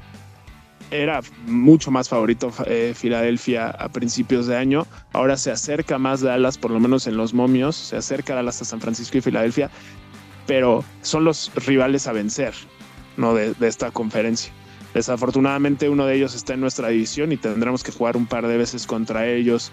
era 0.91 1.21
mucho 1.47 1.89
más 1.89 2.09
favorito 2.09 2.51
eh, 2.65 2.93
Filadelfia 2.95 3.69
a 3.69 3.89
principios 3.89 4.47
de 4.47 4.57
año. 4.57 4.85
Ahora 5.13 5.37
se 5.37 5.51
acerca 5.51 5.97
más 5.97 6.21
Dallas, 6.21 6.57
por 6.57 6.71
lo 6.71 6.79
menos 6.79 7.07
en 7.07 7.17
los 7.17 7.33
momios, 7.33 7.75
se 7.75 7.97
acerca 7.97 8.35
Dallas 8.35 8.61
a 8.61 8.65
San 8.65 8.81
Francisco 8.81 9.17
y 9.17 9.21
Filadelfia, 9.21 9.71
pero 10.45 10.83
son 11.01 11.23
los 11.23 11.51
rivales 11.55 12.07
a 12.07 12.11
vencer 12.11 12.53
¿no? 13.17 13.33
de, 13.33 13.55
esta 13.61 13.91
conferencia. 13.91 14.51
Desafortunadamente 14.93 15.87
uno 15.87 16.05
de 16.05 16.15
ellos 16.15 16.35
está 16.35 16.53
en 16.53 16.59
nuestra 16.59 16.89
división 16.89 17.31
y 17.31 17.37
tendremos 17.37 17.83
que 17.83 17.93
jugar 17.93 18.17
un 18.17 18.27
par 18.27 18.45
de 18.45 18.57
veces 18.57 18.85
contra 18.85 19.25
ellos 19.27 19.71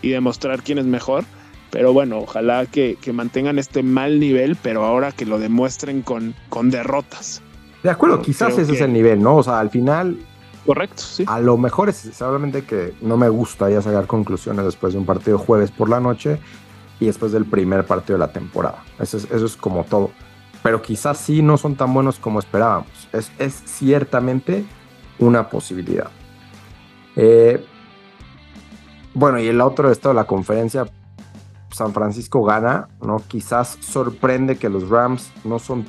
y 0.00 0.08
demostrar 0.08 0.62
quién 0.62 0.78
es 0.78 0.86
mejor. 0.86 1.24
Pero 1.70 1.92
bueno, 1.92 2.18
ojalá 2.20 2.66
que, 2.66 2.96
mantengan 3.12 3.58
este 3.58 3.82
mal 3.82 4.20
nivel, 4.20 4.56
pero 4.56 4.84
ahora 4.84 5.12
que 5.12 5.26
lo 5.26 5.38
demuestren 5.38 6.02
con, 6.02 6.34
con 6.48 6.70
derrotas. 6.70 7.42
De 7.82 7.90
acuerdo, 7.90 8.22
quizás 8.22 8.56
ese 8.56 8.72
es 8.72 8.80
el 8.80 8.92
nivel, 8.92 9.20
¿no? 9.20 9.36
O 9.36 9.42
sea, 9.42 9.58
al 9.58 9.70
final 9.70 10.16
Correcto, 10.66 11.02
sí. 11.02 11.24
A 11.26 11.40
lo 11.40 11.56
mejor 11.58 11.88
es 11.88 11.96
solamente 12.14 12.64
que 12.64 12.94
no 13.00 13.16
me 13.16 13.28
gusta 13.28 13.68
ya 13.68 13.82
sacar 13.82 14.06
conclusiones 14.06 14.64
después 14.64 14.94
de 14.94 14.98
un 14.98 15.06
partido 15.06 15.38
jueves 15.38 15.70
por 15.70 15.88
la 15.88 16.00
noche 16.00 16.38
y 17.00 17.06
después 17.06 17.32
del 17.32 17.44
primer 17.44 17.84
partido 17.84 18.14
de 18.14 18.26
la 18.26 18.32
temporada. 18.32 18.82
Eso 18.98 19.18
es, 19.18 19.56
como 19.56 19.84
todo. 19.84 20.10
Pero 20.62 20.80
quizás 20.80 21.18
sí 21.18 21.42
no 21.42 21.58
son 21.58 21.76
tan 21.76 21.92
buenos 21.92 22.18
como 22.18 22.38
esperábamos. 22.38 23.08
Es, 23.12 23.30
ciertamente 23.66 24.64
una 25.18 25.50
posibilidad. 25.50 26.10
Eh, 27.16 27.64
bueno, 29.12 29.38
y 29.38 29.48
el 29.48 29.60
otro 29.60 29.90
estado 29.90 30.14
de 30.14 30.20
la 30.20 30.26
conferencia, 30.26 30.86
San 31.70 31.92
Francisco 31.92 32.42
gana, 32.42 32.88
¿no? 33.02 33.22
Quizás 33.28 33.76
sorprende 33.80 34.56
que 34.56 34.68
los 34.68 34.88
Rams 34.88 35.30
no 35.44 35.58
son 35.58 35.84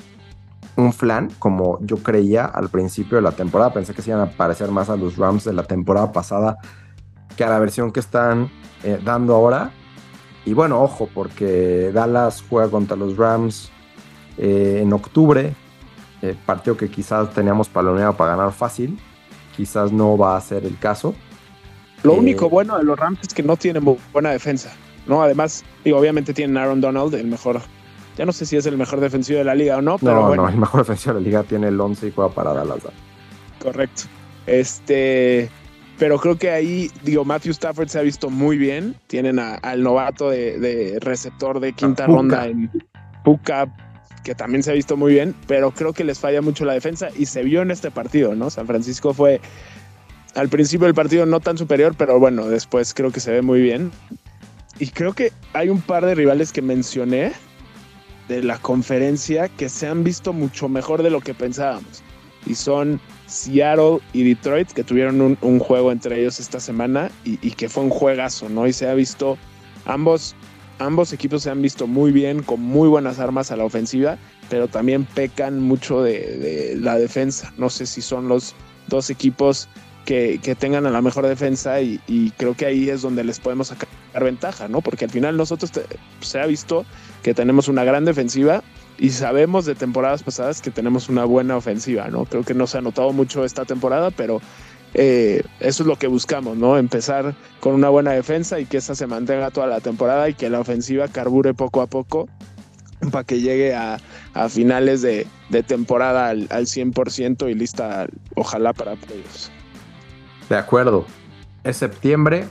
un 0.78 0.94
flan, 0.94 1.30
como 1.40 1.80
yo 1.82 1.98
creía 1.98 2.46
al 2.46 2.70
principio 2.70 3.18
de 3.18 3.22
la 3.22 3.32
temporada. 3.32 3.74
Pensé 3.74 3.94
que 3.94 4.02
se 4.02 4.12
iban 4.12 4.22
a 4.22 4.32
parecer 4.32 4.70
más 4.72 4.90
a 4.90 4.96
los 4.96 5.18
Rams 5.18 5.44
de 5.44 5.54
la 5.54 5.64
temporada 5.64 6.12
pasada 6.12 6.58
que 7.36 7.44
a 7.44 7.50
la 7.50 7.60
versión 7.60 7.92
que 7.92 8.00
están 8.00 8.50
eh, 8.84 9.00
dando 9.04 9.36
ahora. 9.36 9.72
Y 10.46 10.54
bueno, 10.54 10.82
ojo, 10.82 11.10
porque 11.14 11.92
Dallas 11.94 12.44
juega 12.48 12.70
contra 12.70 12.96
los 12.96 13.18
Rams 13.18 13.72
eh, 14.38 14.80
en 14.82 14.94
octubre, 14.94 15.56
eh, 16.22 16.36
partido 16.46 16.78
que 16.78 16.90
quizás 16.90 17.34
teníamos 17.34 17.68
paloneado 17.68 18.16
para 18.16 18.36
ganar 18.36 18.54
fácil, 18.54 19.00
quizás 19.56 19.92
no 19.92 20.18
va 20.18 20.38
a 20.38 20.42
ser 20.42 20.66
el 20.66 20.78
caso. 20.78 21.16
Lo 22.04 22.14
único 22.14 22.50
bueno 22.50 22.78
de 22.78 22.84
los 22.84 23.00
Rams 23.00 23.20
es 23.24 23.34
que 23.34 23.42
no 23.42 23.58
tienen 23.58 23.84
buena 24.14 24.30
defensa, 24.30 24.72
¿no? 25.08 25.24
Además, 25.24 25.64
y 25.84 25.92
obviamente 25.92 26.34
tienen 26.34 26.58
Aaron 26.58 26.80
Donald, 26.80 27.16
el 27.16 27.26
mejor 27.26 27.60
ya 28.18 28.26
no 28.26 28.32
sé 28.32 28.46
si 28.46 28.56
es 28.56 28.66
el 28.66 28.78
mejor 28.78 29.00
defensivo 29.00 29.40
de 29.40 29.46
la 29.46 29.56
liga 29.56 29.78
o 29.78 29.82
no, 29.82 29.98
pero 29.98 30.16
no, 30.16 30.28
bueno. 30.28 30.44
No, 30.44 30.50
el 30.50 30.58
mejor 30.58 30.82
defensivo 30.82 31.16
de 31.16 31.22
la 31.22 31.26
liga 31.26 31.44
tiene 31.44 31.68
el 31.68 31.80
11 31.80 32.08
y 32.08 32.12
juega 32.12 32.32
para 32.32 32.54
Dallas. 32.54 32.80
Correcto. 33.62 34.04
Este, 34.48 35.50
pero 35.98 36.20
creo 36.20 36.38
que 36.38 36.52
ahí, 36.52 36.92
digo, 37.04 37.26
Matthew 37.26 37.52
Stafford 37.52 37.88
se 37.88 38.00
ha 38.00 38.02
visto 38.02 38.30
muy 38.30 38.58
bien. 38.58 38.96
Tienen 39.08 39.40
al 39.40 39.84
novato 39.84 40.30
de, 40.30 40.98
receptor 41.02 41.60
de 41.60 41.74
quinta 41.74 42.06
ronda 42.06 42.48
en 42.48 42.72
Puka, 43.24 43.68
que 44.24 44.36
también 44.36 44.64
se 44.64 44.72
ha 44.72 44.74
visto 44.74 44.98
muy 44.98 45.14
bien, 45.14 45.36
pero 45.48 45.72
creo 45.72 45.94
que 45.94 46.04
les 46.04 46.20
falla 46.20 46.42
mucho 46.42 46.66
la 46.66 46.74
defensa 46.74 47.10
y 47.18 47.26
se 47.26 47.44
vio 47.44 47.62
en 47.62 47.72
este 47.72 47.92
partido, 47.92 48.36
¿no? 48.36 48.50
San 48.50 48.68
Francisco 48.68 49.14
fue 49.14 49.40
al 50.36 50.50
principio 50.50 50.86
del 50.86 50.96
partido 50.96 51.26
no 51.26 51.40
tan 51.40 51.58
superior, 51.58 51.96
pero 51.98 52.20
bueno, 52.20 52.48
después 52.48 52.94
creo 52.94 53.12
que 53.12 53.20
se 53.20 53.32
ve 53.32 53.42
muy 53.42 53.62
bien. 53.62 53.92
Y 54.80 54.88
creo 54.88 55.14
que 55.14 55.32
hay 55.54 55.70
un 55.70 55.82
par 55.82 56.06
de 56.06 56.16
rivales 56.16 56.52
que 56.52 56.62
mencioné 56.62 57.32
de 58.28 58.44
la 58.44 58.58
conferencia 58.58 59.50
que 59.50 59.70
se 59.70 59.88
han 59.88 60.04
visto 60.04 60.34
mucho 60.34 60.68
mejor 60.70 61.04
de 61.04 61.10
lo 61.10 61.22
que 61.22 61.34
pensábamos. 61.34 62.04
Y 62.46 62.56
son 62.56 63.00
Seattle 63.28 64.00
y 64.14 64.24
Detroit, 64.24 64.72
que 64.72 64.84
tuvieron 64.84 65.38
un, 65.42 65.60
juego 65.60 65.92
entre 65.92 66.20
ellos 66.20 66.40
esta 66.40 66.60
semana 66.60 67.12
y, 67.24 67.52
que 67.52 67.70
fue 67.70 67.84
un 67.84 67.90
juegazo, 67.90 68.50
¿no? 68.50 68.68
Y 68.68 68.74
se 68.74 68.88
ha 68.88 68.94
visto, 68.94 69.38
ambos, 69.86 70.36
ambos 70.80 71.12
equipos 71.12 71.44
se 71.44 71.50
han 71.50 71.62
visto 71.62 71.88
muy 71.88 72.12
bien, 72.12 72.44
con 72.44 72.62
muy 72.62 72.88
buenas 72.88 73.20
armas 73.20 73.52
a 73.52 73.56
la 73.56 73.66
ofensiva, 73.66 74.18
pero 74.50 74.68
también 74.68 75.06
pecan 75.06 75.60
mucho 75.60 76.04
de, 76.04 76.78
la 76.80 76.98
defensa. 76.98 77.52
No 77.58 77.70
sé 77.70 77.86
si 77.86 78.02
son 78.02 78.28
los 78.28 78.54
dos 78.88 79.10
equipos 79.10 79.68
que, 80.06 80.40
tengan 80.60 80.86
a 80.86 80.92
la 80.92 81.02
mejor 81.02 81.26
defensa 81.26 81.82
y, 81.82 82.32
creo 82.38 82.56
que 82.56 82.68
ahí 82.68 82.90
es 82.90 83.02
donde 83.02 83.24
les 83.24 83.40
podemos 83.40 83.70
sacar 83.70 83.90
ventaja, 84.24 84.68
¿no? 84.68 84.82
Porque 84.82 85.06
al 85.06 85.12
final 85.12 85.36
nosotros 85.36 85.72
se 86.22 86.40
ha 86.40 86.46
visto 86.46 86.86
que 87.26 87.34
tenemos 87.34 87.68
una 87.70 87.84
gran 87.84 88.06
defensiva 88.06 88.62
y 89.00 89.10
sabemos 89.10 89.66
de 89.66 89.74
temporadas 89.74 90.22
pasadas 90.22 90.62
que 90.62 90.70
tenemos 90.70 91.10
una 91.10 91.26
buena 91.26 91.58
ofensiva, 91.58 92.08
¿no? 92.08 92.26
Creo 92.26 92.44
que 92.44 92.54
no 92.54 92.68
se 92.68 92.78
ha 92.78 92.82
notado 92.82 93.14
mucho 93.14 93.44
esta 93.44 93.66
temporada, 93.66 94.12
pero 94.12 94.42
eh, 94.94 95.42
eso 95.60 95.82
es 95.82 95.88
lo 95.88 95.96
que 95.96 96.06
buscamos, 96.06 96.56
¿no? 96.56 96.78
Empezar 96.78 97.34
con 97.62 97.74
una 97.74 97.90
buena 97.90 98.12
defensa 98.12 98.60
y 98.60 98.68
que 98.68 98.78
esa 98.78 98.94
se 98.94 99.08
mantenga 99.08 99.50
toda 99.50 99.66
la 99.66 99.80
temporada 99.80 100.30
y 100.30 100.36
que 100.36 100.52
la 100.52 100.60
ofensiva 100.60 101.08
carbure 101.08 101.56
poco 101.56 101.82
a 101.82 101.88
poco 101.88 102.30
para 103.12 103.24
que 103.24 103.42
llegue 103.42 103.74
a, 103.74 103.98
finales 104.50 105.02
de, 105.02 105.26
temporada 105.66 106.30
al, 106.30 106.48
al, 106.52 106.68
100% 106.68 107.50
y 107.50 107.56
lista, 107.56 108.06
ojalá, 108.36 108.72
para 108.72 108.94
ellos. 108.94 109.52
De 110.48 110.58
acuerdo. 110.58 111.08
Es 111.64 111.78
septiembre, 111.78 112.46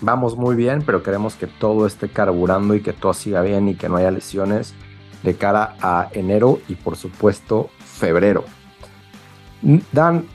vamos 0.00 0.36
muy 0.36 0.56
bien, 0.56 0.82
pero 0.84 1.02
queremos 1.02 1.34
que 1.34 1.46
todo 1.46 1.86
esté 1.86 2.08
carburando 2.08 2.74
y 2.74 2.80
que 2.80 2.92
todo 2.92 3.14
siga 3.14 3.42
bien 3.42 3.68
y 3.68 3.74
que 3.74 3.88
no 3.88 3.96
haya 3.96 4.10
lesiones 4.10 4.74
de 5.22 5.34
cara 5.34 5.76
a 5.80 6.08
enero 6.12 6.60
y 6.68 6.74
por 6.74 6.96
supuesto 6.96 7.70
febrero. 7.78 8.44
Dan, 9.92 10.26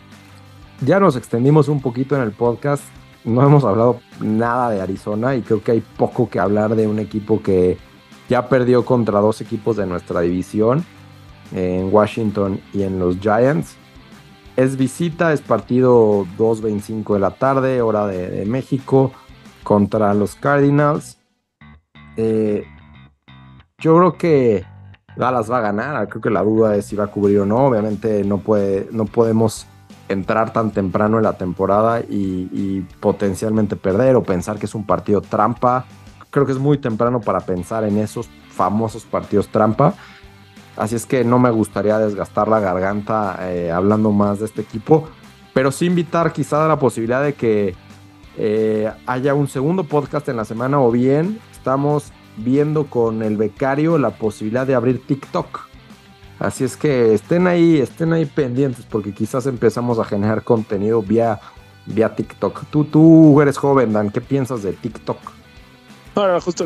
ya 0.81 0.99
nos 0.99 1.15
extendimos 1.15 1.67
un 1.67 1.81
poquito 1.81 2.15
en 2.15 2.23
el 2.23 2.31
podcast, 2.31 2.83
no 3.23 3.43
hemos 3.43 3.63
hablado 3.63 4.01
nada 4.19 4.71
de 4.71 4.81
Arizona 4.81 5.35
y 5.35 5.41
creo 5.41 5.63
que 5.63 5.71
hay 5.71 5.81
poco 5.81 6.29
que 6.29 6.39
hablar 6.39 6.75
de 6.75 6.87
un 6.87 6.99
equipo 6.99 7.41
que 7.41 7.77
ya 8.29 8.49
perdió 8.49 8.83
contra 8.83 9.19
dos 9.19 9.41
equipos 9.41 9.77
de 9.77 9.85
nuestra 9.85 10.21
división, 10.21 10.83
en 11.53 11.93
Washington 11.93 12.59
y 12.73 12.83
en 12.83 12.97
los 12.97 13.19
Giants. 13.19 13.75
Es 14.55 14.75
visita, 14.75 15.33
es 15.33 15.41
partido 15.41 16.25
2.25 16.37 17.13
de 17.13 17.19
la 17.19 17.31
tarde, 17.31 17.81
hora 17.81 18.07
de 18.07 18.45
México 18.45 19.11
contra 19.63 20.13
los 20.13 20.35
Cardinals. 20.35 21.17
Eh, 22.17 22.65
yo 23.77 23.97
creo 23.97 24.17
que 24.17 24.65
Dallas 25.15 25.51
va 25.51 25.57
a 25.57 25.61
ganar. 25.61 26.07
Creo 26.09 26.21
que 26.21 26.29
la 26.29 26.43
duda 26.43 26.75
es 26.75 26.85
si 26.85 26.95
va 26.95 27.05
a 27.05 27.07
cubrir 27.07 27.39
o 27.39 27.45
no. 27.45 27.65
Obviamente 27.65 28.23
no, 28.23 28.39
puede, 28.39 28.87
no 28.91 29.05
podemos 29.05 29.67
entrar 30.07 30.53
tan 30.53 30.71
temprano 30.71 31.17
en 31.17 31.23
la 31.23 31.33
temporada 31.33 32.01
y, 32.01 32.85
potencialmente 32.99 33.75
perder 33.75 34.15
o 34.15 34.23
pensar 34.23 34.59
que 34.59 34.65
es 34.65 34.75
un 34.75 34.85
partido 34.85 35.21
trampa. 35.21 35.85
Creo 36.29 36.45
que 36.45 36.51
es 36.51 36.59
muy 36.59 36.77
temprano 36.77 37.21
para 37.21 37.41
pensar 37.41 37.83
en 37.83 37.97
esos 37.97 38.29
famosos 38.49 39.03
partidos 39.03 39.49
trampa. 39.49 39.93
Así 40.77 40.95
es 40.95 41.05
que 41.05 41.23
no 41.23 41.39
me 41.39 41.49
gustaría 41.49 41.97
desgastar 41.97 42.47
la 42.47 42.59
garganta 42.59 43.37
eh, 43.51 43.71
hablando 43.71 44.11
más 44.11 44.39
de 44.39 44.45
este 44.45 44.61
equipo. 44.61 45.09
Pero 45.53 45.71
sí 45.71 45.85
invitar 45.85 46.31
quizá 46.31 46.63
a 46.63 46.67
la 46.67 46.79
posibilidad 46.79 47.21
de 47.21 47.33
que 47.33 47.75
eh, 48.37 48.91
haya 49.05 49.33
un 49.33 49.47
segundo 49.47 49.83
podcast 49.83 50.29
en 50.29 50.37
la 50.37 50.45
semana 50.45 50.79
o 50.79 50.91
bien 50.91 51.39
estamos 51.51 52.11
viendo 52.37 52.85
con 52.85 53.23
el 53.23 53.37
becario 53.37 53.97
la 53.97 54.11
posibilidad 54.11 54.65
de 54.65 54.75
abrir 54.75 55.05
TikTok. 55.05 55.67
Así 56.39 56.63
es 56.63 56.75
que 56.75 57.13
estén 57.13 57.45
ahí, 57.45 57.79
estén 57.79 58.13
ahí 58.13 58.25
pendientes 58.25 58.85
porque 58.89 59.13
quizás 59.13 59.45
empezamos 59.45 59.99
a 59.99 60.05
generar 60.05 60.43
contenido 60.43 61.01
vía, 61.01 61.39
vía 61.85 62.15
TikTok. 62.15 62.65
Tú, 62.71 62.85
tú 62.85 63.39
eres 63.41 63.57
joven, 63.57 63.93
Dan, 63.93 64.09
¿qué 64.09 64.21
piensas 64.21 64.63
de 64.63 64.73
TikTok? 64.73 65.19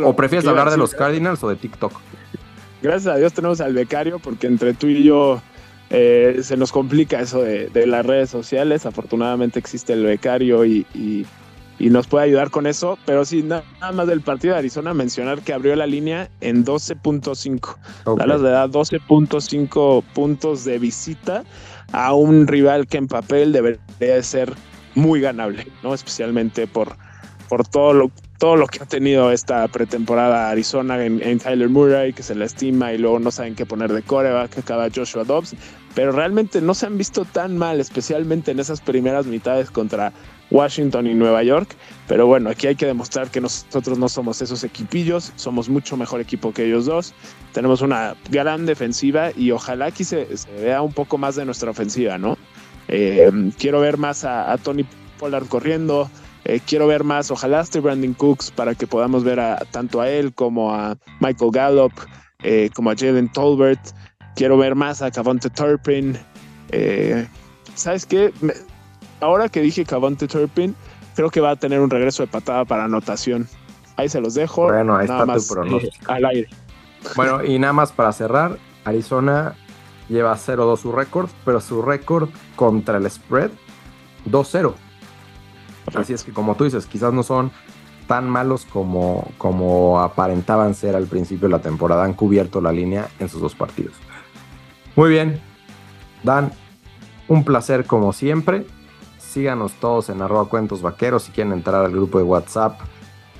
¿O 0.04 0.16
prefieres 0.16 0.48
hablar 0.48 0.72
de 0.72 0.78
los 0.78 0.94
Cardinals 0.94 1.44
o 1.44 1.50
de 1.50 1.56
TikTok? 1.56 1.94
Gracias 2.82 3.14
a 3.14 3.18
Dios 3.18 3.34
tenemos 3.34 3.62
al 3.62 3.74
becario 3.74 4.20
porque 4.20 4.48
entre 4.48 4.74
tú 4.74 4.88
y 4.88 5.04
yo 5.04 5.42
eh, 5.90 6.40
se 6.42 6.58
nos 6.58 6.72
complica 6.72 7.20
eso 7.20 7.42
de, 7.42 7.70
las 7.86 8.06
redes 8.06 8.30
sociales. 8.30 8.86
Afortunadamente 8.86 9.60
existe 9.60 9.94
el 9.94 10.04
becario 10.04 10.66
y 10.66 10.86
y 10.94 11.26
nos 11.80 12.08
puede 12.08 12.26
ayudar 12.26 12.52
con 12.52 12.68
eso. 12.68 12.98
Pero 13.06 13.26
sí, 13.26 13.44
nada 13.44 13.64
más 13.94 14.08
del 14.08 14.22
partido 14.22 14.54
de 14.54 14.60
Arizona, 14.60 14.94
mencionar 14.94 15.42
que 15.42 15.54
abrió 15.54 15.76
la 15.76 15.88
línea 15.88 16.30
en 16.42 16.66
12.5. 16.66 18.18
Dallas 18.18 18.42
le 18.42 18.50
da 18.50 18.68
12.5 18.68 20.04
puntos 20.14 20.66
de 20.66 20.80
visita 20.80 21.44
a 21.92 22.14
un 22.14 22.48
rival 22.48 22.88
que 22.88 22.98
en 22.98 23.08
papel 23.08 23.52
debería 23.52 24.24
ser 24.24 24.54
muy 24.96 25.22
ganable, 25.22 25.68
¿no? 25.84 25.94
Especialmente 25.94 26.68
por, 26.68 26.96
por 27.50 27.68
todo 27.68 27.94
lo 27.94 28.12
todo 28.38 28.58
lo 28.58 28.68
que 28.68 28.84
ha 28.84 28.86
tenido 28.86 29.32
esta 29.32 29.68
pretemporada 29.68 30.50
Arizona 30.50 31.04
en, 31.04 31.40
Tyler 31.40 31.70
Murray, 31.70 32.14
que 32.14 32.24
se 32.24 32.36
lastima 32.36 32.92
y 32.94 32.98
luego 32.98 33.20
no 33.20 33.32
saben 33.32 33.56
qué 33.56 33.66
poner 33.66 33.94
de 33.94 34.04
coreback, 34.04 34.58
acaba 34.58 34.88
Joshua 34.94 35.24
Dobbs, 35.24 35.56
pero 35.94 36.12
realmente 36.12 36.62
no 36.62 36.74
se 36.74 36.86
han 36.86 36.98
visto 36.98 37.26
tan 37.26 37.58
mal, 37.58 37.80
especialmente 37.80 38.52
en 38.52 38.60
esas 38.60 38.82
primeras 38.82 39.26
mitades 39.26 39.72
contra 39.72 40.12
Washington 40.56 41.06
y 41.06 41.14
Nueva 41.14 41.44
York. 41.44 41.76
Pero 42.08 42.28
bueno, 42.28 42.50
aquí 42.50 42.68
hay 42.68 42.76
que 42.76 42.86
demostrar 42.86 43.30
que 43.30 43.42
nosotros 43.42 43.98
no 43.98 44.08
somos 44.08 44.42
esos 44.42 44.64
equipillos, 44.64 45.34
somos 45.36 45.68
mucho 45.68 45.98
mejor 45.98 46.22
equipo 46.22 46.54
que 46.54 46.66
ellos 46.66 46.86
dos. 46.86 47.14
Tenemos 47.52 47.82
una 47.82 48.16
gran 48.30 48.66
defensiva 48.66 49.32
y 49.36 49.52
ojalá 49.52 49.88
aquí 49.88 50.04
se, 50.04 50.28
vea 50.60 50.82
un 50.82 50.94
poco 50.94 51.18
más 51.18 51.36
de 51.36 51.46
nuestra 51.46 51.72
ofensiva, 51.72 52.18
¿no? 52.18 52.38
Eh, 52.88 53.30
quiero 53.58 53.82
ver 53.82 53.98
más 53.98 54.24
a, 54.24 54.58
Tony 54.58 54.86
Pollard 55.20 55.48
corriendo. 55.48 56.10
Eh, 56.46 56.62
quiero 56.66 56.88
ver 56.88 57.04
más, 57.04 57.32
ojalá 57.32 57.62
esté 57.62 57.80
Brandon 57.80 58.14
Cooks 58.14 58.52
para 58.52 58.76
que 58.76 58.88
podamos 58.88 59.24
ver 59.24 59.40
a, 59.40 59.58
tanto 59.72 60.00
a 60.00 60.10
él 60.10 60.34
como 60.34 60.74
a 60.74 60.96
Michael 61.20 61.52
Gallup, 61.52 61.94
eh, 62.44 62.70
como 62.74 62.92
a 62.92 62.96
Jalen 62.96 63.32
Tolbert. 63.34 63.82
Quiero 64.36 64.58
ver 64.58 64.76
más 64.76 65.02
a 65.02 65.12
Cavante 65.12 65.50
Turpin. 65.50 66.18
¿Sabes 67.74 68.06
qué? 68.06 68.32
Ahora 69.20 69.50
que 69.50 69.62
dije 69.62 69.86
Cavante 69.86 70.28
Turpin, 70.28 70.76
creo 71.16 71.30
que 71.30 71.42
va 71.42 71.52
a 71.52 71.56
tener 71.56 71.80
un 71.80 71.90
regreso 71.90 72.24
de 72.24 72.28
patada 72.28 72.66
para 72.66 72.86
anotación. 72.86 73.48
Ahí 73.98 74.10
se 74.10 74.20
los 74.20 74.34
dejo. 74.34 74.64
Bueno, 74.64 74.98
ahí 74.98 75.06
está 75.06 75.26
tu 75.26 75.48
pronóstico. 75.48 76.12
Eh, 76.12 76.16
al 76.16 76.26
aire. 76.26 76.50
Bueno, 77.16 77.44
y 77.44 77.60
nada 77.60 77.74
más 77.74 77.92
para 77.92 78.12
cerrar, 78.12 78.58
Arizona 78.84 79.56
lleva 80.10 80.36
0-2 80.36 80.78
su 80.78 80.92
récord, 80.92 81.30
pero 81.46 81.62
su 81.62 81.82
récord 81.82 82.30
contra 82.56 82.98
el 82.98 83.10
spread 83.10 83.52
2-0. 84.30 84.74
Así 85.94 86.14
es 86.14 86.24
que 86.24 86.34
como 86.34 86.56
tú 86.56 86.64
dices, 86.64 86.86
quizás 86.86 87.14
no 87.14 87.24
son 87.24 87.52
tan 88.08 88.30
malos 88.30 88.66
como, 88.66 89.32
como 89.38 90.00
aparentaban 90.02 90.76
ser 90.76 90.96
al 90.96 91.08
principio 91.08 91.48
de 91.48 91.54
la 91.54 91.62
temporada. 91.62 92.04
Han 92.04 92.14
cubierto 92.14 92.62
la 92.62 92.72
línea 92.72 93.08
en 93.20 93.30
sus 93.30 93.42
dos 93.42 93.56
partidos. 93.56 93.94
Muy 94.96 95.10
bien. 95.10 95.42
Dan, 96.24 96.52
un 97.28 97.44
placer 97.44 97.86
como 97.86 98.14
siempre. 98.14 98.66
Síganos 99.36 99.74
todos 99.82 100.08
en 100.08 100.22
arroba 100.22 100.46
cuentos 100.46 100.82
vaqueros. 100.82 101.24
Si 101.24 101.34
quieren 101.34 101.52
entrar 101.52 101.84
al 101.84 101.92
grupo 101.92 102.20
de 102.20 102.24
WhatsApp, 102.24 102.80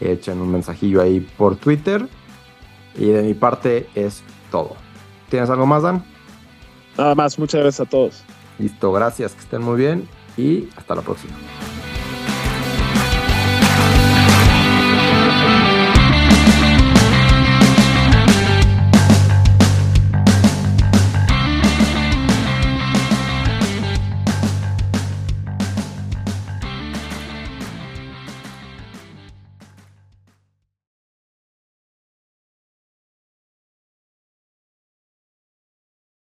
echen 0.02 0.42
un 0.42 0.52
mensajillo 0.52 1.02
ahí 1.02 1.22
por 1.22 1.56
Twitter. 1.56 2.06
Y 2.98 3.06
de 3.06 3.24
mi 3.24 3.34
parte 3.34 3.88
es 3.96 4.22
todo. 4.52 4.76
¿Tienes 5.30 5.50
algo 5.50 5.66
más, 5.66 5.84
Dan? 5.84 6.04
Nada 6.98 7.16
más, 7.16 7.40
muchas 7.40 7.62
gracias 7.62 7.88
a 7.88 7.90
todos. 7.90 8.26
Listo, 8.60 8.92
gracias, 8.92 9.32
que 9.36 9.40
estén 9.40 9.62
muy 9.62 9.78
bien 9.78 10.06
y 10.36 10.68
hasta 10.76 10.96
la 10.96 11.02
próxima. 11.02 11.34